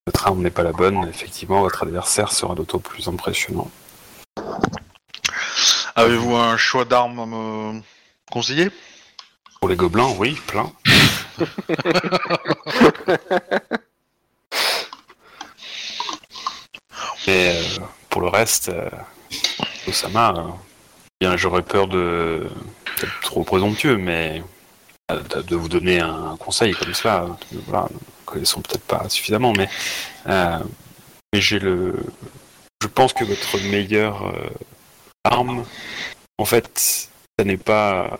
[0.07, 1.07] Votre arme n'est pas la bonne.
[1.09, 3.71] Effectivement, votre adversaire sera d'autant plus impressionnant.
[5.97, 7.81] Avez-vous un choix d'armes à me
[8.31, 8.71] conseiller?
[9.61, 10.71] Pour les gobelins, oui, plein.
[17.27, 17.79] Mais euh,
[18.11, 18.91] pour le reste, euh,
[19.89, 20.43] Osama, euh,
[21.21, 22.49] bien j'aurais peur de
[23.23, 24.43] trop présomptueux, mais
[25.11, 27.29] de, vous donner un conseil comme euh,
[27.67, 27.89] voilà,
[28.25, 29.69] connaissons peut-être pas suffisamment, mais,
[31.35, 31.97] j'ai le,
[32.81, 34.33] je pense que votre meilleure
[35.25, 35.65] arme,
[36.39, 38.19] en fait, ça n'est pas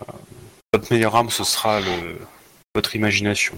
[0.73, 2.19] votre meilleure arme, ce sera le,
[2.73, 3.57] votre imagination.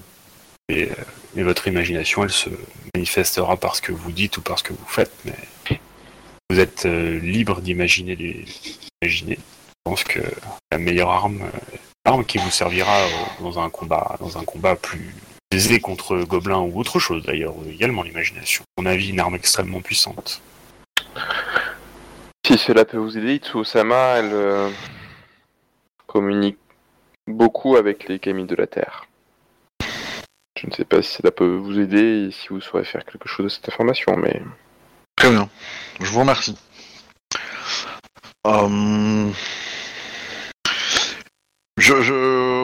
[0.69, 0.95] Et, euh,
[1.35, 2.49] et votre imagination, elle se
[2.95, 5.80] manifestera par ce que vous dites ou par ce que vous faites, mais
[6.49, 8.45] vous êtes euh, libre d'imaginer les.
[9.02, 9.26] Je
[9.84, 10.19] pense que
[10.72, 13.10] la meilleure arme, euh, l'arme qui vous servira euh,
[13.41, 15.14] dans un combat, dans un combat plus
[15.52, 18.64] aisé contre gobelins ou autre chose d'ailleurs, euh, également l'imagination.
[18.77, 20.41] À mon avis, une arme extrêmement puissante.
[22.45, 24.69] Si cela peut vous aider, Itsuo-sama, elle euh,
[26.06, 26.57] communique
[27.27, 29.06] beaucoup avec les kami de la Terre.
[30.57, 33.27] Je ne sais pas si cela peut vous aider et si vous saurez faire quelque
[33.29, 34.41] chose de cette information, mais
[35.15, 35.49] Très bien.
[35.99, 36.57] Je vous remercie.
[38.45, 39.31] Euh,
[41.77, 42.13] Je, je...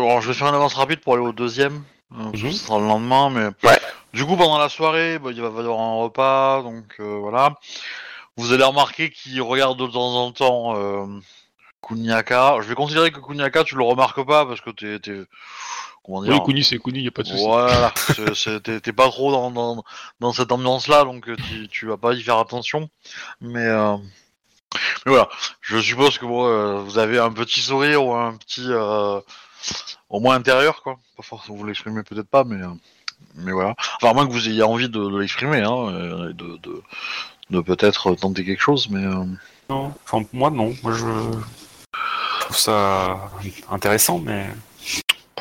[0.06, 1.84] alors, je vais faire une avance rapide pour aller au deuxième.
[2.20, 2.52] euh, Mhm.
[2.52, 3.80] Ce sera le lendemain, mais Ouais.
[4.14, 7.56] du coup pendant la soirée, bah, il va y avoir un repas, donc euh, voilà.
[8.38, 11.06] Vous allez remarquer qu'il regarde de temps en temps euh,
[11.88, 12.58] Kuniaka.
[12.62, 15.00] Je vais considérer que Kuniaka, tu le remarques pas parce que t'es...
[16.04, 17.44] comment dire Oui, Kuni, c'est Kuni, y a pas de souci.
[17.44, 17.92] Voilà,
[18.82, 19.84] t'es pas trop dans, dans,
[20.20, 22.90] dans cette ambiance-là, donc euh, tu, tu vas pas y faire attention.
[23.42, 23.98] Mais, euh,
[25.06, 25.30] mais voilà,
[25.62, 29.20] je suppose que bon, euh, vous avez un petit sourire ou un petit, euh,
[30.10, 30.98] au moins intérieur, quoi.
[31.18, 32.58] Pas forcément, vous l'exprimez peut-être pas, mais,
[33.36, 33.76] mais voilà.
[33.98, 36.82] Enfin, à moins que vous ayez envie de, de l'exprimer, hein, et de, de,
[37.50, 39.04] de peut-être tenter quelque chose, mais.
[39.06, 39.24] euh,
[39.70, 40.74] Non, enfin moi non.
[40.84, 41.06] Moi je
[42.42, 43.30] trouve ça
[43.70, 44.50] intéressant, mais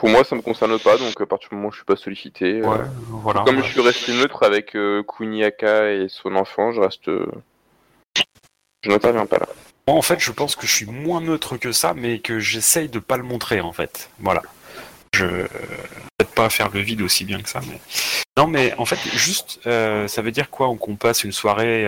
[0.03, 1.95] Pour moi, ça me concerne pas, donc à partir du moment où je suis pas
[1.95, 2.61] sollicité.
[2.61, 3.45] euh, voilà.
[3.47, 3.63] Comme ouais.
[3.63, 7.07] je suis resté neutre avec euh, Kuniaka et son enfant, je reste.
[7.07, 7.31] euh,
[8.83, 9.47] Je n'interviens pas là.
[9.87, 12.89] Moi, en fait, je pense que je suis moins neutre que ça, mais que j'essaye
[12.89, 14.11] de pas le montrer, en fait.
[14.19, 14.43] Voilà.
[15.15, 17.79] Je peut-être pas faire le vide aussi bien que ça, mais
[18.37, 21.87] non, mais en fait, juste, euh, ça veut dire quoi qu'on passe une soirée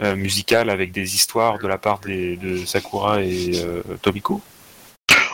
[0.00, 3.62] musicale avec des histoires de la part des, de Sakura et
[4.00, 4.40] Tomiko?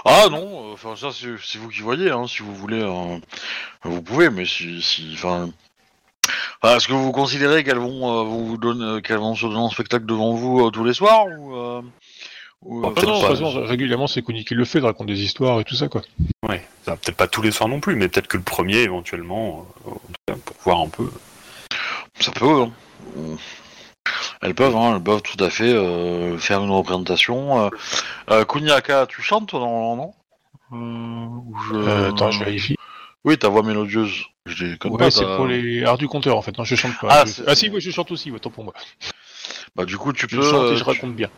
[0.09, 3.19] Ah non, euh, enfin ça c'est vous qui voyez, hein, si vous voulez, euh,
[3.83, 5.51] vous pouvez, mais si, si, enfin,
[6.65, 9.70] est-ce que vous considérez qu'elles vont, euh, vous donner, euh, qu'elles vont se donner en
[9.70, 11.83] spectacle devant vous euh, tous les soirs ou, euh,
[12.62, 13.28] ou, Bah, non, de pas.
[13.28, 15.89] toute façon, régulièrement, c'est Kuni qui le fait, de raconter des histoires et tout ça,
[15.89, 16.03] quoi.
[16.49, 16.65] Ouais.
[16.85, 19.91] Ça, Peut-être pas tous les soirs non plus, mais peut-être que le premier, éventuellement, euh,
[19.91, 21.11] en tout cas, pour voir un peu.
[22.20, 22.62] Ça peut.
[22.62, 22.70] hein.
[24.42, 27.66] Elles peuvent, hein, elles peuvent tout à fait euh, faire une représentation.
[27.66, 27.70] Euh,
[28.30, 30.14] euh, Kuniaka, tu chantes toi, non, non
[30.72, 31.26] euh,
[31.68, 31.74] je...
[31.74, 32.76] Euh, attends, je vérifie.
[33.24, 34.24] Oui, ta voix mélodieuse.
[34.46, 35.10] Je Ouais, pas.
[35.10, 36.56] c'est pour les arts du compteur, en fait.
[36.56, 37.08] Non, je chante pas.
[37.10, 38.72] Ah, Je- c'est- ah si, oui, je chante aussi, autant pour moi.
[39.77, 40.43] Bah du coup, tu Je peux.
[40.43, 41.28] chante et je raconte bien.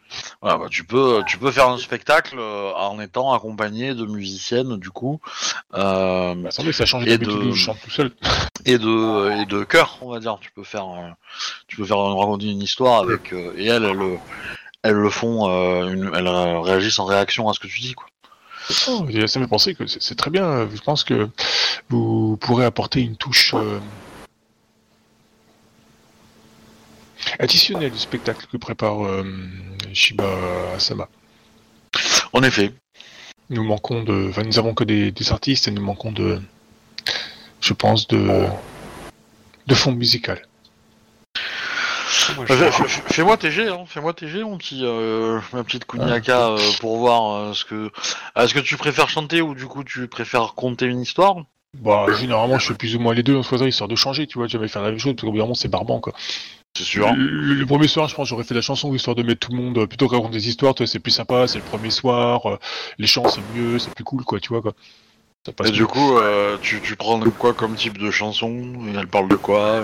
[0.40, 4.76] Voilà, bah, tu peux, tu peux faire un spectacle euh, en étant accompagné de musiciennes,
[4.76, 5.20] du coup,
[5.74, 8.12] euh, Bah, ça change Et de- je chante tout seul.
[8.64, 10.38] et de et de chœur, on va dire.
[10.40, 11.10] Tu peux faire, euh,
[11.66, 14.18] tu peux faire raconter une histoire avec euh, et elles, elles, le-
[14.84, 18.06] elles le font, euh, une, elles réagissent en réaction à ce que tu dis, quoi.
[18.86, 20.68] Oh, ça me penser que c'est c'est très bien.
[20.72, 21.28] Je pense que
[21.88, 23.78] vous pourrez apporter une touche euh,
[27.38, 29.24] additionnelle du spectacle que prépare euh,
[29.92, 30.28] Shiba
[30.74, 31.08] Asama.
[32.32, 32.72] En effet.
[33.50, 34.28] Nous manquons de.
[34.28, 36.40] Enfin, nous avons que des, des artistes et nous manquons de.
[37.60, 38.46] Je pense de.
[39.66, 40.42] de fond musical.
[42.08, 43.84] Fais-moi TG, hein.
[43.86, 47.90] fais-moi TG, mon petit, euh, ma petite Kuniaka, euh, pour voir euh, ce que.
[48.36, 51.36] Est-ce que tu préfères chanter ou du coup tu préfères conter une histoire?
[51.74, 54.46] Bah, généralement, je fais plus ou moins les deux en histoire de changer, tu vois.
[54.46, 56.14] Jamais faire la même chose, parce qu'au bout d'un moment, c'est barbant, quoi.
[56.78, 57.12] C'est sûr.
[57.12, 59.60] Le, le premier soir, je pense, j'aurais fait la chanson histoire de mettre tout le
[59.60, 62.56] monde, euh, plutôt que raconter des histoires, c'est plus sympa, c'est le premier soir, euh,
[62.98, 64.74] les chants c'est mieux, c'est plus cool, quoi, tu vois, quoi.
[65.44, 68.62] Ça passe Et du coup, euh, tu, tu prends quoi comme type de chanson?
[68.96, 69.82] Elle parle de quoi?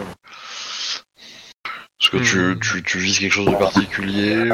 [2.00, 2.60] Est-ce que tu, Hmm.
[2.60, 4.50] tu, tu vises quelque chose de particulier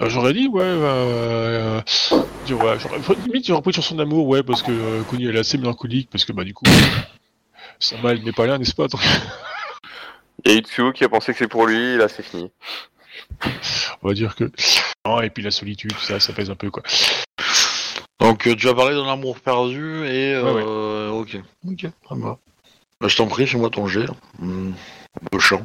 [0.00, 4.26] Euh, j'aurais dit, ouais, euh, euh, dire, ouais, j'aurais, limite, j'aurais pris une chanson d'amour,
[4.26, 6.64] ouais, parce que Connie, elle est assez mélancolique, parce que, bah, du coup,
[7.78, 9.02] son mal n'est pas là, n'est-ce pas donc,
[10.44, 12.50] Il y a Itsuo qui a pensé que c'est pour lui, là c'est fini.
[14.02, 14.50] On va dire que.
[15.06, 16.82] Non, et puis la solitude, ça, ça pèse un peu, quoi.
[18.20, 20.34] Donc euh, tu as parlé d'un amour perdu et...
[20.34, 21.36] Euh, Ok,
[21.68, 22.38] ok, très bien.
[23.00, 24.06] Bah, je t'en prie, fais-moi ton jet.
[24.38, 24.72] Hmm,
[25.32, 25.62] de chant.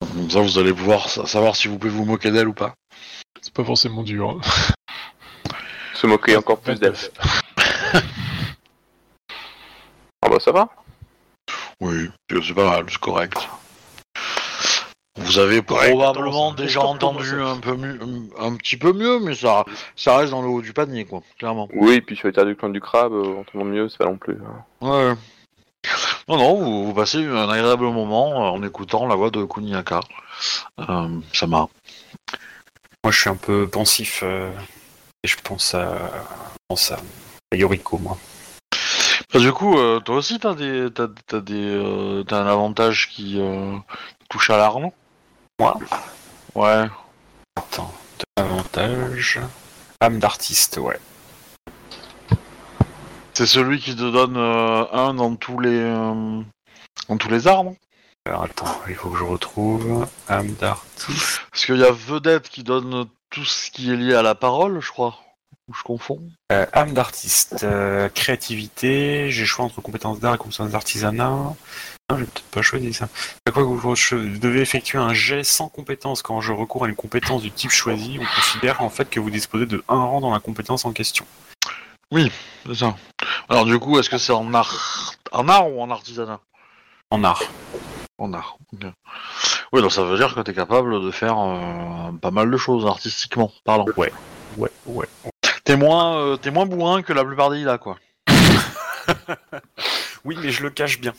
[0.00, 2.74] Comme ça, vous allez pouvoir sa- savoir si vous pouvez vous moquer d'elle ou pas.
[3.42, 4.30] C'est pas forcément dur.
[4.30, 4.40] hein.
[5.94, 6.92] Se moquer encore plus d'elle.
[6.92, 7.10] 29.
[10.22, 10.68] Ah bah ça va.
[11.80, 13.48] Oui, c'est pas mal, c'est correct.
[15.18, 17.98] Vous avez Correct, probablement déjà entendu un peu mieux,
[18.38, 19.64] un petit peu mieux, mais ça,
[19.96, 21.68] ça reste dans le haut du panier, quoi, clairement.
[21.74, 23.96] Oui, et puis sur les terres du clan du crabe, euh, on entend mieux, c'est
[23.98, 24.38] pas non plus.
[24.46, 24.64] hein.
[24.86, 25.14] Ouais.
[26.28, 30.00] Non, non, vous, vous passez un agréable moment euh, en écoutant la voix de Kuniaka.
[30.80, 31.66] Euh, ça m'a.
[33.02, 34.50] Moi, je suis un peu pensif euh,
[35.24, 35.96] et je pense à,
[36.52, 36.96] je pense à,
[37.52, 38.18] à Yoriko, moi.
[39.36, 43.10] Bah, du coup, euh, toi aussi, t'as des, t'as, t'as des, euh, t'as un avantage
[43.10, 43.76] qui euh,
[44.30, 44.88] touche à l'arme.
[45.60, 45.78] Moi?
[46.54, 46.86] Ouais.
[47.54, 47.92] Attends,
[48.36, 49.38] avantage.
[50.00, 50.98] Âme d'artiste, ouais.
[53.34, 57.74] C'est celui qui te donne un dans tous les, dans tous les arbres.
[58.24, 61.42] Alors attends, il faut que je retrouve âme d'artiste.
[61.50, 64.80] Parce qu'il y a vedette qui donne tout ce qui est lié à la parole,
[64.80, 65.25] je crois.
[65.68, 66.22] Ou je confonds.
[66.52, 71.54] Euh, âme d'artiste, euh, créativité, j'ai choix entre compétences d'art et compétences d'artisanat.
[72.08, 73.08] Non, j'ai peut-être pas choisi ça.
[73.46, 76.88] À quoi que vous, je devez effectuer un jet sans compétence quand je recours à
[76.88, 78.18] une compétence du type choisi.
[78.20, 81.26] On considère en fait que vous disposez de un rang dans la compétence en question.
[82.12, 82.94] C'est ça.
[83.48, 86.38] Alors du coup, est-ce que c'est en art, en art ou en artisanat?
[87.10, 87.42] En art.
[88.18, 88.56] En art.
[89.72, 92.86] Oui, donc ça veut dire que t'es capable de faire euh, pas mal de choses
[92.86, 93.86] artistiquement parlant.
[93.96, 94.12] Ouais,
[94.86, 95.08] ouais.
[95.66, 97.98] T'es moins, euh, t'es moins bourrin que la plupart des là, quoi.
[100.24, 101.12] Oui, mais je le cache bien.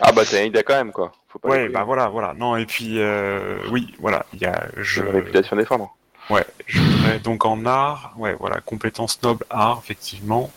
[0.00, 1.12] Ah bah t'as une idée quand même quoi.
[1.28, 2.34] Faut pas Ouais, bah voilà, voilà.
[2.34, 5.94] Non, et puis, euh, oui, voilà, il y a, je, une réputation à défendre.
[6.30, 10.50] ouais, je voudrais- donc en art, ouais, voilà, compétences nobles, art, effectivement.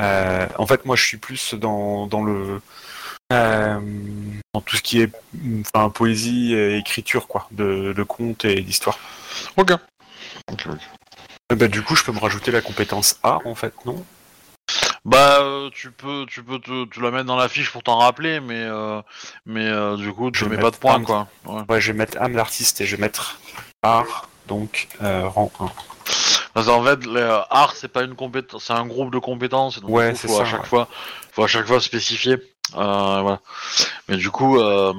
[0.00, 2.60] Euh, en fait, moi, je suis plus dans, dans le,
[3.32, 3.78] Euh,
[4.54, 5.12] dans tout ce qui est
[5.60, 8.98] enfin, poésie et écriture, quoi, de, de contes et d'histoire.
[9.56, 9.70] Ok.
[10.50, 10.78] Ok, ok.
[11.50, 14.04] Euh, Bah, du coup, je peux me rajouter la compétence A, en fait, non?
[15.04, 17.98] Bah, euh, tu peux, tu peux te, tu la mettre dans la fiche pour t'en
[17.98, 19.00] rappeler, mais, euh,
[19.46, 21.26] mais euh, du coup, tu Je mets pas de points, quoi.
[21.46, 21.62] Ouais.
[21.68, 23.40] Ouais, je vais mettre âme d'artiste et je vais mettre
[23.82, 25.70] art, donc euh, rang 1.
[26.52, 26.98] Parce qu'en fait,
[27.50, 29.78] art, c'est pas une compétence, c'est un groupe de compétences.
[29.78, 30.68] et donc, Ouais, du coup, c'est faut ça, À chaque ouais.
[30.68, 30.88] fois,
[31.32, 32.36] faut à chaque fois spécifier.
[32.74, 33.40] Voilà.
[34.08, 34.92] Mais du coup, euh,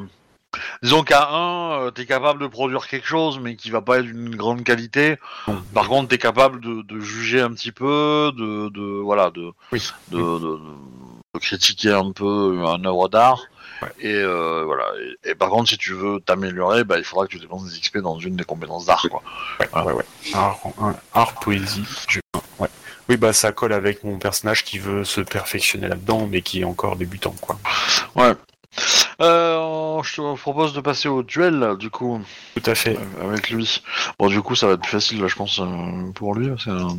[0.84, 4.36] disons qu'à 1, t'es capable de produire quelque chose, mais qui va pas être d'une
[4.36, 5.18] grande qualité.
[5.74, 9.82] Par contre, t'es capable de, de juger un petit peu, de, de voilà, de, Oui.
[10.10, 10.60] de, de-
[11.34, 13.44] de critiquer un peu un œuvre d'art.
[13.82, 13.88] Ouais.
[14.02, 14.84] Et euh, voilà.
[15.24, 17.80] Et, et par contre, si tu veux t'améliorer, bah, il faudra que tu dépenses des
[17.80, 19.24] XP dans une des compétences d'art, quoi.
[19.60, 20.06] Ouais, ouais, ouais.
[20.34, 22.20] Art, rang 1, art, poésie, je...
[23.10, 26.64] Oui, bah ça colle avec mon personnage qui veut se perfectionner là-dedans, mais qui est
[26.66, 27.58] encore débutant, quoi.
[28.16, 28.34] Ouais.
[29.22, 32.22] Euh, je te propose de passer au duel, du coup,
[32.56, 32.98] Tout à fait.
[32.98, 33.82] euh, avec lui.
[34.18, 36.50] Bon, du coup, ça va être plus facile, je pense, euh, pour lui.
[36.68, 36.90] euh,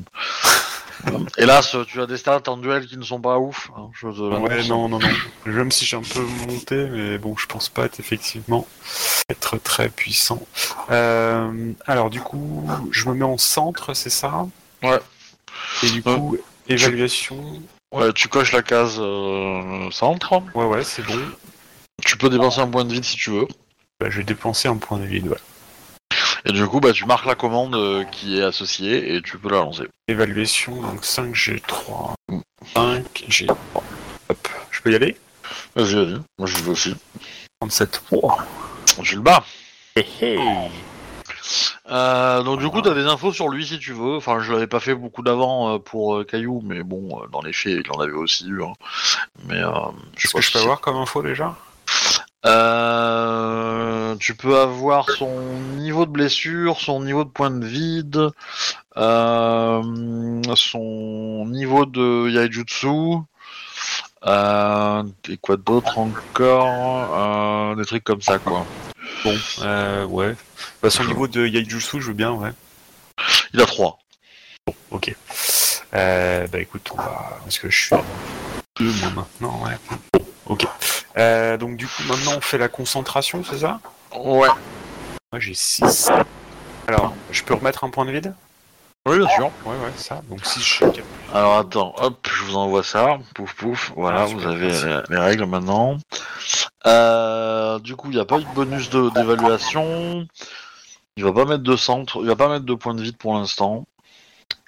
[1.36, 3.70] Hélas, tu as des stats en duel qui ne sont pas ouf.
[3.77, 4.49] hein, je te l'annonce.
[4.49, 5.09] Ouais, non, non, non.
[5.47, 8.66] Même si j'ai un peu monté, mais bon, je pense pas être effectivement
[9.28, 10.40] être très puissant.
[10.93, 14.47] Euh, alors, du coup, je me mets en centre, c'est ça?
[14.85, 15.01] Ouais.
[15.82, 16.36] Et du coup,
[16.69, 17.36] évaluation.
[17.90, 20.35] Ouais, tu coches la case euh, centre.
[20.55, 21.19] Ouais, ouais, c'est bon.
[22.05, 23.47] Tu peux dépenser un point de vide si tu veux.
[24.01, 25.39] Bah, je vais dépenser un point de vide, ouais.
[26.45, 29.49] Et du coup, bah, tu marques la commande euh, qui est associée et tu peux
[29.49, 29.85] la lancer.
[30.09, 32.15] Évaluation, donc 5 G3.
[32.74, 33.57] 5 G3.
[34.29, 35.16] Hop, je peux y aller?
[35.77, 36.20] Vas-y, vas-y.
[36.39, 36.97] Moi, je veux aussi.
[37.61, 38.03] 37.
[38.11, 38.33] Wow.
[39.05, 39.45] Tu le bats.
[41.91, 44.16] Euh, donc du coup, t'as des infos sur lui si tu veux.
[44.16, 47.53] Enfin, je l'avais pas fait beaucoup d'avant euh, pour euh, Caillou, mais bon, dans les
[47.53, 48.62] faits, il en avait aussi eu.
[48.62, 48.73] hein.
[49.45, 49.70] Mais euh,
[50.16, 51.57] je sais que je peux avoir comme info déjà?
[52.44, 55.31] Euh, tu peux avoir son
[55.77, 58.31] niveau de blessure, son niveau de point de vide,
[58.97, 62.89] euh, son niveau de Yaijutsu,
[64.27, 68.66] euh, et quoi d'autre encore euh, Des trucs comme ça, quoi.
[69.24, 69.36] Bon,
[70.09, 70.35] ouais.
[70.82, 72.51] Bah, son niveau de Yaijutsu, je veux bien, ouais.
[73.55, 73.98] Il a 3.
[74.90, 75.14] Ok.
[75.94, 77.39] Euh, bah écoute, on va.
[77.43, 78.02] Parce que je suis à
[78.78, 79.77] deux moi maintenant, ouais.
[80.47, 80.66] Ok.
[81.19, 83.81] Euh, donc du coup, maintenant on fait la concentration, c'est ça?
[84.16, 84.48] Ouais.
[85.32, 86.10] Moi j'ai 6.
[86.89, 88.35] Alors, je peux remettre un point de vide?
[89.06, 89.47] Oui, bien sûr.
[89.64, 90.20] Ouais, ouais, ça.
[90.28, 90.85] Donc si je.
[91.35, 93.19] Alors attends, hop, je vous envoie ça.
[93.35, 94.85] Pouf pouf, voilà, Ah, vous super, avez merci.
[94.86, 95.98] les, les règles maintenant.
[96.86, 100.27] Euh, du coup, il n'y a pas eu de bonus de- d'évaluation.
[101.16, 103.35] Il va pas mettre de centre, il va pas mettre de point de vide pour
[103.35, 103.86] l'instant.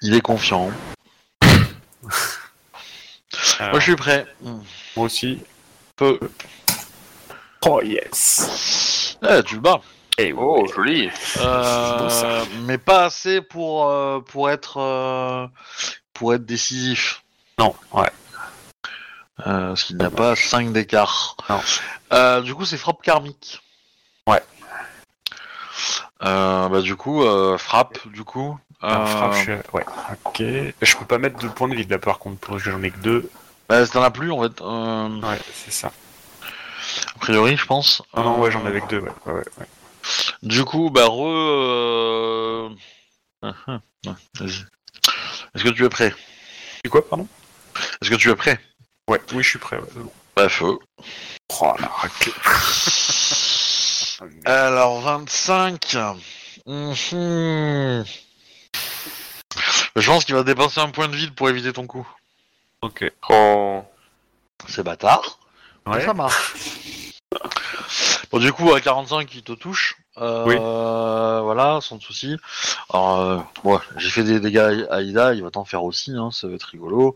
[0.01, 0.69] Il est confiant.
[1.41, 1.61] Alors,
[3.71, 4.25] Moi, je suis prêt.
[4.41, 5.39] Moi aussi.
[5.95, 6.19] Peu.
[7.65, 9.81] Oh yes Eh, tu le bats.
[10.17, 11.09] Et Oh, joli.
[11.37, 15.47] Euh, mais pas assez pour euh, pour être euh,
[16.13, 17.23] pour être décisif.
[17.59, 18.09] Non, ouais.
[19.41, 21.35] Euh, parce qu'il n'y a pas 5 d'écart.
[21.49, 21.59] Non.
[22.13, 23.61] Euh, du coup, c'est frappe karmique.
[24.27, 24.41] Ouais.
[26.23, 28.57] Euh, bah du coup, euh, frappe, du coup.
[28.83, 29.85] Euh, frappe, je Ouais,
[30.25, 30.41] ok.
[30.81, 32.91] Je peux pas mettre de point de vide là par contre, parce que j'en ai
[32.91, 33.29] que deux.
[33.69, 34.61] Bah, t'en as plus en fait.
[34.61, 35.91] Euh, Ouais, c'est ça.
[37.15, 38.01] a priori, je pense.
[38.13, 39.11] Ah non, ouais, Euh, j'en avais que deux, ouais.
[39.25, 39.65] ouais, ouais, ouais.
[40.43, 41.25] Du coup, bah re.
[41.27, 42.69] euh,
[43.41, 44.65] ah, ah, ah, Vas-y.
[45.55, 46.13] Est-ce que tu es prêt?
[46.83, 47.27] C'est quoi, pardon?
[48.01, 48.59] Est-ce que tu es prêt?
[49.07, 50.11] Ouais, oui, je suis prêt, ouais, bon.
[50.35, 50.77] Bah feu.
[51.61, 52.33] Oh la raclée.
[54.45, 55.95] Alors 25.
[56.67, 58.03] Mhm.
[59.95, 62.05] Je pense qu'il va dépenser un point de vide pour éviter ton coup.
[62.81, 63.11] Ok.
[63.29, 63.83] Oh.
[64.67, 65.39] C'est bâtard.
[65.85, 66.03] Ouais.
[66.03, 66.53] Ça marche.
[68.31, 69.97] Bon, du coup, à 45, il te touche.
[70.17, 70.55] Euh, Oui.
[71.43, 72.37] Voilà, sans souci.
[72.89, 76.29] Alors, euh, ouais, j'ai fait des dégâts à Aïda, il va t'en faire aussi, hein,
[76.31, 77.15] ça va être rigolo.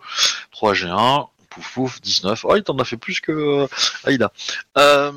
[0.51, 2.45] 3 G1, pouf pouf, 19.
[2.45, 3.67] Oh, il t'en a fait plus que euh,
[4.03, 4.31] Aïda.
[4.77, 5.11] Euh,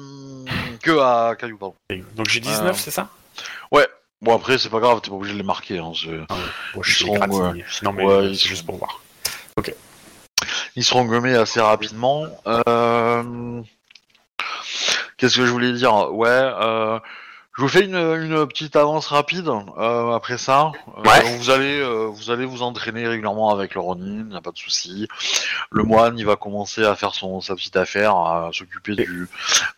[0.80, 1.74] que à Caillou, pardon.
[2.14, 3.08] Donc j'ai 19, Euh, c'est ça?
[4.22, 5.78] Bon, après, c'est pas grave, t'es pas obligé de les marquer.
[5.78, 6.26] Hein, c'est- Bon,
[6.76, 7.18] ils je suis seront.
[7.82, 9.00] Non, mais ouais, c'est juste pour voir.
[10.76, 12.24] Ils seront gommés assez rapidement.
[12.46, 13.60] Euh...
[15.16, 16.12] Qu'est-ce que je voulais dire?
[16.12, 16.98] Ouais, euh...
[17.56, 20.72] je vous fais une, une petite avance rapide euh, après ça.
[20.96, 21.36] Euh, Ouais.
[21.36, 24.58] vous allez, euh, vous allez vous entraîner régulièrement avec le Ronin, y a pas de
[24.58, 25.06] souci.
[25.70, 29.28] Le moine, il va commencer à faire son sa petite affaire, à s'occuper du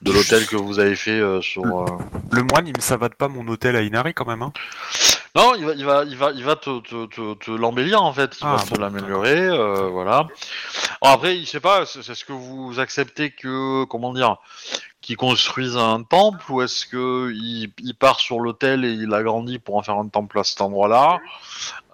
[0.03, 1.65] de l'hôtel que vous avez fait euh, sur.
[1.65, 1.87] euh,
[2.31, 4.53] Le moine, il me savate pas mon hôtel à Inari quand même, hein
[5.37, 8.13] Non, il va, il va, il va, il va te, te, te, te l'embellir en
[8.13, 8.37] fait.
[8.41, 10.29] Il Ah, va te bon, l'améliorer, euh, voilà.
[11.03, 14.37] Alors après, je sais pas, c'est ce que vous acceptez que, comment dire,
[15.01, 19.59] qu'il construise un temple ou est-ce que il, il part sur l'hôtel et il agrandit
[19.59, 21.19] pour en faire un temple à cet endroit-là?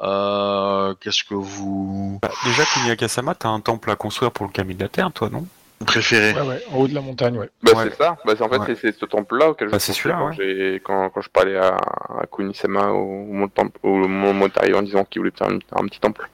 [0.02, 4.74] Euh, Qu'est-ce que vous Bah, déjà, Kunyakasama, t'as un temple à construire pour le Kami
[4.74, 5.46] de la Terre, toi, non?
[5.80, 7.48] Ouais, ouais, en haut de la montagne, ouais.
[7.62, 7.84] Bah, Ouais.
[7.90, 8.16] c'est ça.
[8.24, 8.76] Bah, c'est en fait, Ouais.
[8.80, 10.80] c'est- ce temple-là auquel je Bah, c'est pensais celui-là, quand, ouais.
[10.84, 15.04] quand, quand je parlais à, à Kunisama au, au, temple, au moment Montario en disant
[15.04, 16.28] qu'il voulait faire un, un petit temple.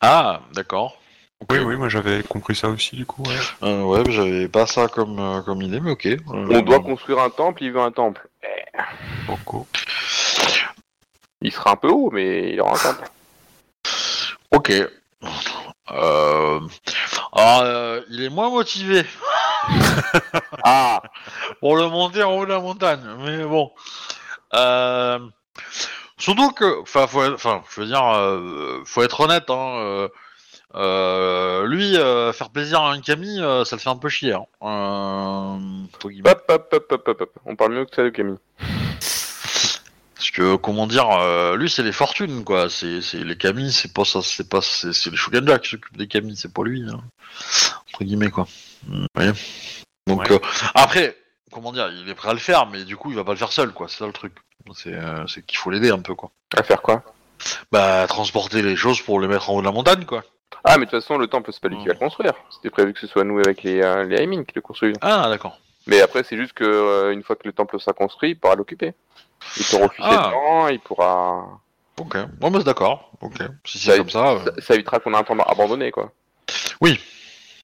[0.00, 1.00] Ah, d'accord.
[1.50, 3.22] Oui, oui, moi j'avais compris ça aussi, du coup.
[3.22, 3.36] Ouais.
[3.68, 6.06] Euh, ouais, j'avais pas ça comme, euh, comme idée, mais ok.
[6.06, 8.28] Euh, On doit construire un temple, il veut un temple.
[9.26, 9.66] Beaucoup.
[11.40, 13.08] Il sera un peu haut, mais il aura un temple.
[14.52, 14.72] Ok.
[15.90, 16.60] Euh...
[17.34, 19.04] Alors, euh, il est moins motivé
[20.64, 21.02] Ah
[21.60, 23.72] pour le monter en haut de la montagne, mais bon.
[24.54, 25.18] Euh...
[26.16, 29.50] Surtout que, enfin, faut, être- enfin, je veux dire, euh, faut être honnête.
[29.50, 30.08] Hein, euh,
[30.76, 34.32] euh, lui, euh, faire plaisir à un Camille, euh, ça le fait un peu chier.
[34.32, 37.30] Hein, euh, hop, hop, hop, hop, hop.
[37.46, 38.38] On parle mieux que ça de Camille.
[40.34, 42.68] Que, comment dire, euh, lui, c'est les fortunes, quoi.
[42.68, 45.96] C'est, c'est les Camille, c'est pas ça, c'est pas, c'est, c'est les Shuganja qui s'occupent
[45.96, 47.00] des Camille, c'est pas lui, hein.
[47.88, 48.48] entre guillemets, quoi.
[48.88, 49.30] Vous voyez
[50.08, 50.32] Donc, Ouais.
[50.32, 50.38] euh,
[50.74, 51.16] après,
[51.52, 53.38] comment dire, il est prêt à le faire, mais du coup, il va pas le
[53.38, 53.86] faire seul, quoi.
[53.88, 54.32] C'est ça le truc.
[54.74, 56.32] C'est, euh, c'est qu'il faut l'aider un peu, quoi.
[56.56, 57.04] À faire quoi?
[57.70, 60.24] Bah, transporter les choses pour les mettre en haut de la montagne, quoi.
[60.64, 62.32] Ah, mais de toute façon, le temple, c'est pas lui qui va le construire.
[62.50, 64.96] C'était prévu que ce soit nous avec les, euh, les Aimin qui le construisent.
[65.00, 65.58] Ah, d'accord.
[65.86, 68.56] Mais après, c'est juste que euh, une fois que le temple sera construit, il pourra
[68.56, 68.94] l'occuper.
[69.56, 70.26] Il pourra refuser Ah.
[70.28, 71.60] dedans, il pourra.
[72.00, 72.16] Ok.
[72.40, 73.10] Bon, bah, c'est d'accord.
[73.20, 73.38] Ok.
[73.64, 74.30] Si c'est Ça- comme ça.
[74.32, 76.10] euh, Ça, évitera qu'on ait un temple abandonné, quoi.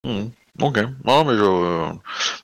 [0.04, 0.30] Mhm.
[0.62, 0.78] Ok.
[1.04, 1.42] Non, mais je.
[1.42, 1.86] euh,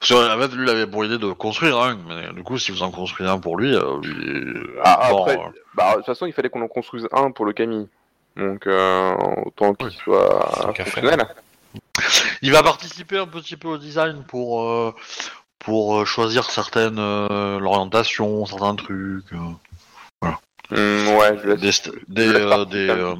[0.00, 2.58] Parce que, en fait, lui, il avait pour idée de construire un, mais du coup,
[2.58, 5.96] si vous en construisez un pour lui, euh, lui- Ah, bon, après- euh, Bah, de
[5.96, 7.88] toute façon, il fallait qu'on en construise un pour le Camille.
[8.36, 9.14] Donc, euh,
[9.46, 9.96] autant qu'il Oui.
[10.04, 11.26] soit fonctionnel.
[12.42, 14.94] Il va participer un petit peu au design pour euh,
[15.58, 19.36] pour euh, choisir certaines euh, l'orientation, certains trucs, euh,
[20.68, 21.60] Hmm, ouais, je laisse.
[21.60, 23.14] des st- euh, des, euh,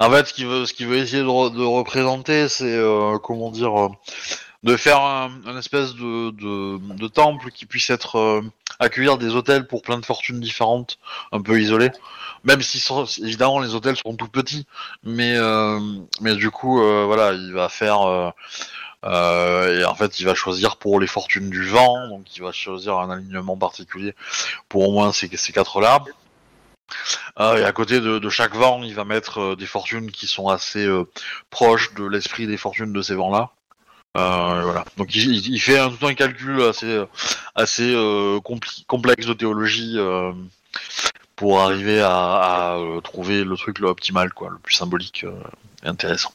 [0.00, 3.18] en fait ce qu'il veut ce qu'il veut essayer de, re- de représenter c'est euh,
[3.18, 3.88] comment dire euh,
[4.62, 8.40] de faire un, un espèce de, de, de temple qui puisse être euh,
[8.78, 10.98] accueillir des hôtels pour plein de fortunes différentes,
[11.32, 11.90] un peu isolés.
[12.44, 14.66] Même si sont- évidemment les hôtels sont tout petits,
[15.04, 15.78] mais euh,
[16.22, 18.30] mais du coup euh, voilà il va faire euh,
[19.04, 22.52] euh, et en fait il va choisir pour les fortunes du vent, donc il va
[22.52, 24.14] choisir un alignement particulier
[24.68, 26.02] pour au moins ces, ces quatre là.
[27.40, 30.48] Euh, et à côté de, chaque vent, il va mettre euh, des fortunes qui sont
[30.48, 30.86] assez
[31.50, 33.50] proches de l'esprit des fortunes de ces vents-là.
[34.14, 34.84] Voilà.
[34.98, 37.02] Donc il, fait un, tout un calcul assez,
[37.54, 37.94] assez
[38.86, 39.98] complexe de théologie
[41.34, 45.24] pour arriver à, à, trouver le truc le optimal, quoi, le plus symbolique
[45.82, 46.32] et intéressant.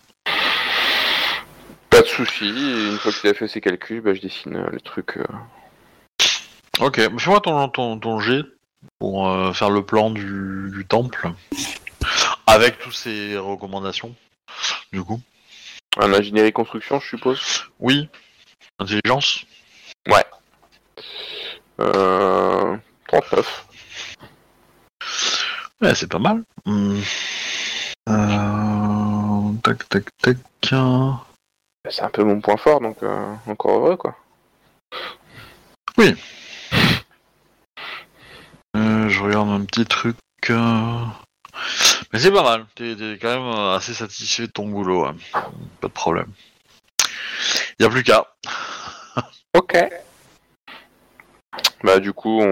[1.98, 2.46] Pas de souci.
[2.48, 5.18] Une fois qu'il a fait ses calculs, bah, je dessine euh, le truc.
[5.18, 5.24] euh.
[6.80, 8.44] Ok, mais fais-moi ton, ton, ton jet
[9.00, 11.32] pour euh, faire le plan du, du temple
[12.46, 14.14] avec toutes ces recommandations.
[14.94, 15.20] Du coup,
[15.98, 17.64] En ingénierie construction, je suppose?
[17.80, 18.08] oui,
[18.78, 19.46] intelligence?
[21.80, 22.78] Euh...
[23.08, 23.66] 39.
[25.82, 26.44] Ouais, c'est pas mal.
[26.66, 27.00] Hmm.
[28.08, 30.38] Euh, Tac, tac, tac.
[30.72, 31.27] Bah,
[31.90, 34.16] C'est un peu mon point fort, donc euh, encore heureux, quoi.
[38.76, 40.16] Euh, je regarde un petit truc.
[40.50, 41.04] euh.
[42.14, 42.66] Mais c'est pas mal.
[42.76, 45.06] T'es t'es quand même euh, assez satisfait de ton boulot.
[45.06, 45.16] hein.
[45.82, 46.28] Pas de problème.
[47.80, 48.26] Y a plus qu'à.
[49.56, 49.76] Ok.
[51.84, 52.46] Bah du coup, on...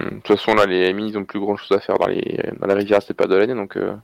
[0.00, 2.40] de toute façon là, les amis, ils ont plus grand chose à faire dans les
[2.58, 3.94] dans la rivière, c'est pas de l'année, donc euh,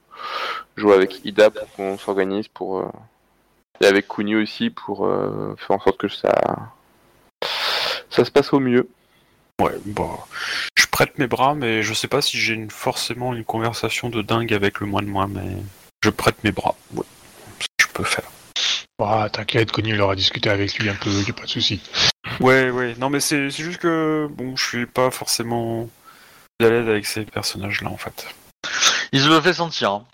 [0.77, 2.91] jouer avec Ida pour qu'on s'organise pour euh,
[3.81, 6.33] et avec Kuni aussi pour euh, faire en sorte que ça
[8.11, 8.89] ça se passe au mieux.
[9.61, 10.27] Ouais, bah.
[10.77, 14.23] Je prête mes bras, mais je sais pas si j'ai une- forcément une conversation de
[14.23, 15.57] dingue avec le moine moi, mais
[16.03, 16.75] je prête mes bras.
[16.95, 17.05] Ouais.
[17.61, 18.25] Ce que je peux faire.
[18.99, 21.83] Ah, t'inquiète, Connu il aura discuté avec lui un peu, y a pas de souci.
[22.41, 22.95] Ouais, ouais.
[22.99, 25.89] Non, mais c'est c'est juste que, bon, je suis pas forcément
[26.61, 28.27] à l'aise avec ces personnages-là, en fait.
[29.13, 29.91] Il se le fait sentir.
[29.91, 30.05] hein.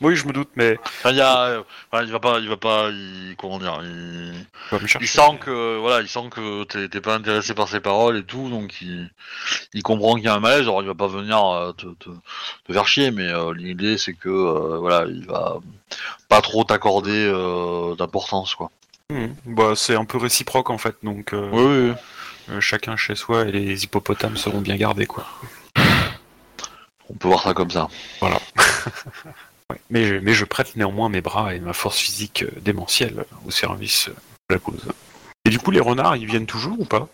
[0.00, 1.62] Oui, je me doute, mais Enfin, il y a, euh,
[2.04, 4.32] il va pas, il va pas, il, comment dire, il,
[4.72, 4.98] il chercher.
[5.00, 8.22] il sent que, voilà, il sent que t'es t'es pas intéressé par ses paroles et
[8.22, 9.10] tout, donc il,
[9.74, 10.62] il comprend qu'il y a un malaise.
[10.62, 12.10] Alors il va pas venir euh, te, te,
[12.64, 14.28] te faire chier, mais euh, l'idée c'est que,
[14.78, 15.56] voilà, il va
[16.28, 17.26] pas trop t'accorder
[17.98, 18.70] d'importance, quoi.
[19.10, 19.28] Hmm.
[19.46, 21.30] Bah, c'est un peu réciproque, en fait, donc...
[21.32, 21.94] Oui,
[22.48, 22.60] oui.
[22.60, 25.26] chacun chez soi et les hippopotames seront bien gardés, quoi.
[27.10, 27.88] On peut voir ça comme ça.
[29.70, 29.80] Ouais.
[29.90, 33.50] Mais, je- mais je prête néanmoins mes bras et ma force physique euh, démentielle au
[33.50, 34.12] service euh,
[34.50, 34.86] de la cause.
[35.44, 37.08] Et du coup, les renards, ils viennent toujours ou pas?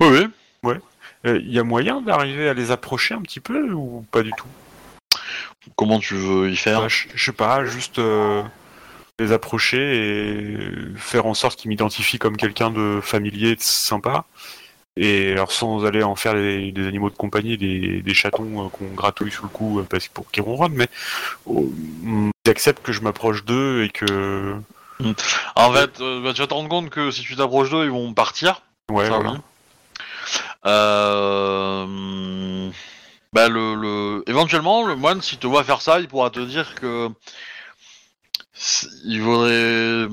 [0.00, 0.26] Oui,
[0.62, 0.74] oui.
[1.26, 4.32] Euh, Il y a moyen d'arriver à les approcher un petit peu ou pas du
[4.32, 4.46] tout?
[5.76, 6.82] Comment tu veux y faire?
[6.82, 8.42] Bah, je, je sais pas, juste euh,
[9.18, 10.58] les approcher et
[10.96, 14.26] faire en sorte qu'ils m'identifient comme quelqu'un de familier, de sympa.
[14.96, 18.68] Et alors sans aller en faire des, des animaux de compagnie, des, des chatons euh,
[18.68, 20.86] qu'on gratouille sous le cou euh, parce pour qu'ils ronronnent, mais
[21.46, 21.72] oh,
[22.04, 24.54] ils acceptent que je m'approche d'eux et que
[25.56, 27.90] En fait, euh, bah, tu vas te rendre compte que si tu t'approches d'eux, ils
[27.90, 28.62] vont partir.
[28.90, 29.32] ouais, Ça, voilà.
[29.32, 29.38] oui.
[30.66, 32.70] Euh,
[33.32, 34.22] Bah, le, le...
[34.28, 37.08] Éventuellement, le moine, s'il te voit faire ça, il pourra te dire que.
[39.04, 40.06] Il vaudrait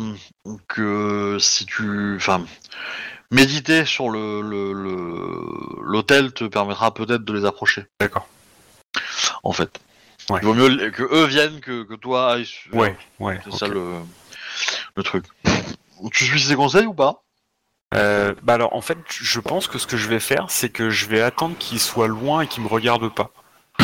[0.67, 2.15] que si tu.
[2.15, 2.43] Enfin.
[3.31, 7.85] Méditer sur le le- le- l'hôtel te permettra peut-être de les approcher.
[7.99, 8.27] D'accord.
[9.43, 9.79] En fait.
[10.29, 10.39] Ouais.
[10.41, 12.45] Il vaut mieux que eux viennent que, que toi ailles.
[12.45, 13.39] sur- Ouais, ouais.
[13.45, 13.93] C'est ça le,
[14.95, 15.25] le truc.
[16.13, 17.23] Tu suis ses conseils ou pas?
[17.93, 20.89] Euh, bah alors en fait, je pense que ce que je vais faire, c'est que
[20.89, 23.31] je vais attendre qu'ils soient loin et qu'ils me regardent pas.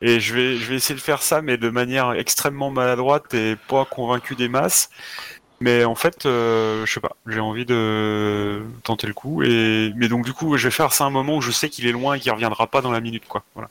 [0.00, 3.56] et je vais, je vais essayer de faire ça, mais de manière extrêmement maladroite et
[3.68, 4.88] pas convaincu des masses.
[5.60, 9.42] Mais en fait, euh, je sais pas, j'ai envie de tenter le coup.
[9.42, 11.70] Et mais donc du coup, je vais faire ça à un moment où je sais
[11.70, 13.42] qu'il est loin et qu'il reviendra pas dans la minute, quoi.
[13.54, 13.68] Voilà.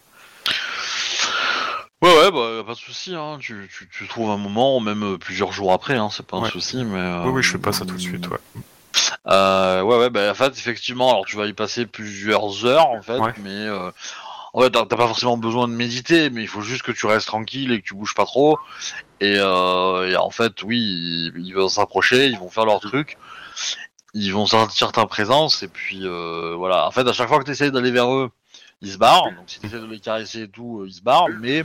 [2.02, 3.16] Ouais, ouais, bah, pas de souci.
[3.16, 3.38] Hein.
[3.40, 6.42] Tu, tu, tu trouves un moment, même euh, plusieurs jours après, hein, c'est pas un
[6.42, 6.50] Ouais.
[6.50, 6.84] souci.
[6.84, 8.38] Mais, euh, Oui, oui, je fais pas ça tout de suite, ouais.
[9.28, 13.02] Euh, ouais, ouais, bah, en fait, effectivement, alors tu vas y passer plusieurs heures, en
[13.02, 13.34] fait, Ouais.
[13.44, 13.90] mais euh,
[14.56, 17.28] en fait, t'as pas forcément besoin de méditer, mais il faut juste que tu restes
[17.28, 18.58] tranquille et que tu bouges pas trop.
[19.20, 23.18] Et, euh, en fait, oui, ils, vont s'approcher, ils vont faire leur truc,
[24.14, 26.88] ils vont sentir ta présence, et puis euh, voilà.
[26.88, 28.32] En fait, à chaque fois que tu essayes d'aller vers eux,
[28.82, 29.26] ils se barrent.
[29.26, 31.64] Donc si tu essaies de les caresser et tout, euh, ils se barrent, mais.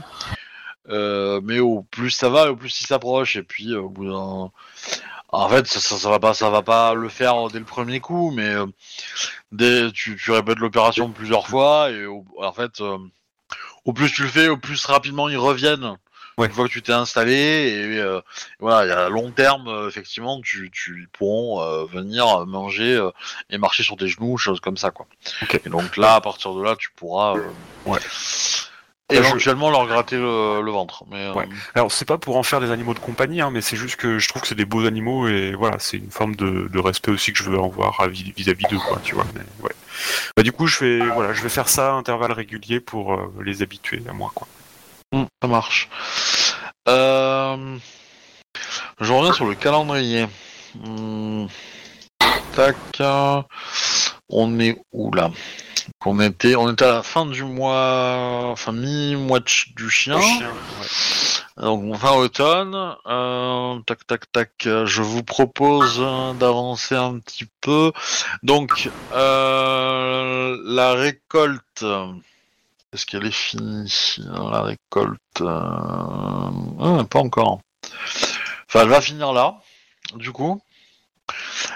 [0.89, 4.51] Mais au plus ça va, au plus ils s'approchent, et puis au bout d'un,
[5.31, 7.99] en fait, ça, ça, ça va pas, ça va pas le faire dès le premier
[7.99, 8.65] coup, mais euh,
[9.51, 12.97] dès, tu, tu répètes l'opération plusieurs fois et au- en fait, euh,
[13.85, 15.97] au plus tu le fais, au plus rapidement ils reviennent.
[16.37, 16.47] Ouais.
[16.47, 18.21] Une fois que tu t'es installé et euh,
[18.59, 22.45] voilà, il y a à long terme, euh, effectivement, tu, tu ils pourront euh, venir
[22.47, 23.11] manger euh,
[23.49, 25.07] et marcher sur tes genoux, choses comme ça, quoi.
[25.43, 25.59] Ok.
[25.65, 27.41] Et donc là, à partir de là, tu pourras euh,
[27.85, 27.99] Ouais.
[29.11, 31.03] Éventuellement leur gratter le, le ventre.
[31.11, 31.33] Mais euh.
[31.75, 34.19] Alors c'est pas pour en faire des animaux de compagnie, hein, mais c'est juste que
[34.19, 37.11] je trouve que c'est des beaux animaux et voilà, c'est une forme de, de respect
[37.11, 39.25] aussi que je veux en voir vis-à-vis d'eux, quoi, tu vois.
[39.35, 39.71] Mais, ouais.
[40.35, 43.33] Bah, du coup, je vais voilà, je vais faire ça à intervalles réguliers pour euh,
[43.43, 44.47] les habituer à moi, quoi.
[45.13, 45.89] Hmm, ça marche.
[46.87, 47.77] Euh,
[48.99, 50.27] Je reviens sur le calendrier.
[50.75, 51.45] Hmm,
[52.55, 52.75] Tac.
[54.31, 55.27] On est où là?
[55.27, 59.39] Donc, on était, on était à la fin du mois, enfin mi-mois
[59.75, 60.17] du chien.
[60.17, 60.39] ouais.
[61.57, 62.95] Donc fin automne.
[63.07, 64.51] Euh, tac tac tac.
[64.63, 67.91] Je vous propose euh, d'avancer un petit peu.
[68.41, 71.83] Donc euh, la récolte.
[72.93, 75.41] Est-ce qu'elle est finie La récolte?
[75.41, 76.49] euh,
[76.79, 77.59] ah, pas encore.
[78.67, 79.55] Enfin, elle va finir là.
[80.15, 80.61] Du coup.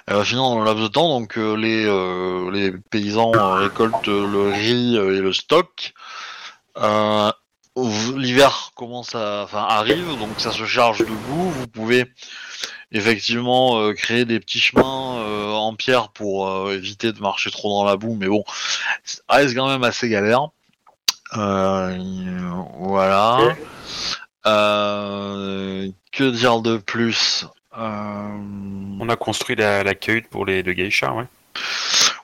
[0.08, 1.20] Va finir dans le laps de temps.
[1.20, 5.94] Donc euh, les euh, les paysans euh, récoltent le riz euh, et le stock.
[6.78, 7.32] Euh,
[8.16, 11.50] l'hiver commence à, enfin arrive, donc ça se charge de boue.
[11.50, 12.06] Vous pouvez
[12.92, 17.70] effectivement euh, créer des petits chemins euh, en pierre pour euh, éviter de marcher trop
[17.70, 18.44] dans la boue, mais bon,
[19.04, 20.48] ça reste quand même assez galère.
[21.36, 21.98] Euh,
[22.80, 23.40] voilà.
[24.46, 27.46] Euh, que dire de plus?
[27.46, 31.26] Euh, On a construit la, la cahute pour les deux geishas, ouais.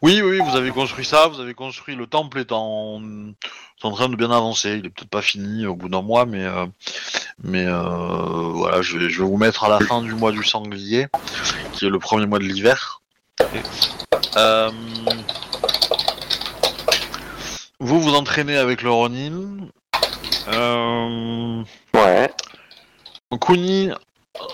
[0.02, 3.91] Oui, oui, vous avez construit ça, vous avez construit le temple est en, est en
[3.91, 4.78] train de bien avancer.
[4.80, 6.65] Il est peut-être pas fini au bout d'un mois, mais euh,
[7.44, 10.44] mais euh, voilà, je vais, je vais vous mettre à la fin du mois du
[10.44, 11.07] sanglier,
[11.73, 13.02] qui est le premier mois de l'hiver.
[14.38, 14.72] Euh,
[17.80, 19.68] vous vous entraînez avec le Ronin.
[20.48, 21.64] Euh,
[21.94, 22.32] Ouais.
[23.40, 23.91] Kuni,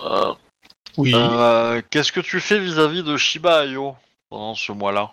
[0.03, 0.34] euh,
[0.98, 1.14] Oui.
[1.15, 3.95] euh, qu'est-ce que tu fais vis-à-vis de Shiba Ayo
[4.30, 5.11] pendant ce mois-là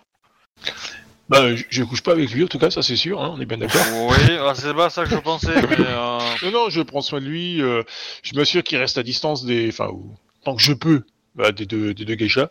[1.29, 3.41] Bah, je, je couche pas avec lui, en tout cas, ça c'est sûr, hein, on
[3.41, 3.81] est bien d'accord.
[4.09, 7.19] Oui, ah, c'est pas ça que je pensais, mais euh, non, non, je prends soin
[7.19, 7.83] de lui, euh,
[8.23, 9.69] je m'assure qu'il reste à distance des.
[9.69, 9.89] Enfin,
[10.43, 11.03] tant que je peux,
[11.35, 12.49] bah, des deux, des deux geishas.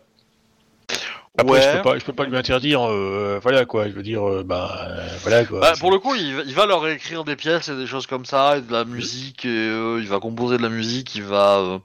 [1.36, 4.22] Après, je peux pas, je peux pas lui interdire, euh, voilà quoi, je veux dire,
[4.28, 5.60] euh, bah, euh, voilà quoi.
[5.60, 8.06] Bah, pour le coup, il va, il va leur écrire des pièces et des choses
[8.06, 11.24] comme ça, et de la musique, et euh, il va composer de la musique, il
[11.24, 11.78] va, euh,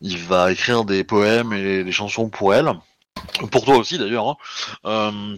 [0.00, 2.72] il va écrire des poèmes et des chansons pour elle.
[3.50, 4.36] pour toi aussi d'ailleurs, hein.
[4.86, 5.36] Euh,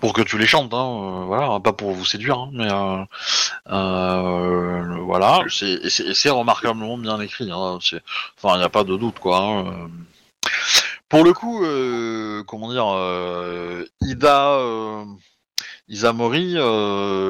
[0.00, 3.04] pour que tu les chantes, hein, voilà, pas pour vous séduire, hein, mais euh,
[3.72, 9.64] euh, voilà, c'est remarquablement bien écrit, hein, enfin il n'y a pas de doute quoi.
[11.14, 11.18] Hein.
[11.18, 14.52] Pour le coup, euh, comment dire, euh, Ida.
[14.54, 15.04] euh,
[15.88, 16.56] Isamori,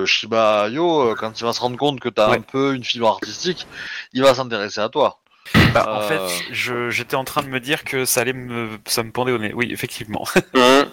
[0.07, 2.37] Shiba Ayo, quand il va se rendre compte que tu as Ouais.
[2.39, 3.67] un peu une fibre artistique,
[4.13, 5.19] il va s'intéresser à toi.
[5.75, 6.21] Bah, En fait,
[6.53, 9.39] je- j'étais en train de me dire que ça allait me, ça me pendait au
[9.39, 9.53] nez.
[9.55, 10.25] Oui, effectivement.
[10.55, 10.87] Hum.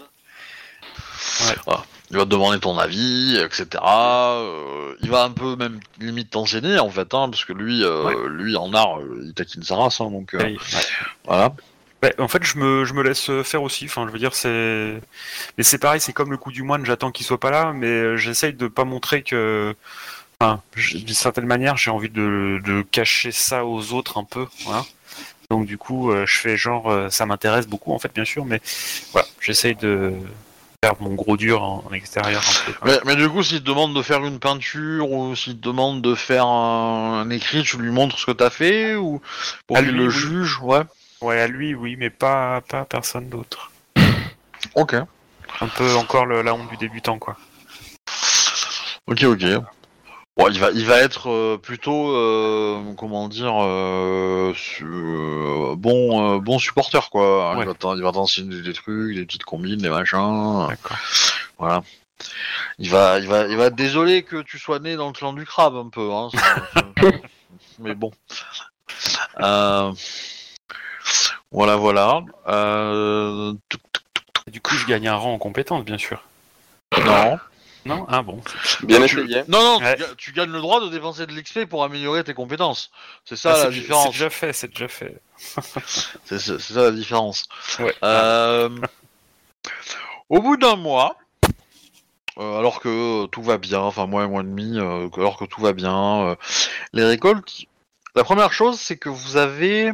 [2.10, 3.68] Il va te demander ton avis, etc.
[3.84, 8.28] Euh, il va un peu même limite t'enseigner en fait, hein, parce que lui, euh,
[8.28, 10.58] lui en art, euh, il taquine sa race, hein, donc euh, ouais.
[11.26, 11.54] voilà.
[12.04, 13.86] Ouais, en fait, je me, je me laisse faire aussi.
[13.86, 15.00] Enfin, je veux dire, c'est,
[15.58, 16.84] mais c'est pareil, c'est comme le coup du moine.
[16.86, 19.76] J'attends qu'il soit pas là, mais euh, j'essaye de pas montrer que,
[20.40, 24.84] enfin, d'une certaine manière, j'ai envie de, de cacher ça aux autres un peu, voilà.
[25.52, 28.46] Donc du coup, euh, je fais genre, euh, ça m'intéresse beaucoup en fait, bien sûr,
[28.46, 28.62] mais
[29.12, 30.14] voilà, j'essaye de
[30.84, 32.74] faire mon gros dur en, en extérieur un peu.
[32.80, 32.88] quoi.
[32.88, 36.02] Mais, mais du coup, s'il te demande de faire une peinture ou s'il te demande
[36.02, 39.22] de faire un, un écrit, tu lui montres ce que t'as fait ou
[39.68, 40.10] pour À qu'il le oui.
[40.10, 40.82] juge, ouais.
[41.22, 43.72] Ouais, à lui, oui, mais pas, pas à personne d'autre.
[44.76, 47.36] Ok, Un peu encore le- la honte du débutant, quoi.
[49.08, 49.44] ok, ok.
[50.38, 56.58] Bon, il va, il va être euh, plutôt, euh, comment dire, euh, su- bon, bon
[56.58, 57.56] supporter quoi.
[57.56, 57.64] Ouais.
[57.64, 60.68] Il va t'en- il va t'enseigner des trucs, des petites combines, des machins.
[60.70, 60.98] D'accord.
[61.58, 61.84] Voilà.
[62.80, 65.34] Il va, il va, il va être désolé que tu sois né dans le clan
[65.34, 66.12] du crabe un peu.
[66.14, 66.40] Hein, ça-
[66.76, 66.86] ça-
[67.80, 68.12] Mais bon.
[69.42, 69.92] Euh,
[71.52, 72.22] Voilà, voilà.
[72.48, 73.54] Euh...
[74.48, 76.22] du coup, je gagne un rang en compétence, bien sûr.
[77.06, 77.38] Non.
[77.84, 78.06] Non?
[78.10, 78.40] Ah bon.
[78.84, 79.44] Bien Non, tu- essayé.
[79.48, 79.96] Non, non, Ouais.
[79.96, 82.92] tu, ga- tu gagnes le droit de dépenser de l'XP pour améliorer tes compétences.
[83.26, 84.04] C'est ça Ah, la différence.
[84.06, 85.20] C'est déjà fait, c'est déjà fait.
[86.26, 87.46] C'est ça la différence.
[87.80, 87.96] Ouais.
[88.04, 88.70] Euh,
[90.30, 91.16] Au bout d'un mois,
[92.38, 95.46] euh, alors que tout va bien, enfin mois et mois et demi, euh, alors que
[95.46, 96.36] tout va bien, euh,
[96.94, 97.66] les récoltes.
[98.16, 99.92] La première chose, c'est que vous avez,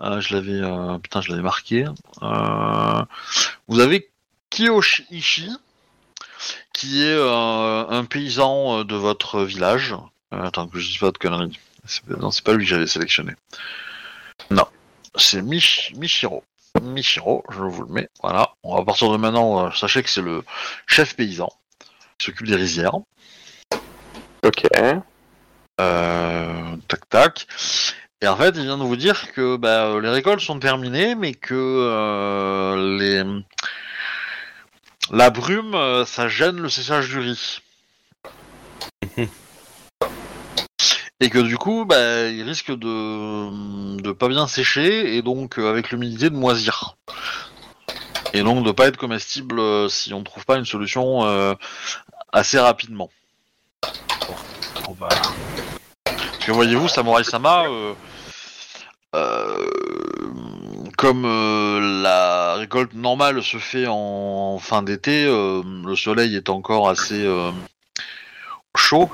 [0.00, 1.84] je l'avais, euh, putain, je l'avais marqué.
[2.22, 3.04] euh,
[3.68, 4.10] vous avez
[4.50, 5.50] Kiyoshi,
[6.72, 9.94] qui est euh, un paysan de votre village.
[10.32, 11.58] Attends que je dise pas de conneries.
[12.08, 13.34] Non, c'est pas lui que j'avais sélectionné.
[14.50, 14.66] Non,
[15.16, 16.44] c'est Mich- Michiro.
[16.82, 18.08] Michiro, je vous le mets.
[18.22, 18.52] Voilà.
[18.62, 19.70] On va partir de maintenant.
[19.72, 20.44] sachez que c'est le
[20.86, 21.48] chef paysan
[22.18, 22.94] qui s'occupe des rizières.
[24.44, 24.66] Ok.
[25.80, 27.46] Euh, tac tac.
[28.22, 31.32] Et en fait, il vient de vous dire que bah, les récoltes sont terminées, mais
[31.32, 33.24] que euh, les
[35.10, 37.60] la brume, euh, ça gêne le séchage du riz.
[41.22, 45.68] Et que du coup, bah, il risque de de pas bien sécher et donc euh,
[45.68, 46.96] avec l'humidité de moisir.
[48.32, 51.56] Et donc de pas être comestible si on trouve pas une solution
[52.32, 53.10] assez rapidement.
[54.98, 55.08] Bah,
[56.04, 57.94] Parce que voyez-vous, Samurai Sama, euh,
[61.00, 66.88] comme euh, la récolte normale se fait en fin d'été, euh, le soleil est encore
[66.90, 67.50] assez euh,
[68.76, 69.10] chaud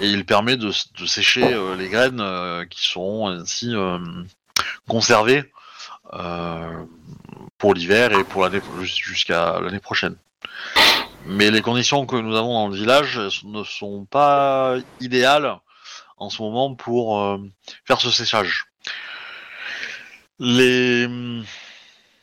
[0.00, 3.98] et il permet de, de sécher euh, les graines euh, qui seront ainsi euh,
[4.88, 5.52] conservées
[6.14, 6.84] euh,
[7.58, 10.16] pour l'hiver et pour l'année jusqu'à l'année prochaine.
[11.26, 15.58] Mais les conditions que nous avons dans le village ne sont pas idéales
[16.16, 17.38] en ce moment pour euh,
[17.84, 18.67] faire ce séchage.
[20.40, 21.06] Les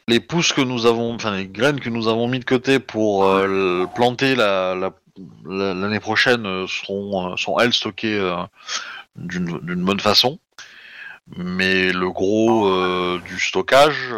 [0.08, 3.26] les pousses que nous avons, enfin les graines que nous avons mis de côté pour
[3.26, 4.94] euh, planter la la-
[5.46, 8.36] la- l'année prochaine euh, seront euh, sont elles stockées euh,
[9.16, 10.40] d'une d'une bonne façon.
[11.36, 14.14] Mais le gros euh, du stockage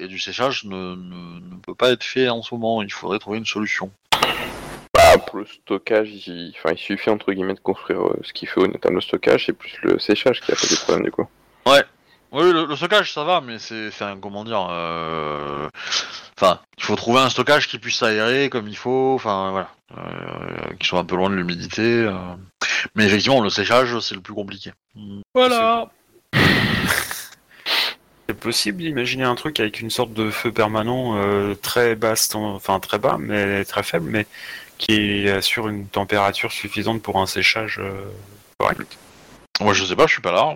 [0.00, 2.80] et du séchage ne, ne, ne peut pas être fait en ce moment.
[2.82, 3.90] Il faudrait trouver une solution.
[4.94, 6.52] Bah, pour le stockage, il...
[6.56, 9.76] Enfin, il suffit entre guillemets de construire ce qu'il faut, notamment le stockage, c'est plus
[9.82, 11.26] le séchage qui a posé problème du coup.
[12.32, 15.68] Oui, le, le stockage ça va, mais c'est, enfin, comment dire, euh,
[16.38, 20.74] enfin, il faut trouver un stockage qui puisse s'aérer comme il faut, enfin voilà, euh,
[20.78, 21.82] qui soit un peu loin de l'humidité.
[21.82, 22.12] euh.
[22.94, 24.72] Mais effectivement, le séchage c'est le plus compliqué.
[25.34, 25.88] Voilà.
[28.28, 32.40] c'est possible d'imaginer un truc avec une sorte de feu permanent euh, très basse, ten-
[32.42, 34.26] enfin très bas, mais très faible, mais
[34.76, 38.04] qui assure une température suffisante pour un séchage euh,
[38.58, 38.98] correct?
[39.60, 40.54] Moi je sais pas, je suis pas là.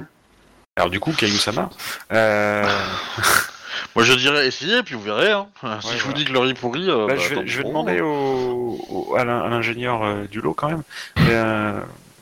[0.77, 1.69] Alors du coup, Caillou-sama,
[2.13, 2.65] euh,
[3.95, 5.31] Moi je dirais essayer, puis vous verrez.
[5.31, 5.47] Hein.
[5.61, 7.63] si Ouais, je vous dis que le riz pourrit, euh, bah, bah, je vais, je
[7.63, 8.07] demander vous.
[8.07, 10.83] au, au- à l'in- à l'ingénieur euh, du lot quand même.
[11.29, 11.79] Euh,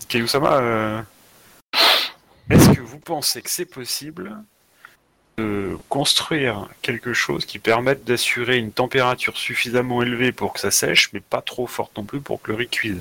[0.09, 1.01] Caillou-sama, euh,
[2.51, 4.37] est-ce que vous pensez que c'est possible
[5.39, 11.11] de construire quelque chose qui permette d'assurer une température suffisamment élevée pour que ça sèche,
[11.13, 13.01] mais pas trop forte non plus pour que le riz cuise?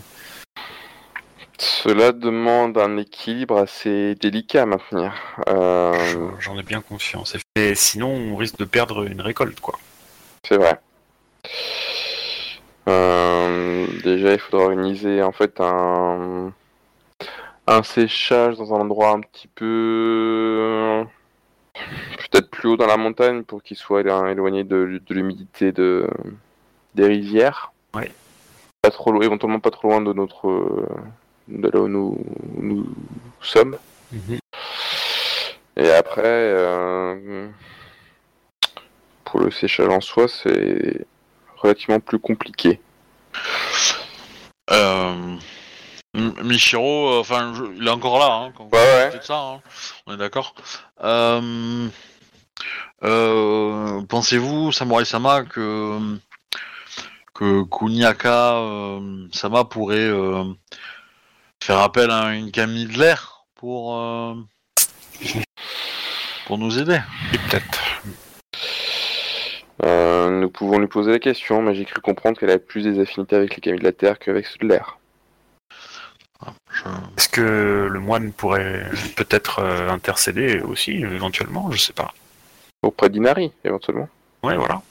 [1.59, 5.13] Cela demande un équilibre assez délicat à maintenir.
[5.49, 7.35] Euh, J'en ai bien conscience.
[7.55, 9.77] Et sinon, on risque de perdre une récolte, quoi.
[10.47, 10.79] c'est vrai.
[12.87, 16.53] Euh, déjà, il faudra organiser en fait un
[17.67, 21.03] un séchage dans un endroit un petit peu
[21.73, 26.07] peut-être plus haut dans la montagne pour qu'il soit élo- éloigné de, de l'humidité de
[26.95, 27.71] des rivières.
[27.93, 28.11] Ouais.
[28.81, 30.87] Pas trop éventuellement pas trop loin de notre
[31.49, 32.17] de là où nous,
[32.57, 32.87] nous
[33.41, 33.77] sommes.
[35.75, 37.47] Et après, euh,
[39.25, 41.05] pour le séchage en soi, c'est
[41.57, 42.79] relativement plus compliqué.
[44.71, 45.35] Euh,
[46.43, 49.03] Michiro, euh, enfin, je- il est encore là, hein, quand vous Ouais, ouais.
[49.05, 49.61] parlez de ça, hein.
[50.05, 50.53] on est d'accord.
[51.03, 51.87] Euh,
[54.09, 55.97] Pensez-vous, Samurai Sama, que
[57.33, 58.55] que Kuniaka
[59.31, 60.09] Sama pourrait
[61.63, 64.35] faire appel à une Camille de l'air pour euh,
[66.47, 66.99] pour nous aider
[67.33, 68.01] Et peut-être.
[69.85, 72.99] Euh, nous pouvons lui poser la question, mais j'ai cru comprendre qu'elle avait plus des
[72.99, 74.97] affinités avec les camis de la Terre qu'avec ceux de l'air.
[76.71, 76.83] Je-
[77.17, 81.71] Est-ce que le moine pourrait peut-être euh, intercéder aussi, éventuellement?
[81.71, 82.13] Je sais pas.
[82.81, 84.09] Auprès d'Inari, éventuellement.
[84.43, 84.81] Ouais, voilà.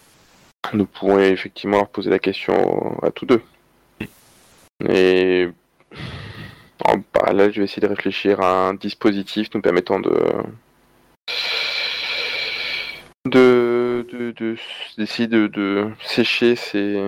[0.74, 3.42] Nous pouvons effectivement leur poser la question à tous deux.
[4.88, 5.48] Et
[6.88, 10.10] en parallèle, je vais essayer de réfléchir à un dispositif nous permettant de
[13.26, 14.56] de de- de-
[14.96, 17.02] d'essayer de, de sécher ces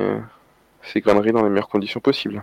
[0.82, 2.42] ces graineries dans les meilleures conditions possibles.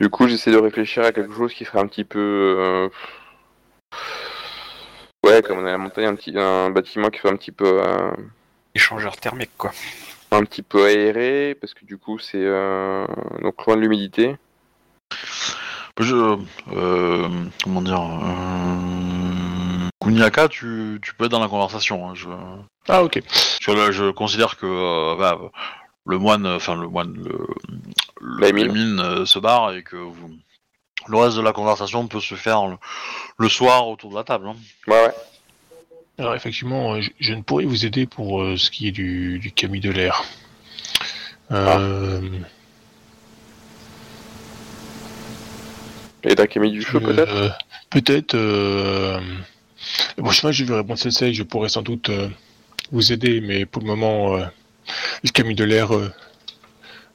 [0.00, 2.18] Du coup, j'essaie de réfléchir à quelque chose qui serait un petit peu
[2.58, 2.88] euh,
[5.24, 7.52] ouais, comme on est à la montagne, un petit un bâtiment qui soit un petit
[7.52, 8.10] peu euh,
[8.74, 9.72] Échangeur thermique, quoi.
[10.32, 13.06] un petit peu aéré parce que du coup c'est euh,
[13.42, 14.36] donc loin de l'humidité.
[16.00, 16.36] Je,
[16.72, 17.28] euh,
[17.62, 22.08] comment dire, euh, Kuniaka, tu, tu peux être dans la conversation.
[22.08, 22.28] hein, je,
[22.88, 23.22] Ah, ok.
[23.60, 25.38] je, là, je considère que euh, bah,
[26.06, 27.46] le moine, enfin le moine, le,
[28.20, 29.00] le La mine.
[29.00, 30.30] euh, se barre et que vous,
[31.06, 32.76] le reste de la conversation peut se faire le,
[33.38, 34.48] le soir autour de la table.
[34.48, 34.56] hein.
[34.88, 35.14] Ouais ouais.
[36.18, 39.50] Alors, effectivement, je, je ne pourrais vous aider pour euh, ce qui est du, du
[39.52, 40.22] Camille de l'air.
[41.50, 42.20] Euh,
[46.24, 47.34] Et d'un cami du feu peut-être?
[47.34, 47.48] euh,
[47.90, 48.34] Peut-être.
[48.34, 49.20] Euh...
[50.16, 52.28] Le prochain je vais répondre Sensei, je pourrais sans doute euh,
[52.90, 54.46] vous aider, mais pour le moment, euh,
[55.22, 56.10] le Camille de l'air euh,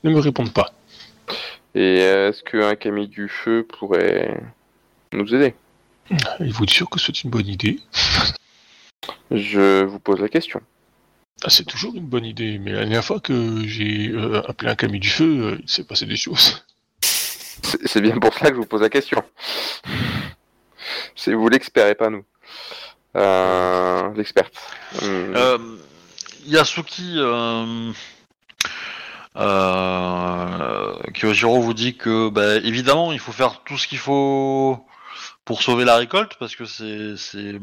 [0.03, 0.72] ne me répondent pas.
[1.76, 4.40] Et euh, est-ce qu'un cami du feu pourrait
[5.14, 5.56] nous aider?
[6.40, 7.80] Il vous sûr que c'est une bonne idée?
[9.31, 10.61] Je vous pose la question.
[11.44, 14.76] Ah, C'est toujours une bonne idée, mais la dernière fois que j'ai euh, appelé un
[14.76, 16.65] Camille du feu, euh, il s'est passé des choses.
[17.86, 19.22] C'est bien pour ça que je vous pose la question.
[21.15, 22.23] C'est vous l'expert et pas nous.
[23.15, 24.53] Euh, L'experte.
[25.02, 25.57] Hum, Euh,
[26.45, 27.91] Yasuki, euh,
[29.36, 34.86] euh, Kyojiro vous dit que, bah, évidemment, il faut faire tout ce qu'il faut
[35.45, 37.60] pour sauver la récolte parce que c'est c'est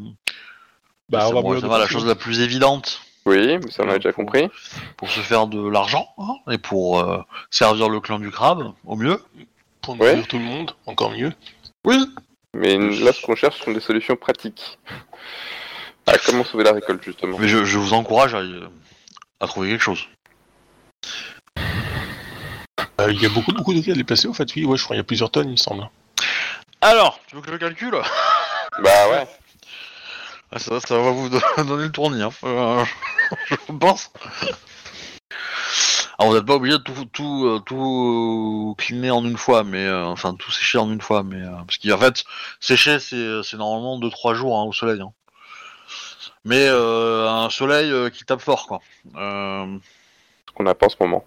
[1.08, 1.30] Bah,
[1.78, 4.48] la chose la plus évidente Oui, mais ça on a déjà compris.
[4.96, 8.96] pour se faire de l'argent hein, et pour euh, servir le clan du crabe au
[8.96, 9.20] mieux.
[9.94, 10.22] Pour Ouais.
[10.22, 11.32] tout le monde, encore mieux.
[11.84, 11.96] Oui.
[12.54, 14.78] Mais là, ce qu'on cherche sont des solutions pratiques.
[16.06, 17.36] À comment sauver la récolte, justement.
[17.38, 18.42] Mais je, je vous encourage à,
[19.40, 20.06] à trouver quelque chose.
[23.00, 24.54] Euh, il y a beaucoup, beaucoup de riz à déplacer, en fait.
[24.56, 25.88] Oui, ouais, je crois qu'il y a plusieurs tonnes, il me semble.
[26.80, 27.92] Alors, tu veux que je calcule?
[28.82, 29.26] Bah ouais.
[30.52, 32.30] Ah, ça, ça va vous don- donner le tournis, hein.
[32.44, 32.84] Euh,
[33.50, 34.10] je pense.
[36.18, 39.84] Alors, vous n'êtes pas obligé de tout, tout, euh, tout cleaner en une fois, mais
[39.84, 42.24] euh, enfin tout sécher en une fois, mais euh, parce qu'en fait
[42.60, 45.00] sécher c'est c'est normalement 2-3 jours hein, au soleil.
[45.02, 45.12] hein.
[46.44, 48.80] Mais euh, un soleil qui tape fort quoi.
[49.14, 51.24] Ce qu'on a pas en ce moment.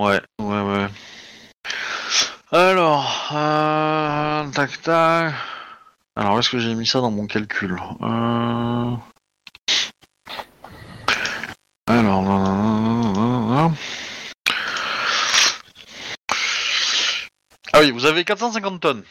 [0.00, 0.86] ouais, ouais, ouais.
[2.50, 3.28] Alors,
[4.54, 5.34] tac tac.
[6.16, 8.94] Alors, est-ce que j'ai mis ça dans mon calcul euh...
[11.86, 12.22] Alors,
[17.78, 19.04] ah oui, vous avez 450 tonnes.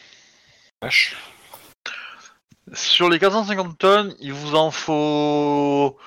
[0.82, 1.16] Vache.
[2.74, 5.98] Sur les 450 tonnes, il vous en faut,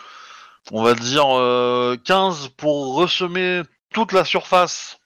[0.70, 3.62] on va dire, euh, 15 pour ressemer
[3.94, 4.98] toute la surface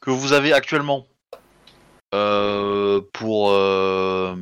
[0.00, 1.06] que vous avez actuellement.
[2.14, 4.34] Euh, pour, euh,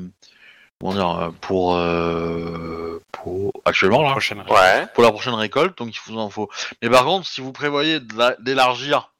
[0.78, 4.12] comment dire, pour, euh, pour actuellement là.
[4.12, 4.44] Prochaine.
[4.48, 4.86] Ouais.
[4.94, 6.48] pour la prochaine récolte, donc il vous en faut.
[6.82, 7.98] Mais par contre, si vous prévoyez
[8.38, 9.15] d'élargir, euh,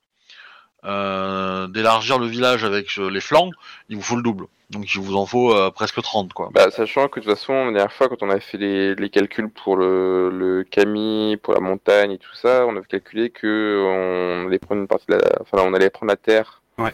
[0.84, 3.50] d'élargir le village avec euh, les flancs,
[3.88, 4.46] il vous faut le double.
[4.70, 6.50] Donc il vous en faut euh, presque 30 quoi.
[6.52, 9.10] Bah, sachant que de toute façon, la dernière fois, quand on a fait les, les
[9.10, 14.42] calculs pour le, le Camille, pour la montagne et tout ça, on avait calculé que
[14.42, 16.92] on allait prendre une partie de la, enfin, on allait prendre la terre, Ouais.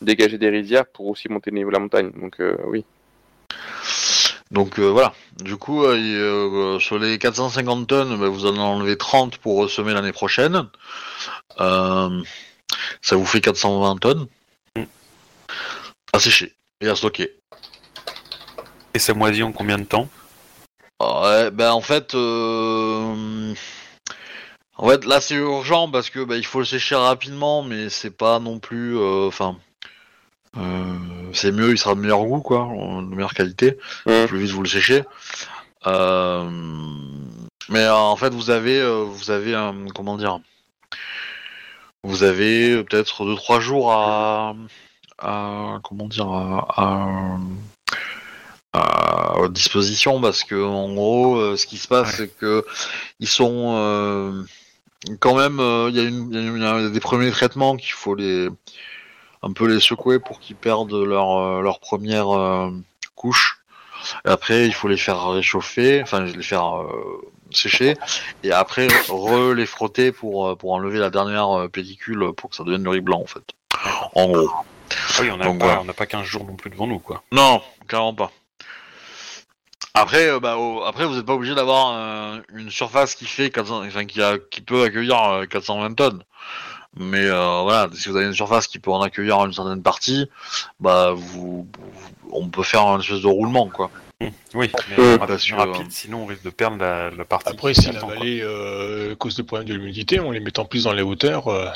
[0.00, 2.10] dégager des rizières pour aussi monter le niveau de la montagne.
[2.16, 2.84] Donc euh, oui.
[4.50, 5.12] Donc euh, voilà.
[5.44, 9.68] Du coup, euh, il, euh, sur les 450 tonnes, bah, vous en enlevez 30 pour
[9.70, 10.66] semer l'année prochaine.
[13.02, 14.26] Ça vous fait 420 tonnes.
[14.76, 14.84] Mm.
[16.12, 17.30] À sécher et à stocker.
[18.94, 20.08] Et ça moisit en combien de temps?
[21.00, 23.54] Ouais, ben en fait, euh,
[24.76, 28.10] en fait là c'est urgent parce que bah, il faut le sécher rapidement, mais c'est
[28.10, 29.56] pas non plus, euh, enfin,
[30.58, 30.98] euh,
[31.32, 33.78] c'est mieux, il sera de meilleur goût quoi, de meilleure qualité.
[34.04, 35.04] Plus vite vous le séchez.
[35.86, 40.38] Mais en fait vous avez, vous avez un, comment dire,
[42.04, 44.54] vous avez peut-être deux trois jours à,
[45.18, 47.38] à comment dire, à, à-
[49.48, 52.64] disposition parce que en gros euh, ce qui se passe c'est que
[53.18, 54.44] ils sont euh,
[55.18, 58.48] quand même euh, il y, a des premiers traitements qu'il faut les
[59.42, 62.70] un peu les secouer pour qu'ils perdent leur leur première euh,
[63.16, 63.60] couche.
[64.24, 66.84] Après il faut les faire réchauffer enfin les faire
[67.56, 67.96] sécher
[68.44, 72.56] et après re les frotter pour euh, pour enlever la dernière euh, pellicule pour que
[72.56, 73.42] ça devienne le riz blanc en fait
[74.14, 75.80] en gros Ah Oui, on n'a pas, voilà.
[75.80, 77.22] on n'a pas 15 jours non plus devant nous, quoi.
[77.32, 78.30] non, clairement pas.
[79.94, 83.84] Après, bah, au- après vous n'êtes pas obligé d'avoir euh, une surface qui fait 400,
[83.86, 86.22] enfin, qui, a, qui peut accueillir euh, 420 tonnes.
[86.96, 90.28] Mais euh, voilà, si vous avez une surface qui peut en accueillir une certaine partie,
[90.80, 93.90] bah vous, vous- on peut faire une espèce de roulement quoi.
[94.54, 97.48] Oui, mais Euh, rapide, rapide, sinon on risque de perdre la, la partie.
[97.50, 100.92] Après, si la vallée euh, cause des problèmes de l'humidité, en les mettant plus dans
[100.92, 101.66] les hauteurs, euh,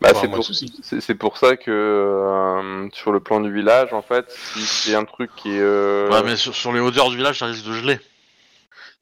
[0.00, 0.72] Bah, pas c'est pour, de soucis.
[0.82, 4.94] c'est c'est pour ça que euh, sur le plan du village, en fait, si c'est
[4.94, 7.66] un truc qui est euh, Ouais, mais sur, sur les hauteurs du village, ça risque
[7.66, 7.98] de geler.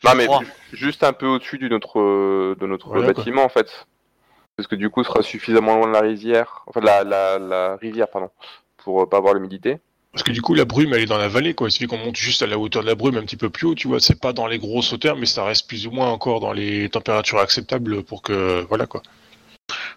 [0.05, 0.27] Non mais
[0.73, 3.13] juste un peu au-dessus de notre euh, de notre Voilà, quoi.
[3.15, 3.87] bâtiment en fait.
[4.57, 7.39] Parce que du coup, ce sera suffisamment loin de la rivière, enfin de la, la,
[7.39, 8.31] la rivière pardon,
[8.79, 9.79] pour euh, pas avoir l'humidité.
[10.13, 11.69] Parce que du coup, la brume, elle est dans la vallée, quoi.
[11.69, 13.67] Il suffit qu'on monte juste à la hauteur de la brume, un petit peu plus
[13.67, 13.99] haut, tu vois.
[13.99, 16.89] C'est pas dans les grosses hauteurs, mais ça reste plus ou moins encore dans les
[16.91, 19.03] températures acceptables pour que, voilà, quoi.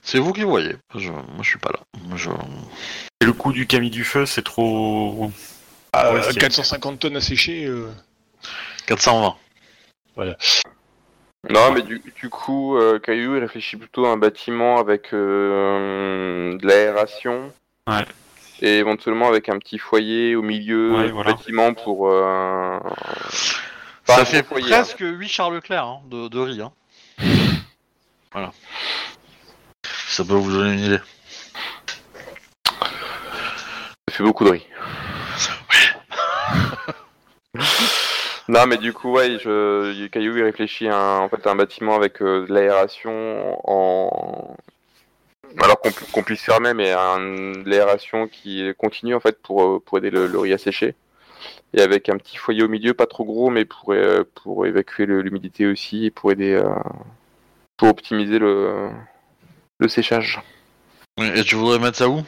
[0.02, 0.76] C'est vous qui voyez.
[0.96, 1.80] Je, moi, je suis pas là.
[2.16, 2.30] Je...
[3.22, 5.32] Et le coup du Camille du Feu, c'est trop.
[5.92, 7.90] Ah, Ouais, c'est- 450 tonnes à sécher, euh,
[8.86, 9.36] 420.
[11.50, 16.58] Non, mais du, du coup, euh, Caillou il réfléchit plutôt à un bâtiment avec euh,
[16.58, 17.52] de l'aération.
[17.88, 18.06] Ouais.
[18.62, 21.34] Et éventuellement avec un petit foyer au milieu Ouais, du voilà.
[21.34, 22.10] bâtiment pour.
[22.10, 22.80] euh,
[24.06, 24.78] pas Ça un fait foyer, hein.
[24.78, 26.62] presque 8 Charles Leclerc hein, de, de riz.
[26.62, 26.72] Hein.
[28.32, 28.52] voilà.
[30.08, 31.00] Ça peut vous donner une idée.
[34.08, 34.66] Ça fait beaucoup de riz.
[38.48, 41.56] non, mais du coup, ouais, je, Caillou il réfléchit à un, en fait, à un
[41.56, 44.56] bâtiment avec euh, de l'aération en.
[45.62, 49.64] Alors qu'on pu- qu'on puisse fermer, mais un, de l'aération qui continue en fait pour,
[49.64, 50.96] euh, pour aider le, le riz à sécher.
[51.74, 55.06] Et avec un petit foyer au milieu, pas trop gros, mais pour, euh, pour évacuer
[55.06, 56.70] l'humidité aussi et pour aider euh,
[57.78, 58.90] pour optimiser le,
[59.80, 60.42] le séchage.
[61.20, 62.22] Et tu voudrais mettre ça où?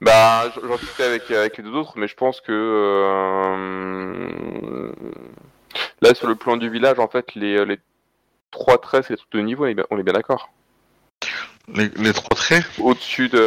[0.00, 2.52] Bah, j'en discutais avec, avec les deux autres, mais je pense que
[4.20, 4.92] euh,
[6.02, 7.78] là, sur le plan du village, en fait, les, les
[8.50, 10.50] trois traits, c'est les trucs de niveau, on est bien, on est bien d'accord.
[11.74, 13.38] Les, les trois traits Au-dessus de.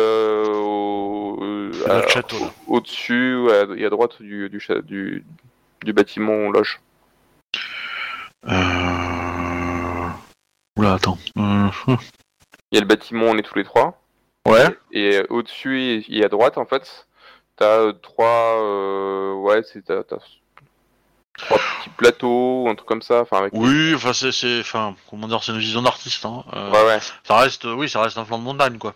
[0.56, 2.38] Au, C'est à- notre château.
[2.68, 5.24] Au-dessus à- et à droite du, du, cha- du,
[5.84, 6.80] du bâtiment loge.
[8.48, 10.08] euh...
[10.78, 11.18] Oula, attends.
[11.38, 11.68] Euh,
[12.72, 14.02] Il y a le bâtiment on est tous les trois.
[14.48, 14.68] Ouais.
[14.92, 17.08] Et au-dessus et, et à droite, en fait,
[17.58, 18.62] t'as euh, trois.
[18.64, 19.84] euh, ouais, c'est.
[19.84, 20.18] T'as, t'as
[21.38, 21.58] trois
[21.90, 23.22] petits plateaux, un truc comme ça.
[23.22, 23.54] Enfin, avec.
[23.54, 26.26] Oui, enfin c'est, c'est, enfin comment dire, c'est une vision d'artiste.
[26.26, 26.44] Hein.
[26.54, 27.00] Euh, Ouais, ouais.
[27.24, 28.94] Ça reste, oui, ça reste un flanc de montagne, quoi.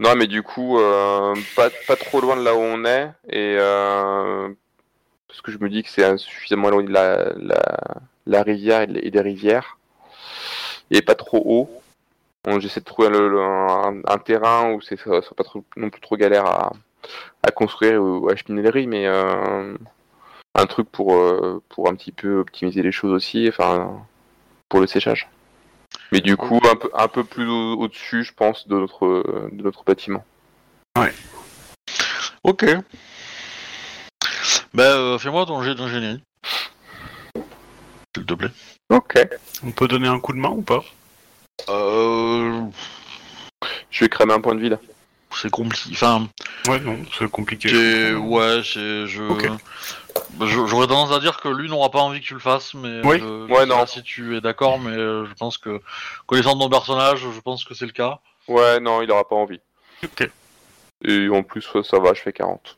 [0.00, 3.56] Non, mais du coup, euh, pas, pas trop loin de là où on est, et
[3.58, 4.48] euh,
[5.26, 7.62] parce que je me dis que c'est suffisamment éloigné de la, la,
[8.26, 9.76] la rivière et, de- et des rivières,
[10.92, 11.70] et pas trop haut.
[12.44, 15.64] Donc, J'essaie de trouver le- le- un, un terrain où c'est ça soit pas trop,
[15.76, 16.72] non plus trop galère à,
[17.42, 19.04] à construire ou à cheminer le riz, mais
[20.58, 24.04] un truc pour, euh, pour un petit peu optimiser les choses aussi, enfin,
[24.68, 25.28] pour le séchage.
[26.12, 29.62] Mais du coup, un peu, un peu plus au- au-dessus, je pense, de notre, de
[29.62, 30.24] notre bâtiment.
[32.44, 32.64] Ok.
[34.74, 36.22] Ben, euh, fais-moi ton jet d'ingénierie.
[38.16, 38.50] s'il te plaît.
[38.90, 39.18] Ok.
[39.64, 40.82] On peut donner un coup de main ou pas?
[41.68, 42.62] Euh,
[43.90, 44.78] Je vais cramer un point de vie là.
[45.40, 45.90] C'est compliqué.
[45.92, 46.28] Enfin,
[46.68, 47.68] Ouais, non, c'est compliqué.
[48.14, 49.22] ouais, c'est je.
[49.32, 49.48] Ok.
[50.34, 52.74] Bah, je- J'aurais tendance à dire que lui n'aura pas envie que tu le fasses,
[52.74, 53.18] mais Oui.
[53.18, 53.76] je, je Ouais, sais non.
[53.78, 55.80] pas si tu es d'accord, mais euh, je pense que
[56.26, 58.18] connaissant ton personnage, je pense que c'est le cas.
[58.46, 59.60] Ouais, non, il aura pas envie.
[60.04, 60.28] Ok.
[61.04, 62.76] Et en plus, ça va, je fais 40.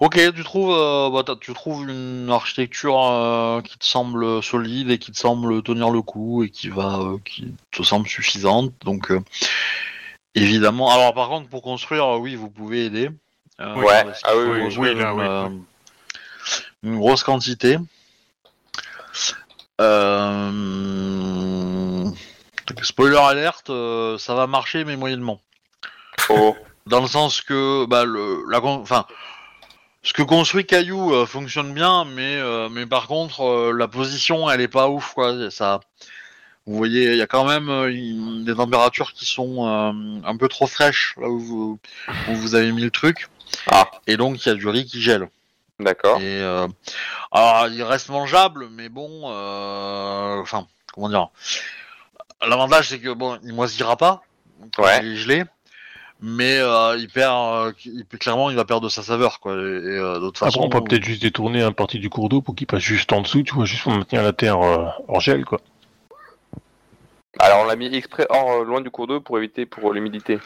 [0.00, 4.98] Ok, tu trouves, euh, bah, tu trouves une architecture euh, qui te semble solide et
[4.98, 8.72] qui te semble tenir le coup et qui va, euh, qui te semble suffisante.
[8.84, 9.20] Donc, euh,
[10.34, 10.90] évidemment.
[10.90, 13.10] Alors, par contre, pour construire, euh, oui, vous pouvez aider.
[13.60, 14.04] Euh, Ouais.
[14.24, 15.48] Ah oui, oui, oui, là, une, oui, euh,
[16.82, 17.78] une grosse quantité.
[19.80, 20.50] Euh...
[22.82, 25.40] Spoiler alerte, euh, ça va marcher mais moyennement.
[26.28, 26.56] Oh.
[26.86, 29.06] Dans le sens que bah, le, la, enfin,
[30.02, 34.50] ce que construit Caillou euh, fonctionne bien, mais, euh, mais par contre, euh, la position,
[34.50, 35.14] elle est pas ouf.
[35.14, 35.50] Quoi.
[35.50, 35.80] Ça,
[36.66, 39.92] vous voyez, il y a quand même euh, une- des températures qui sont euh,
[40.24, 41.78] un peu trop fraîches là où vous,
[42.28, 43.28] où vous avez mis le truc.
[43.70, 43.90] Ah.
[44.06, 45.28] Et donc, il y a du riz qui gèle.
[45.80, 46.18] D'accord.
[46.20, 46.66] Et, euh,
[47.32, 51.28] alors, il reste mangeable, mais bon, euh, enfin, comment dire
[52.46, 54.22] L'avantage, c'est que bon, il moisira pas,
[54.76, 55.00] quand Ouais.
[55.02, 55.44] il est gelé,
[56.20, 59.54] mais euh, il perd, euh, il, clairement, il va perdre de sa saveur, quoi.
[59.54, 62.28] Et, et, euh, d'autre Après, façon, on peut peut-être juste détourner un partie du cours
[62.28, 64.84] d'eau pour qu'il passe juste en dessous, tu vois, juste pour maintenir la terre euh,
[65.08, 65.60] hors gel, quoi.
[67.40, 70.38] Alors, on l'a mis exprès hors, euh, loin du cours d'eau pour éviter pour l'humidité.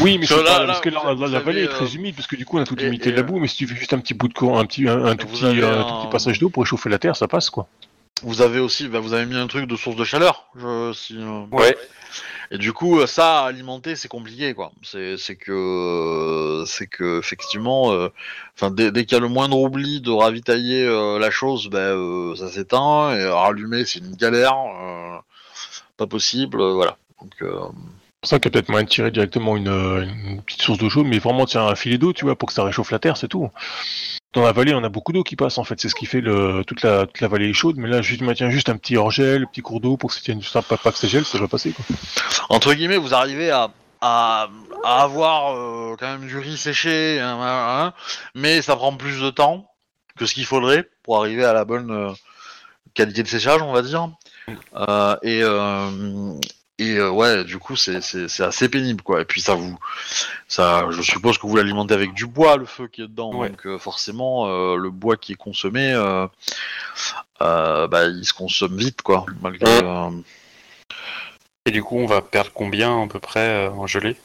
[0.00, 2.26] Oui, mais Parce c'est que là- parce que la, vallée est très euh, humide, parce
[2.26, 3.76] que du coup on a toute l'humidité de la euh, boue, mais si tu fais
[3.76, 5.84] juste un petit bout de courant, un petit, un, un tout petit, avez un un-
[5.84, 7.68] tout petit passage d'eau pour réchauffer la terre, ça passe, quoi.
[8.22, 11.16] vous avez aussi, bah, vous avez mis un truc de source de chaleur, je, si,
[11.16, 11.76] euh, Ouais.
[12.50, 14.72] Et du coup, euh, ça, alimenter, c'est compliqué, quoi.
[14.82, 18.08] C'est, c'est que, euh, c'est que, effectivement, euh,
[18.56, 21.78] enfin, dès, dès qu'il y a le moindre oubli de ravitailler euh, la chose, ben,
[21.78, 23.14] euh, ça s'éteint.
[23.14, 25.18] Et rallumer, c'est une galère, euh,
[25.98, 26.96] pas possible, euh, voilà.
[27.20, 30.02] Donc, euh, C'est pour ça qu'il y a peut-être moyen de tirer directement une, euh,
[30.02, 32.54] une petite source d'eau chaude, mais vraiment tirer un filet d'eau, tu vois, pour que
[32.54, 33.50] ça réchauffe la terre, c'est tout.
[34.32, 36.20] Dans la vallée, on a beaucoup d'eau qui passe, en fait, c'est ce qui fait
[36.20, 38.96] le, toute, la, toute la vallée est chaude, mais là, juste maintiens juste un petit
[38.96, 41.38] hors-gel, un petit cours d'eau pour que ça tienne, pas, pas que ça gèle, ça
[41.38, 41.84] va passer, quoi.
[42.48, 43.70] entre guillemets, vous arrivez à,
[44.00, 44.48] à,
[44.84, 47.92] à avoir euh, quand même du riz séché, hein, hein, hein,
[48.34, 49.70] mais ça prend plus de temps
[50.16, 52.12] que ce qu'il faudrait pour arriver à la bonne euh,
[52.94, 54.10] qualité de séchage, on va dire.
[54.76, 56.32] Euh, et euh,
[56.78, 59.20] et euh, ouais, du coup, c'est c'est- c'est assez pénible, quoi.
[59.20, 59.76] Et puis ça vous,
[60.46, 63.50] ça, je suppose que vous l'alimentez avec du bois, le feu qui est dedans, Ouais.
[63.50, 64.46] donc forcément,
[64.76, 65.92] le bois qui est consommé,
[67.40, 69.80] bah, il se consomme vite, quoi, malgré.
[71.66, 74.16] Et du coup, on va perdre combien à peu près en gelée?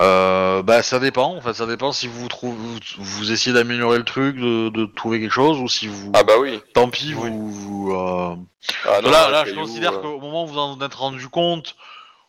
[0.00, 3.98] Euh, bah ça dépend, en fait ça dépend si vous trouvez vous, vous essayez d'améliorer
[3.98, 6.60] le truc, de, de trouver quelque chose ou si vous Ah bah oui.
[6.72, 7.28] tant pis Oui.
[7.28, 8.34] vous, vous, euh,
[8.86, 11.76] Ah non, là là je considère euh, qu'au moment où vous en êtes rendu compte,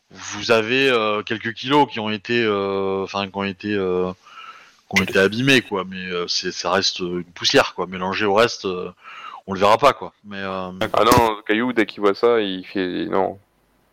[0.09, 4.11] vous avez euh, quelques kilos qui ont été euh, enfin qui ont été euh,
[4.93, 8.33] qui ont été abîmés quoi, mais euh, c'est ça reste une poussière quoi, mélangé au
[8.33, 8.91] reste euh,
[9.47, 10.11] on le verra pas quoi.
[10.25, 13.39] Mais euh, Ah non, caillou, dès qu'il voit ça, il fait non.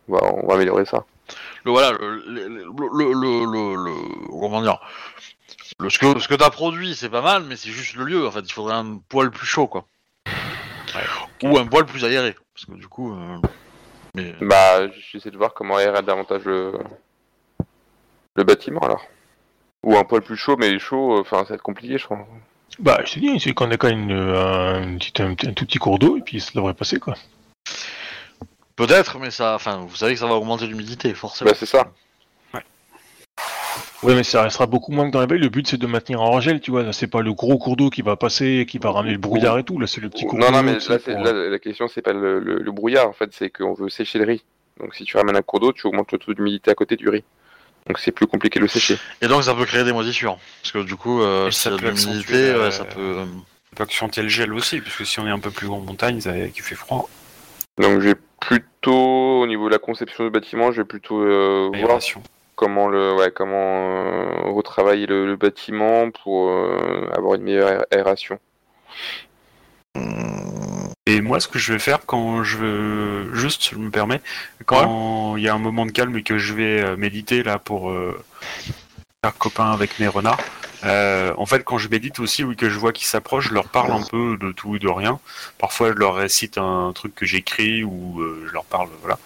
[0.09, 1.05] On va améliorer ça.
[1.65, 4.79] Le voilà le le, le, le, le- le- comment dire
[5.79, 8.27] le, ce que ce que t'as produit c'est pas mal mais c'est juste le lieu
[8.27, 9.85] en fait il faudrait un poil plus chaud quoi
[11.43, 13.37] ou un poil plus aéré parce que du coup euh,
[14.15, 16.73] mais Bah, j'essaie de voir comment aérer davantage le,
[18.35, 19.05] le bâtiment alors.
[19.83, 22.27] Ou un poil plus chaud, mais chaud, euh, enfin, ça va être compliqué, je crois.
[22.79, 24.81] Bah, je te dis, c'est qu'on a quand même une, euh,
[25.19, 27.13] un, un tout petit cours d'eau, et puis ça devrait passer, quoi.
[28.87, 31.91] Peut-être mais ça enfin vous savez que ça va augmenter l'humidité forcément Bah, c'est ça.
[34.01, 35.39] Ouais, mais ça restera beaucoup moins que dans la veille.
[35.41, 36.83] Le but, c'est de maintenir en gel, tu vois.
[36.83, 39.57] Là, c'est pas le gros cours d'eau qui va passer, qui va ramener le brouillard
[39.59, 39.77] et tout.
[39.77, 40.51] Là, c'est le petit cours Non, d'eau.
[40.53, 43.09] non, mais tu sais, là, pour- là, la question, c'est pas le, le- le brouillard,
[43.09, 44.43] en fait, c'est qu'on veut sécher le riz.
[44.79, 47.09] Donc, si tu ramènes un cours d'eau, tu augmentes le taux d'humidité à côté du
[47.09, 47.25] riz.
[47.87, 48.97] Donc, c'est plus compliqué de le sécher.
[49.21, 51.89] et donc ça peut créer des moisissures parce que du coup euh, Et ça peut
[51.89, 53.25] l'humidité ouais, ça peut euh,
[53.73, 55.79] On peut accentuer le gel aussi, puisque si on est un peu plus haut en
[55.81, 57.09] montagne, ça, qu'il fait froid.
[57.77, 61.69] Donc, je vais plutôt, au niveau de la conception du bâtiment, je vais plutôt euh,
[61.81, 61.99] voir
[62.55, 67.85] comment le ouais comment euh, retravailler le, le bâtiment pour euh, avoir une meilleure aé-
[67.91, 68.39] aération.
[71.05, 74.21] Et moi, ce que je vais faire quand je veux, juste, je me permets,
[74.65, 77.91] quand il y a un moment de calme et que je vais méditer là pour
[79.23, 80.39] faire copain avec mes renards,
[80.83, 83.67] euh, en fait, quand je médite aussi, oui, que je vois qu'ils s'approchent, je leur
[83.67, 85.19] parle un peu de tout et de rien.
[85.57, 89.19] Parfois, je leur récite un truc que j'écris ou euh, je leur parle, voilà.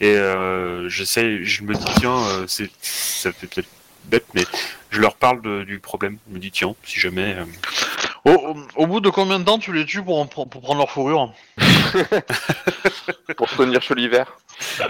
[0.00, 3.68] Et euh, j'essaie, je me dis tiens, euh, c'est, ça fait peut-être
[4.06, 4.44] bête, mais
[4.90, 6.18] je leur parle du problème.
[6.28, 7.36] Je me dis tiens, si jamais.
[8.28, 10.60] Au, au- au bout de combien de temps tu les tues pour, en- pour, pour
[10.62, 11.32] prendre leur fourrure
[13.36, 14.36] Pour tenir chaud l'hiver.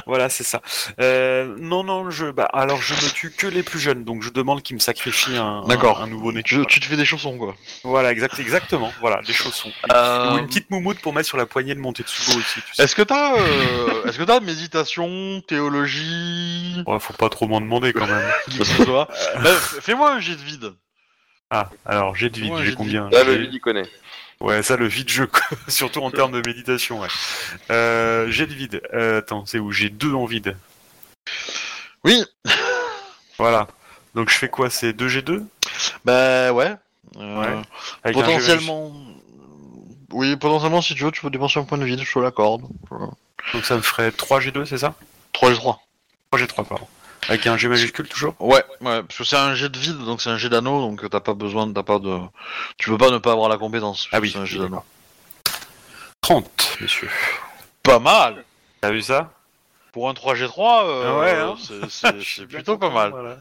[0.07, 0.63] Voilà, c'est ça.
[1.01, 4.31] Euh, non, non, je, bah, alors je ne tue que les plus jeunes, donc je
[4.31, 6.01] demande qu'ils me sacrifient un, D'accord.
[6.01, 6.43] un, un nouveau-né.
[6.43, 7.55] tu, tu te fais des chaussons, quoi.
[7.85, 8.93] Voilà, exact, exactement.
[9.01, 9.71] Voilà, des chaussons.
[9.93, 12.61] Euh, Ou une petite moumoute pour mettre sur la poignée de mon Tetsubo aussi.
[12.67, 12.83] Tu sais.
[12.85, 16.83] Est-ce que t'as euh, est-ce que t'as méditation, théologie?
[16.87, 18.31] Ouais, faut pas trop m'en demander quand même.
[18.89, 19.07] Bah,
[19.83, 20.73] Fais-moi un jet de vide.
[21.51, 23.89] Ah, alors j'ai de vide, Ouais, j'ai combien Là, le vide, il connaît.
[24.41, 25.25] Ouais, ça, le vide, je...
[25.69, 27.09] surtout en termes de méditation, ouais.
[27.71, 28.83] Euh, j'ai de vide.
[28.93, 29.73] Euh, attends, c'est où?
[29.73, 30.57] J'ai deux en vide.
[32.05, 32.25] Oui.
[33.39, 33.67] Voilà.
[34.15, 34.71] Donc je fais quoi?
[34.71, 35.45] C'est 2G2
[36.05, 36.75] Bah ouais.
[37.17, 37.63] Euh,
[38.05, 38.13] Ouais.
[38.13, 38.93] Potentiellement.
[40.11, 42.63] Oui, potentiellement, si tu veux, tu peux dépenser un point de vide, je te l'accorde.
[43.53, 44.95] Donc ça me ferait 3G2, c'est ça?
[45.33, 45.81] 3 et 3.
[46.33, 46.87] 3G3, pardon.
[47.29, 50.23] Avec un G majuscule toujours Ouais, ouais, parce que c'est un jet de vide, donc
[50.23, 52.19] c'est un jet d'anneau, donc t'as pas besoin, t'as pas de.
[52.79, 54.09] Tu peux pas ne pas avoir la compétence.
[54.13, 54.83] Ah oui, c'est un jet d'anneau.
[56.23, 57.11] 30, monsieur.
[57.83, 58.45] Pas mal
[58.81, 59.33] T'as vu ça?
[59.93, 61.89] Pour un 3G3, euh, Ah ouais, hein.
[61.91, 63.11] c'est- plutôt pas mal.
[63.11, 63.37] voilà.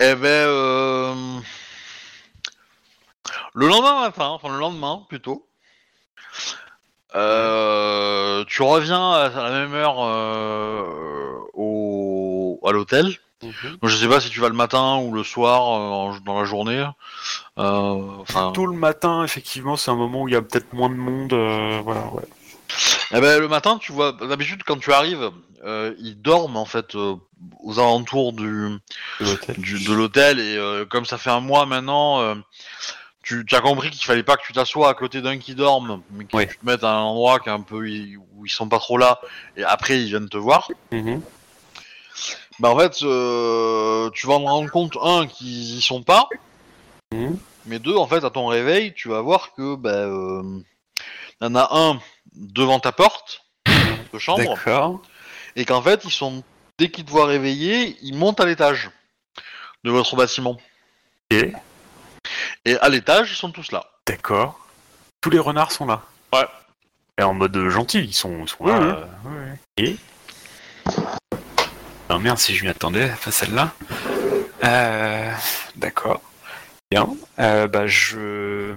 [0.00, 1.14] Eh ben, euh...
[3.54, 5.46] le lendemain matin, enfin le lendemain plutôt,
[7.14, 10.84] euh, tu reviens à la même heure euh,
[11.54, 12.60] au...
[12.66, 13.06] à l'hôtel.
[13.42, 13.52] Mhm.
[13.80, 16.38] Donc, Je sais pas si tu vas le matin ou le soir euh, en- dans
[16.38, 16.84] la journée.
[17.58, 20.90] Euh, Enfin, Tôt le matin, effectivement, c'est un moment où il y a peut-être moins
[20.90, 21.32] de monde.
[21.32, 22.22] euh, voilà, ouais.
[23.12, 25.30] eh ben, le matin, tu vois, d'habitude quand tu arrives,
[25.64, 27.14] euh, ils dorment en fait euh,
[27.64, 28.78] aux alentours du,
[29.20, 29.56] De l'hôtel.
[29.58, 32.34] du- de l'hôtel et euh, comme ça fait un mois maintenant, euh,
[33.22, 36.02] tu, tu as compris qu'il fallait pas que tu t'assoies à côté d'un qui dorme,
[36.12, 38.68] mais que tu te mettes à un endroit qui est un peu où ils sont
[38.68, 39.20] pas trop là
[39.56, 40.70] et après ils viennent te voir.
[40.92, 41.20] Mhm.
[42.58, 46.28] Bah en fait, euh, tu vas en rendre compte un qu'ils y sont pas,
[47.12, 47.38] Mhm.
[47.66, 50.60] mais deux en fait à ton réveil, tu vas voir que bah euh,
[51.40, 52.00] y en a un
[52.34, 53.42] devant ta porte
[54.12, 55.00] de chambre D'accord.
[55.56, 56.42] et qu'en fait ils sont
[56.78, 58.90] dès qu'ils te voient réveiller, ils montent à l'étage
[59.84, 60.58] de votre bâtiment.
[61.30, 61.52] Et
[62.64, 63.84] Et à l'étage, ils sont tous là.
[64.06, 64.58] D'accord.
[65.20, 66.02] Tous les renards sont là.
[66.32, 66.46] Ouais.
[67.18, 69.08] Et en mode gentil, ils sont, ils sont Oui, là.
[69.24, 69.32] oui.
[69.32, 69.54] euh.
[69.78, 69.96] Et
[72.10, 73.72] Non merde, si je m'y attendais, pas celle-là.
[74.64, 75.32] Euh,
[75.76, 76.20] D'accord.
[76.90, 77.08] Bien.
[77.38, 78.74] Euh, bah je.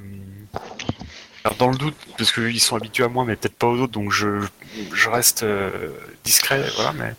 [1.44, 3.92] Alors, dans le doute, parce qu'ils sont habitués à moi, mais peut-être pas aux autres,
[3.92, 4.46] donc je,
[4.94, 5.44] je reste
[6.24, 7.14] discret, voilà, mais.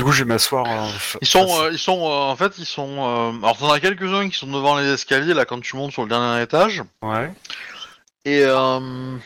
[0.00, 0.66] Euh, Du coup, je vais m'asseoir.
[0.66, 2.96] en fa- Ils sont, euh, ils sont, euh, en fait, ils sont.
[2.98, 6.02] euh, Alors, t'en as quelques-uns qui sont devant les escaliers là quand tu montes sur
[6.02, 7.30] le dernier étage, Ouais.
[8.24, 9.16] et euh,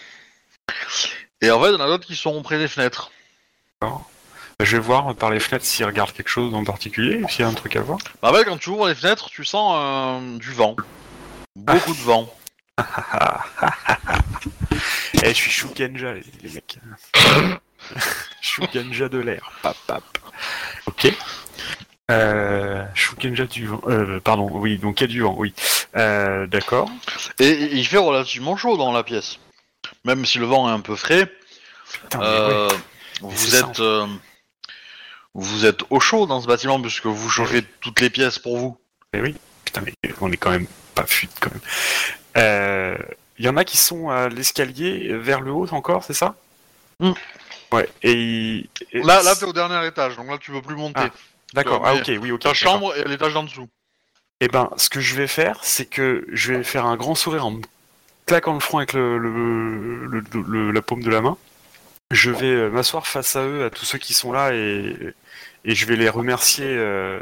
[1.40, 3.10] et en fait, il y en a d'autres qui sont près des fenêtres.
[3.80, 3.98] Bah,
[4.60, 7.48] Je vais voir par les fenêtres s'ils regardent quelque chose en particulier, s'il y a
[7.48, 7.98] un truc à voir.
[8.22, 10.76] Bah, ouais, quand tu ouvres les fenêtres, tu sens euh, du vent,
[11.54, 12.32] beaucoup de vent.
[15.22, 16.78] Eh, je suis Shukenja, les, les mecs.
[18.40, 19.50] Shukenja de l'air.
[19.62, 20.04] Pap, pap.
[20.86, 21.12] Ok.
[22.10, 22.84] Euh,
[23.50, 23.80] du vent.
[23.88, 25.54] Euh, pardon, oui, donc il y a du vent, oui.
[25.96, 26.88] Euh, D'accord.
[27.40, 29.38] Et, il fait relativement chaud dans la pièce,
[30.04, 31.30] même si le vent est un peu frais.
[31.90, 32.30] Putain, mais ouais.
[32.32, 32.68] Euh,
[33.22, 34.06] Mais vous êtes, euh,
[35.34, 38.78] vous êtes au chaud dans ce bâtiment puisque vous chauffez toutes les pièces pour vous.
[39.64, 41.62] Putain, mais on est quand même pas fuite quand même.
[42.36, 42.96] Euh,
[43.38, 46.36] Il y en a qui sont à l'escalier vers le haut encore, c'est ça?
[47.00, 47.12] Hmm.
[47.72, 47.88] Ouais.
[48.02, 51.00] Et, et- Là, là, t'es au dernier étage, donc là, tu peux plus monter.
[51.02, 51.10] Ah,
[51.54, 51.82] D'accord.
[51.84, 52.40] Ah ok, oui, ok.
[52.40, 53.68] Ta chambre est à l'étage d'en dessous.
[54.40, 57.46] Eh ben, ce que je vais faire, c'est que je vais faire un grand sourire
[57.46, 57.62] en me
[58.26, 61.36] claquant le front avec le, le- le- le- la paume de la main.
[62.10, 64.94] Je vais euh, m'asseoir face à eux, à tous ceux qui sont là, et,
[65.64, 67.18] et je vais les remercier, euh,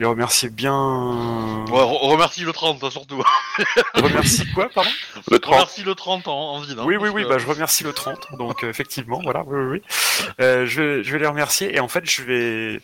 [0.00, 0.72] les remercier bien.
[1.68, 3.20] Ouais, re- remercie le 30, hein, surtout.
[3.94, 4.90] Remercie quoi, pardon?
[5.28, 5.54] Le 30.
[5.54, 6.78] remercie le 30 en, en vide.
[6.78, 9.58] hein, Oui, oui, oui, que- bah, je remercie le 30, donc euh, effectivement, voilà, oui,
[9.58, 9.82] oui, oui.
[10.40, 12.80] Euh, je, vais, je vais les remercier, et en fait, je vais,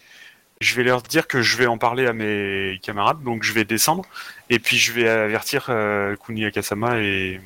[0.60, 3.64] je vais leur dire que je vais en parler à mes camarades, donc je vais
[3.64, 4.04] descendre,
[4.50, 7.40] et puis je vais avertir euh, Kuni Akasama et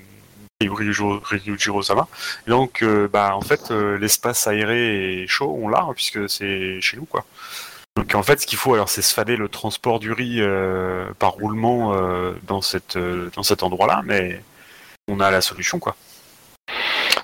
[0.62, 2.08] Ryujiro- Ryujiro-sama.
[2.46, 6.80] Donc, euh, bah, en fait, euh, l'espace aéré et chaud, on l'a, hein, puisque c'est
[6.80, 7.26] chez nous, quoi.
[7.98, 11.04] Donc en fait, ce qu'il faut, alors, c'est se fader le transport du riz euh,
[11.18, 14.40] par roulement euh, dans, cette, euh, dans cet endroit-là, mais
[15.08, 15.96] on a la solution, quoi.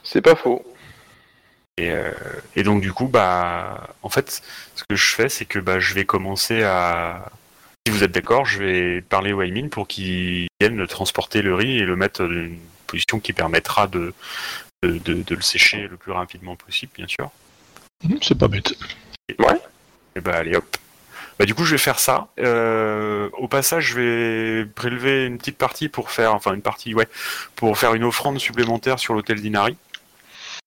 [0.02, 0.66] C'est pas faux.
[1.78, 2.10] Et, euh,
[2.56, 4.42] et donc du coup, bah, en fait,
[4.74, 7.30] ce que je fais, c'est que bah, je vais commencer à,
[7.86, 11.78] si vous êtes d'accord, je vais parler au Aimin pour qu'il vienne transporter le riz
[11.78, 14.12] et le mettre dans une position qui permettra de,
[14.82, 17.30] de, de- de le sécher le plus rapidement possible, bien sûr.
[18.02, 18.74] Hmm, C'est pas bête.
[20.16, 20.65] Et bah allez hop,
[21.39, 22.28] Bah, du coup, je vais faire ça.
[22.39, 27.09] Euh, au passage, je vais prélever une petite partie pour faire, enfin une partie, ouais,
[27.57, 29.77] pour faire une offrande supplémentaire sur l'hôtel d'Inari.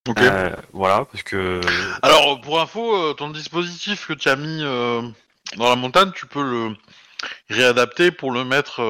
[0.10, 0.20] Ok.
[0.22, 1.62] Euh, voilà, parce que
[2.02, 5.02] Alors, pour info, euh, ton dispositif que tu as mis euh,
[5.58, 6.76] dans la montagne, tu peux le
[7.50, 8.82] réadapter pour le mettre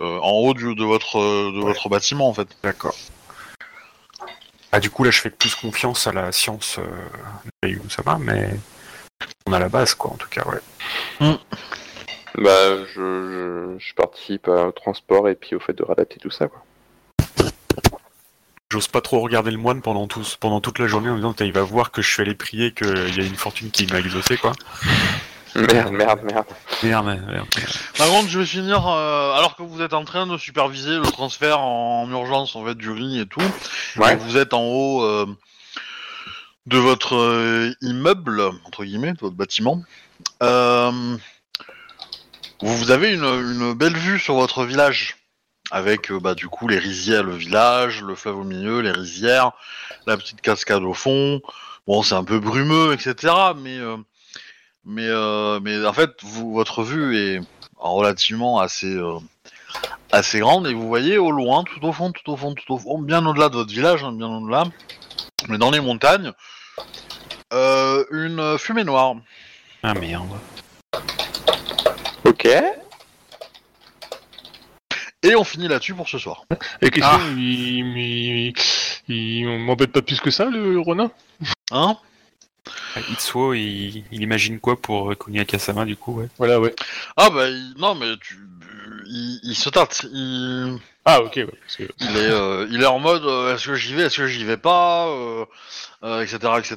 [0.00, 1.64] en haut du- de votre de Ouais.
[1.66, 2.48] votre bâtiment, en fait.
[2.62, 2.96] D'accord.
[4.72, 6.82] Ah, du coup, là, je fais plus confiance à la science euh,
[7.62, 8.50] Ryu Sama, mais
[9.46, 11.36] on a la base, quoi, en tout cas, ouais.
[12.36, 16.48] Bah, je, je, je participe au transport et puis au fait de réadapter tout ça,
[16.48, 16.62] quoi.
[18.72, 21.34] J'ose pas trop regarder le moine pendant, tous, pendant toute la journée en me disant,
[21.38, 24.00] il va voir que je suis allé prier, qu'il y a une fortune qui m'a
[24.00, 24.52] exaucé, quoi.
[25.54, 26.46] Merde, merde, merde.
[26.82, 27.46] Merde, merde, merde.
[27.96, 31.02] Par contre, je vais finir, euh, alors que vous êtes en train de superviser le
[31.02, 33.40] transfert en urgence, en fait, du riz et tout,
[33.96, 34.14] Ouais.
[34.14, 35.26] et vous êtes en haut euh,
[36.66, 39.82] de votre euh, immeuble, entre guillemets, de votre bâtiment.
[40.42, 41.16] Euh,
[42.60, 45.16] vous avez une, belle vue sur votre village,
[45.70, 49.52] avec euh, bah, du coup les rizières, le village, le fleuve au milieu, les rizières,
[50.06, 51.42] la petite cascade au fond.
[51.86, 53.34] Bon, c'est un peu brumeux, etc.
[53.56, 53.78] Mais
[54.86, 55.08] mais
[55.60, 57.40] mais en fait, votre vue est
[57.76, 58.98] relativement assez
[60.12, 62.78] assez grande et vous voyez au loin, tout au fond, tout au fond, tout au
[62.78, 64.64] fond, bien au-delà de votre village, hein, bien au-delà,
[65.48, 66.32] mais dans les montagnes,
[67.54, 69.14] euh, une fumée noire.
[69.82, 70.28] Ah, merde.
[72.24, 72.48] Ok.
[75.26, 76.44] Et on finit là-dessus pour ce soir.
[76.82, 77.30] Et question, Ah.
[77.36, 78.52] il, il,
[79.08, 81.10] il m'embête pas plus que ça, le Ronin?
[81.70, 81.96] Hein?
[83.10, 86.28] Itsuo, il, il imagine quoi pour euh, Kuniakasama, du coup, ouais?
[86.38, 86.74] Voilà, ouais.
[87.16, 88.38] Ah bah il- non mais tu,
[89.06, 90.06] il, il se tâte.
[90.12, 91.46] Il, Ah, ok, ouais.
[91.60, 94.16] parce que- il est euh, il est en mode euh, est-ce que j'y vais, est-ce
[94.18, 95.44] que j'y vais pas, euh,
[96.04, 96.76] euh, etc etc.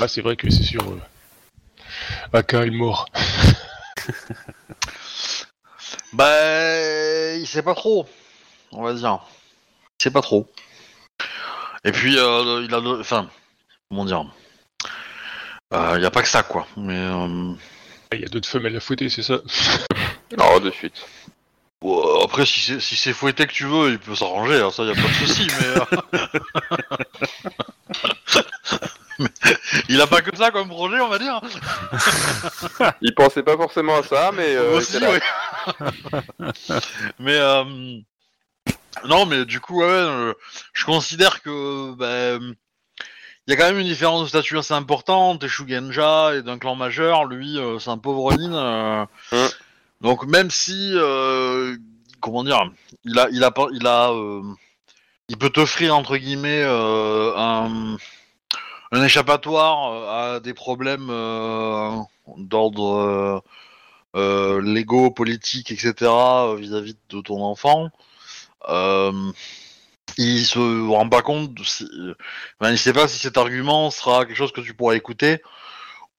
[0.00, 0.82] Ah, c'est vrai que c'est sûr.
[0.82, 1.00] Euh...
[2.32, 3.06] Aka est mort.
[6.12, 8.06] Bah, il sait pas trop,
[8.72, 9.18] on va dire.
[9.98, 10.48] Il sait pas trop.
[11.84, 13.28] Et puis, euh, il a, de- enfin,
[13.88, 14.24] comment dire,
[15.72, 16.66] Euh, il y a pas que ça quoi.
[16.76, 17.52] Mais euh,
[18.12, 19.38] Il y a d'autres femelles à fouetter, c'est ça?
[20.38, 21.04] Non, de suite.
[22.24, 24.60] Après, si c'est si fouetté que tu veux, il peut s'arranger.
[24.60, 25.46] hein, ça, y a pas de souci.
[25.60, 25.84] mais, euh,
[29.18, 29.28] mais
[29.88, 31.40] il a pas que ça comme projet, on va dire.
[33.02, 34.56] Il pensait pas forcément à ça, mais.
[34.56, 35.20] Euh, Aussi, ouais.
[37.18, 37.64] mais euh,
[39.04, 40.32] non, mais du coup, ouais, euh,
[40.72, 42.38] je considère que bah,
[43.46, 45.44] il y a quand même une différence de statut assez importante.
[45.44, 48.54] Et Shugenja est d'un clan majeur, lui, euh, c'est un pauvre Nin.
[48.54, 49.48] euh, Hum.
[50.04, 51.76] Donc même si, euh,
[52.20, 52.70] comment dire,
[53.04, 54.42] il a, il a, il a, euh,
[55.30, 57.96] il peut t'offrir entre guillemets euh, un,
[59.02, 61.08] échappatoire à des problèmes
[62.36, 63.42] d'ordre
[64.14, 65.94] légaux, politiques, etc.
[66.58, 67.88] vis-à-vis de ton enfant.
[70.18, 71.88] Il se rend pas compte, si,
[72.60, 75.40] enfin, il sait pas si cet argument sera quelque chose que tu pourras écouter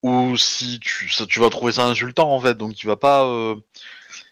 [0.06, 2.56] ou si tu, ça, tu vas trouver ça insultant en fait.
[2.56, 3.56] Donc il va pas, euh,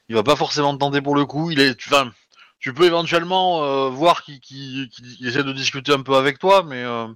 [0.08, 1.50] il va pas forcément te tenter pour le coup.
[1.50, 2.12] Il est, tu, enfin,
[2.60, 4.90] tu peux éventuellement euh, voir qu'il
[5.22, 7.08] essaie de discuter un peu avec toi, mais euh,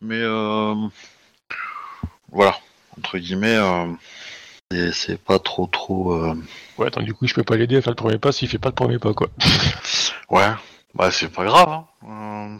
[0.00, 0.20] mais
[2.30, 2.56] voilà
[2.96, 3.58] entre guillemets.
[4.70, 6.16] et c'est pas trop trop.
[6.78, 8.58] Ouais, attends, du coup, je peux pas l'aider à faire le premier pas s'il fait
[8.58, 9.28] pas le premier pas, quoi.
[10.30, 10.52] Ouais,
[10.94, 11.82] bah c'est pas grave.
[12.06, 12.58] Hein.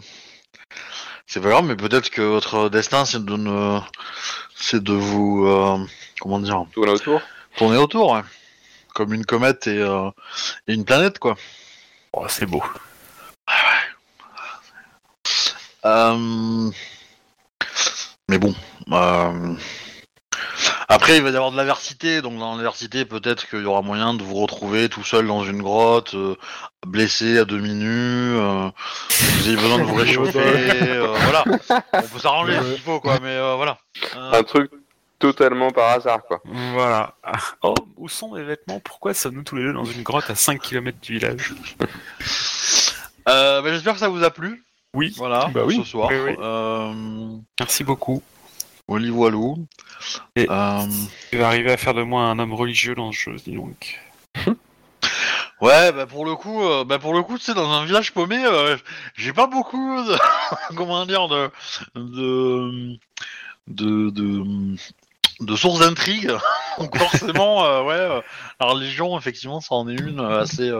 [1.33, 3.79] C'est pas grave, mais peut-être que votre destin c'est de ne...
[4.53, 5.77] c'est de vous euh,
[6.19, 6.65] comment dire?
[6.73, 7.21] Tourne autour.
[7.55, 8.21] tourner autour, ouais.
[8.93, 10.09] comme une comète et, euh,
[10.67, 11.37] et une planète quoi.
[12.11, 12.61] Oh, c'est beau.
[15.85, 16.69] Euh,
[18.27, 18.53] Mais bon.
[20.93, 24.13] Après, il va y avoir de l'aversité, donc dans l'aversité, peut-être qu'il y aura moyen
[24.13, 26.35] de vous retrouver tout seul dans une grotte, euh,
[26.85, 28.69] blessé à demi nu, euh,
[29.09, 31.43] vous avez besoin de vous réchauffer, euh, voilà.
[31.93, 32.65] On peut s'arranger Ouais.
[32.73, 33.77] s'il faut, quoi, mais euh, voilà.
[34.17, 34.69] Euh, Un truc
[35.17, 36.41] totalement par hasard, quoi.
[36.73, 37.15] Voilà.
[37.61, 38.81] Oh, où sont mes vêtements?
[38.81, 41.53] Pourquoi sommes-nous tous les deux dans une grotte à 5 km du village?
[43.29, 45.77] Euh, bah, J'espère que ça vous a plu, Oui, voilà, Bah oui.
[45.77, 46.09] ce soir.
[46.11, 46.35] Oui, oui.
[46.39, 46.91] Euh,
[47.59, 48.21] merci beaucoup.
[48.99, 49.67] Voilou.
[50.35, 50.81] Et- Euh,
[51.31, 53.99] Tu vas arriver à faire de moi un homme religieux dans ce jeu, dis donc.
[55.61, 58.13] Ouais, bah pour le coup, euh, bah pour le coup, tu sais, dans un village
[58.13, 58.75] paumé, euh,
[59.15, 60.15] j'ai pas beaucoup de,
[60.75, 61.51] comment dire, de,
[61.95, 62.97] de,
[63.67, 64.43] de, de,
[65.41, 66.31] de sources d'intrigue.
[66.79, 68.21] Donc forcément, euh, ouais, euh,
[68.59, 70.71] la religion, effectivement, ça en est une euh, assez,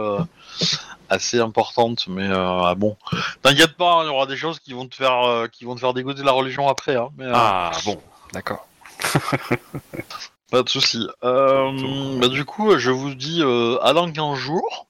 [1.08, 2.06] assez importante.
[2.08, 2.96] Mais ah bon,
[3.42, 5.80] t'inquiète pas, hein, il y aura des choses qui vont te faire, qui vont te
[5.80, 6.96] faire dégoûter de la religion après.
[6.96, 8.00] Hein, mais, Ah, bon,
[8.32, 8.66] d'accord.
[10.50, 11.06] Pas de souci.
[11.22, 14.86] Bah, du coup, je vous dis à dans 15 jours.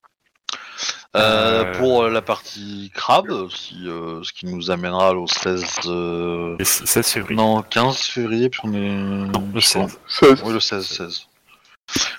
[1.15, 1.79] Euh, Euh.
[1.79, 5.81] Pour la partie crabe, si, euh, ce qui nous amènera au 16...
[5.87, 7.37] euh, Et 16 février.
[7.37, 8.89] Non, 15 février, puis on est...
[8.89, 9.99] Non, le 16.
[10.23, 11.27] Oui, le 16, 16.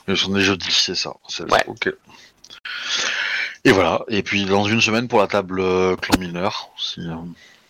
[0.08, 1.14] Mais on est jeudi, c'est ça.
[1.28, 1.48] 16.
[1.50, 1.64] Ouais.
[1.68, 1.92] Ok.
[3.66, 4.02] Et voilà.
[4.10, 7.16] Et puis dans une semaine pour la table euh, clan mineur, si, euh,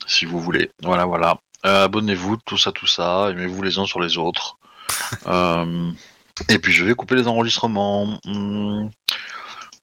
[0.07, 0.71] si vous voulez.
[0.81, 1.37] Voilà, voilà.
[1.65, 3.29] Euh, Abonnez-vous, tout ça, tout ça.
[3.29, 4.57] Aimez-vous les uns sur les autres.
[5.27, 5.91] Euh,
[6.49, 8.19] et puis je vais couper les enregistrements.
[8.25, 8.89] Hmm.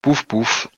[0.02, 0.68] Pouf, pouf.